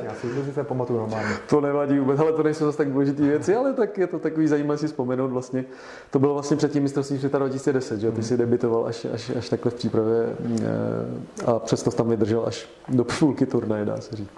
Já 0.03 0.13
si 0.13 0.27
vůbec 0.27 0.55
se 0.55 0.63
pamatuju 0.63 0.99
normálně. 0.99 1.29
To 1.49 1.61
nevadí 1.61 1.99
vůbec, 1.99 2.19
ale 2.19 2.33
to 2.33 2.43
nejsou 2.43 2.65
zase 2.65 2.77
tak 2.77 2.91
důležité 2.91 3.23
věci, 3.23 3.55
ale 3.55 3.73
tak 3.73 3.97
je 3.97 4.07
to 4.07 4.19
takový 4.19 4.47
zajímavé 4.47 4.77
si 4.77 4.87
vzpomenout 4.87 5.27
vlastně. 5.27 5.65
To 6.11 6.19
bylo 6.19 6.33
vlastně 6.33 6.57
před 6.57 6.71
tím 6.71 6.83
mistrovství 6.83 7.17
světa 7.17 7.37
2010, 7.37 7.99
že? 7.99 8.11
ty 8.11 8.23
si 8.23 8.37
debitoval 8.37 8.85
až, 8.85 9.05
až, 9.13 9.29
až 9.37 9.49
takhle 9.49 9.71
v 9.71 9.75
přípravě 9.75 10.35
eh, 10.61 11.45
a 11.45 11.59
přesto 11.59 11.91
tam 11.91 12.09
vydržel 12.09 12.43
až 12.45 12.69
do 12.89 13.03
půlky 13.19 13.45
turnaje, 13.45 13.85
dá 13.85 13.97
se 14.01 14.15
říct. 14.15 14.29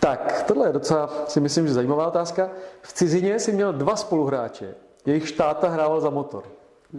Tak, 0.00 0.44
tohle 0.46 0.68
je 0.68 0.72
docela, 0.72 1.10
si 1.28 1.40
myslím, 1.40 1.66
že 1.66 1.74
zajímavá 1.74 2.06
otázka. 2.06 2.50
V 2.82 2.92
cizině 2.92 3.38
si 3.38 3.52
měl 3.52 3.72
dva 3.72 3.96
spoluhráče, 3.96 4.74
jejich 5.06 5.28
štáta 5.28 5.68
hrával 5.68 6.00
za 6.00 6.10
motor. 6.10 6.42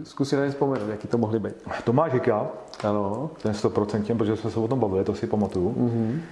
Zkus 0.02 0.28
si 0.28 0.36
na 0.36 0.44
ně 0.44 0.50
vzpomenout, 0.50 0.88
jaký 0.88 1.08
to 1.08 1.18
mohli 1.18 1.38
být. 1.38 1.54
Tomáš 1.84 2.12
Hika, 2.12 2.48
Ano. 2.84 3.30
ten 3.42 3.52
100%, 3.52 4.16
protože 4.16 4.36
jsme 4.36 4.50
se 4.50 4.60
o 4.60 4.68
tom 4.68 4.80
bavili, 4.80 5.04
to 5.04 5.14
si 5.14 5.26
pamatuju. 5.26 5.74
Mhm. 5.76 6.22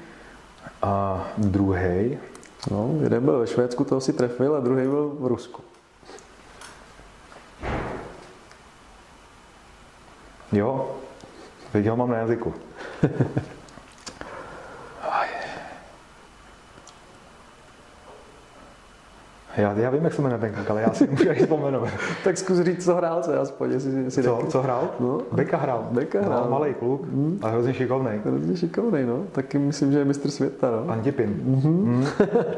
A 0.82 1.26
druhý, 1.38 2.18
No, 2.70 2.90
jeden 3.02 3.24
byl 3.24 3.38
ve 3.38 3.46
Švédsku, 3.46 3.84
toho 3.84 4.00
si 4.00 4.12
trefil, 4.12 4.56
a 4.56 4.60
druhý 4.60 4.86
byl 4.86 5.16
v 5.20 5.26
Rusku. 5.26 5.62
jo, 10.52 10.96
teď 11.72 11.86
ho 11.86 11.96
mám 11.96 12.10
na 12.10 12.16
jazyku. 12.16 12.54
já, 19.56 19.72
já 19.72 19.90
vím, 19.90 20.04
jak 20.04 20.12
se 20.14 20.22
jmenuje 20.22 20.40
ten 20.40 20.52
kluk, 20.52 20.70
ale 20.70 20.82
já 20.82 20.92
si 20.92 21.06
můžu 21.06 21.30
ani 21.30 21.40
vzpomenout. 21.40 21.88
Tak 22.24 22.38
zkus 22.38 22.58
říct, 22.60 22.84
co 22.84 22.94
hrál 22.94 23.22
se 23.22 23.38
aspoň, 23.38 23.70
jestli, 23.72 24.04
jestli 24.04 24.22
Co, 24.22 24.36
taky- 24.36 24.48
co 24.48 24.62
hrál? 24.62 24.88
No. 25.00 25.20
Beka 25.32 25.56
hrál. 25.56 25.88
Beka 25.90 26.20
hrál. 26.22 26.40
No, 26.44 26.50
malý 26.50 26.74
kluk, 26.74 27.02
a 27.42 27.48
hrozně 27.48 27.74
šikovný. 27.74 28.10
Hrozně 28.24 28.56
šikovný, 28.56 29.04
no. 29.06 29.18
Taky 29.32 29.58
myslím, 29.58 29.92
že 29.92 29.98
je 29.98 30.04
mistr 30.04 30.30
světa, 30.30 30.70
no. 30.70 30.92
Antipin. 30.92 31.42
Mm-hmm. 31.46 32.06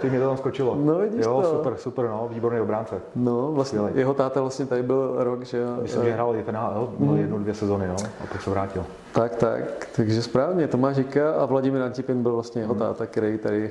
Teď 0.01 0.11
mě 0.11 0.21
to 0.21 0.27
tam 0.27 0.37
skočilo. 0.37 0.79
No, 0.85 0.99
vidíš 0.99 1.25
jo, 1.25 1.43
to. 1.43 1.51
super, 1.57 1.75
super, 1.77 2.05
no, 2.07 2.29
výborný 2.33 2.61
obránce. 2.61 2.95
No, 3.17 3.53
vlastně 3.53 3.79
Skvělej. 3.79 3.99
jeho 4.01 4.15
táta 4.15 4.41
vlastně 4.41 4.67
tady 4.67 4.83
byl 4.83 5.15
rok, 5.17 5.43
že 5.45 5.59
jo. 5.59 5.67
Myslím, 5.83 6.05
že 6.05 6.13
hrál 6.13 6.37
i 6.37 6.43
v 6.43 6.53
NHL, 6.53 6.93
byl 6.99 7.17
jednu, 7.17 7.39
dvě 7.39 7.55
sezony, 7.55 7.89
no, 7.89 7.97
a 8.25 8.27
pak 8.33 8.43
se 8.43 8.51
vrátil. 8.51 8.85
Tak, 9.13 9.37
tak, 9.37 9.89
takže 9.97 10.23
správně, 10.23 10.69
Tomáš 10.69 10.97
Hika 10.97 11.33
a 11.33 11.45
Vladimír 11.47 11.83
Antipin 11.83 12.23
byl 12.23 12.33
vlastně 12.33 12.63
jeho 12.63 12.75
táta, 12.75 13.07
který 13.07 13.39
tady, 13.39 13.71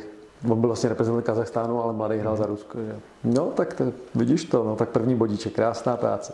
on 0.50 0.60
byl 0.60 0.68
vlastně 0.68 0.90
reprezentant 0.90 1.26
Kazachstánu, 1.26 1.84
ale 1.84 1.94
mladý 1.94 2.18
hrál 2.18 2.36
za 2.36 2.46
Rusko, 2.46 2.78
že? 2.78 2.96
No, 3.24 3.46
tak 3.46 3.74
to, 3.74 3.84
vidíš 4.16 4.46
to, 4.46 4.64
no, 4.64 4.76
tak 4.76 4.90
první 4.90 5.16
bodíček, 5.16 5.54
krásná 5.54 5.98
práce. 5.98 6.34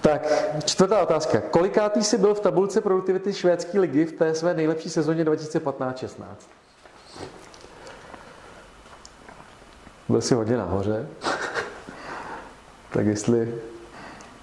Tak, 0.00 0.32
čtvrtá 0.64 1.02
otázka. 1.02 1.40
Kolikátý 1.40 2.04
jsi 2.04 2.18
byl 2.18 2.34
v 2.34 2.40
tabulce 2.40 2.80
produktivity 2.80 3.32
švédské 3.32 3.80
ligy 3.80 4.04
v 4.04 4.12
té 4.12 4.34
své 4.34 4.54
nejlepší 4.54 4.90
sezóně 4.90 5.24
2015-16? 5.24 6.08
Byl 10.08 10.20
jsi 10.20 10.34
hodně 10.34 10.56
nahoře. 10.56 11.08
tak 12.92 13.06
jestli 13.06 13.54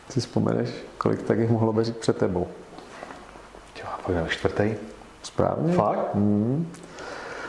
si 0.09 0.19
vzpomeneš, 0.19 0.69
kolik 0.97 1.21
tak 1.21 1.39
jich 1.39 1.49
mohlo 1.49 1.73
být 1.73 1.97
před 1.97 2.17
tebou. 2.17 2.47
Jo, 3.79 3.89
byl 4.07 4.27
čtvrtý. 4.27 4.75
Správně. 5.23 5.73
Fakt? 5.73 6.15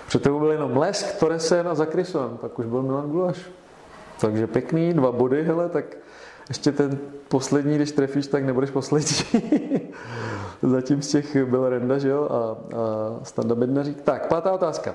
Před 0.07 0.23
tebou 0.23 0.39
byl 0.39 0.51
jenom 0.53 0.77
Lesk, 0.77 1.19
Toresen 1.19 1.69
a 1.69 1.75
Zakrison, 1.75 2.39
pak 2.41 2.59
už 2.59 2.67
byl 2.67 2.83
Milan 2.83 3.11
Gulaš. 3.11 3.39
Takže 4.21 4.47
pěkný, 4.47 4.95
dva 4.95 5.13
body, 5.13 5.43
hele, 5.43 5.69
tak 5.69 5.85
ještě 6.49 6.73
ten 6.73 6.99
poslední, 7.29 7.77
když 7.77 7.93
trefíš, 7.93 8.27
tak 8.27 8.45
nebudeš 8.45 8.71
poslední. 8.71 9.17
Zatím 10.63 11.03
z 11.03 11.09
těch 11.09 11.45
byl 11.45 11.69
Renda, 11.69 11.99
že 11.99 12.09
jo, 12.09 12.29
a, 12.31 12.37
a 12.37 12.55
Standa 13.23 13.55
Bednařík. 13.55 14.03
Tak, 14.03 14.27
pátá 14.27 14.53
otázka. 14.53 14.95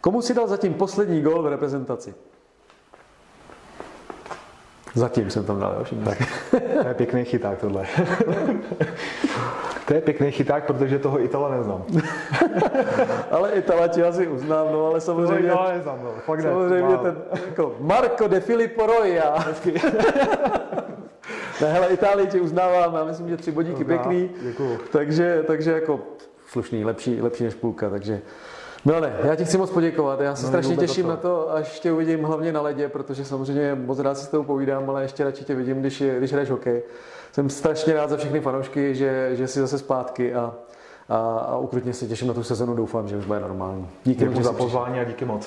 Komu 0.00 0.22
si 0.22 0.34
dal 0.34 0.48
zatím 0.48 0.74
poslední 0.74 1.22
gol 1.22 1.42
v 1.42 1.46
reprezentaci? 1.46 2.14
Zatím 4.94 5.30
jsem 5.30 5.44
tam 5.44 5.60
dal, 5.60 5.76
jo, 5.78 5.84
si. 5.84 5.96
To 6.82 6.88
je 6.88 6.94
pěkný 6.94 7.24
chyták 7.24 7.58
tohle. 7.58 7.86
to 9.90 9.94
je 9.94 10.00
pěkný 10.00 10.30
chyták, 10.30 10.64
protože 10.66 10.98
toho 10.98 11.20
Itala 11.22 11.50
neznám. 11.50 11.84
Ale 13.30 13.50
Itala 13.50 13.88
ti 13.88 14.02
asi 14.02 14.28
uznám, 14.28 14.66
no, 14.72 14.86
ale 14.86 15.00
samozřejmě... 15.00 15.48
Itala 15.48 15.72
neznám, 15.72 15.98
no. 16.04 16.10
Fakt 16.26 16.38
ne. 16.38 16.50
Samozřejmě 16.50 16.96
ten 16.96 17.16
jako 17.46 17.74
Marco 17.80 18.28
de 18.28 18.40
Filippo 18.40 18.86
Roya. 18.86 19.34
ne, 21.60 21.72
hele, 21.72 21.86
Itálii 21.88 22.26
ti 22.26 22.40
uznávám, 22.40 22.94
já 22.94 23.04
myslím, 23.04 23.28
že 23.28 23.36
tři 23.36 23.52
bodíky 23.52 23.84
Uznám, 23.84 23.98
pěkný. 23.98 24.30
děkuju. 24.42 24.78
Takže, 24.92 25.44
takže 25.46 25.72
jako 25.72 26.00
slušný, 26.46 26.84
lepší, 26.84 27.22
lepší 27.22 27.44
než 27.44 27.54
půlka, 27.54 27.90
takže 27.90 28.20
Milane, 28.84 29.16
já 29.24 29.34
ti 29.36 29.44
chci 29.44 29.58
moc 29.58 29.70
poděkovat, 29.70 30.20
já 30.20 30.36
se 30.36 30.42
No, 30.42 30.48
strašně 30.48 30.76
těším 30.76 31.02
za 31.06 31.08
na 31.10 31.16
to. 31.16 31.22
to, 31.28 31.54
až 31.54 31.80
tě 31.80 31.92
uvidím 31.92 32.22
hlavně 32.24 32.52
na 32.52 32.60
ledě, 32.60 32.88
protože 32.88 33.24
samozřejmě 33.24 33.74
moc 33.74 33.98
rád 33.98 34.18
si 34.18 34.24
s 34.24 34.28
tebou 34.28 34.42
povídám, 34.42 34.90
ale 34.90 35.02
ještě 35.02 35.24
radši 35.24 35.44
tě 35.44 35.54
vidím, 35.54 35.80
když, 35.80 36.02
když 36.18 36.32
hraješ 36.32 36.50
hokej. 36.50 36.82
Jsem 37.32 37.50
strašně 37.50 37.94
rád 37.94 38.10
za 38.10 38.16
všechny 38.16 38.40
fanoušky, 38.40 38.94
že, 38.94 39.30
že 39.36 39.48
jsi 39.48 39.60
zase 39.60 39.78
zpátky 39.78 40.34
a, 40.34 40.54
a, 41.08 41.16
a 41.38 41.56
ukrutně 41.58 41.92
se 41.92 42.06
těším 42.06 42.28
na 42.28 42.34
tu 42.34 42.42
sezonu, 42.42 42.74
doufám, 42.74 43.08
že 43.08 43.16
už 43.16 43.24
bude 43.24 43.40
normální. 43.40 43.88
Díky, 44.04 44.34
že 44.34 44.42
za 44.42 44.52
pozvání 44.52 45.00
a 45.00 45.04
díky 45.04 45.24
moc. 45.24 45.46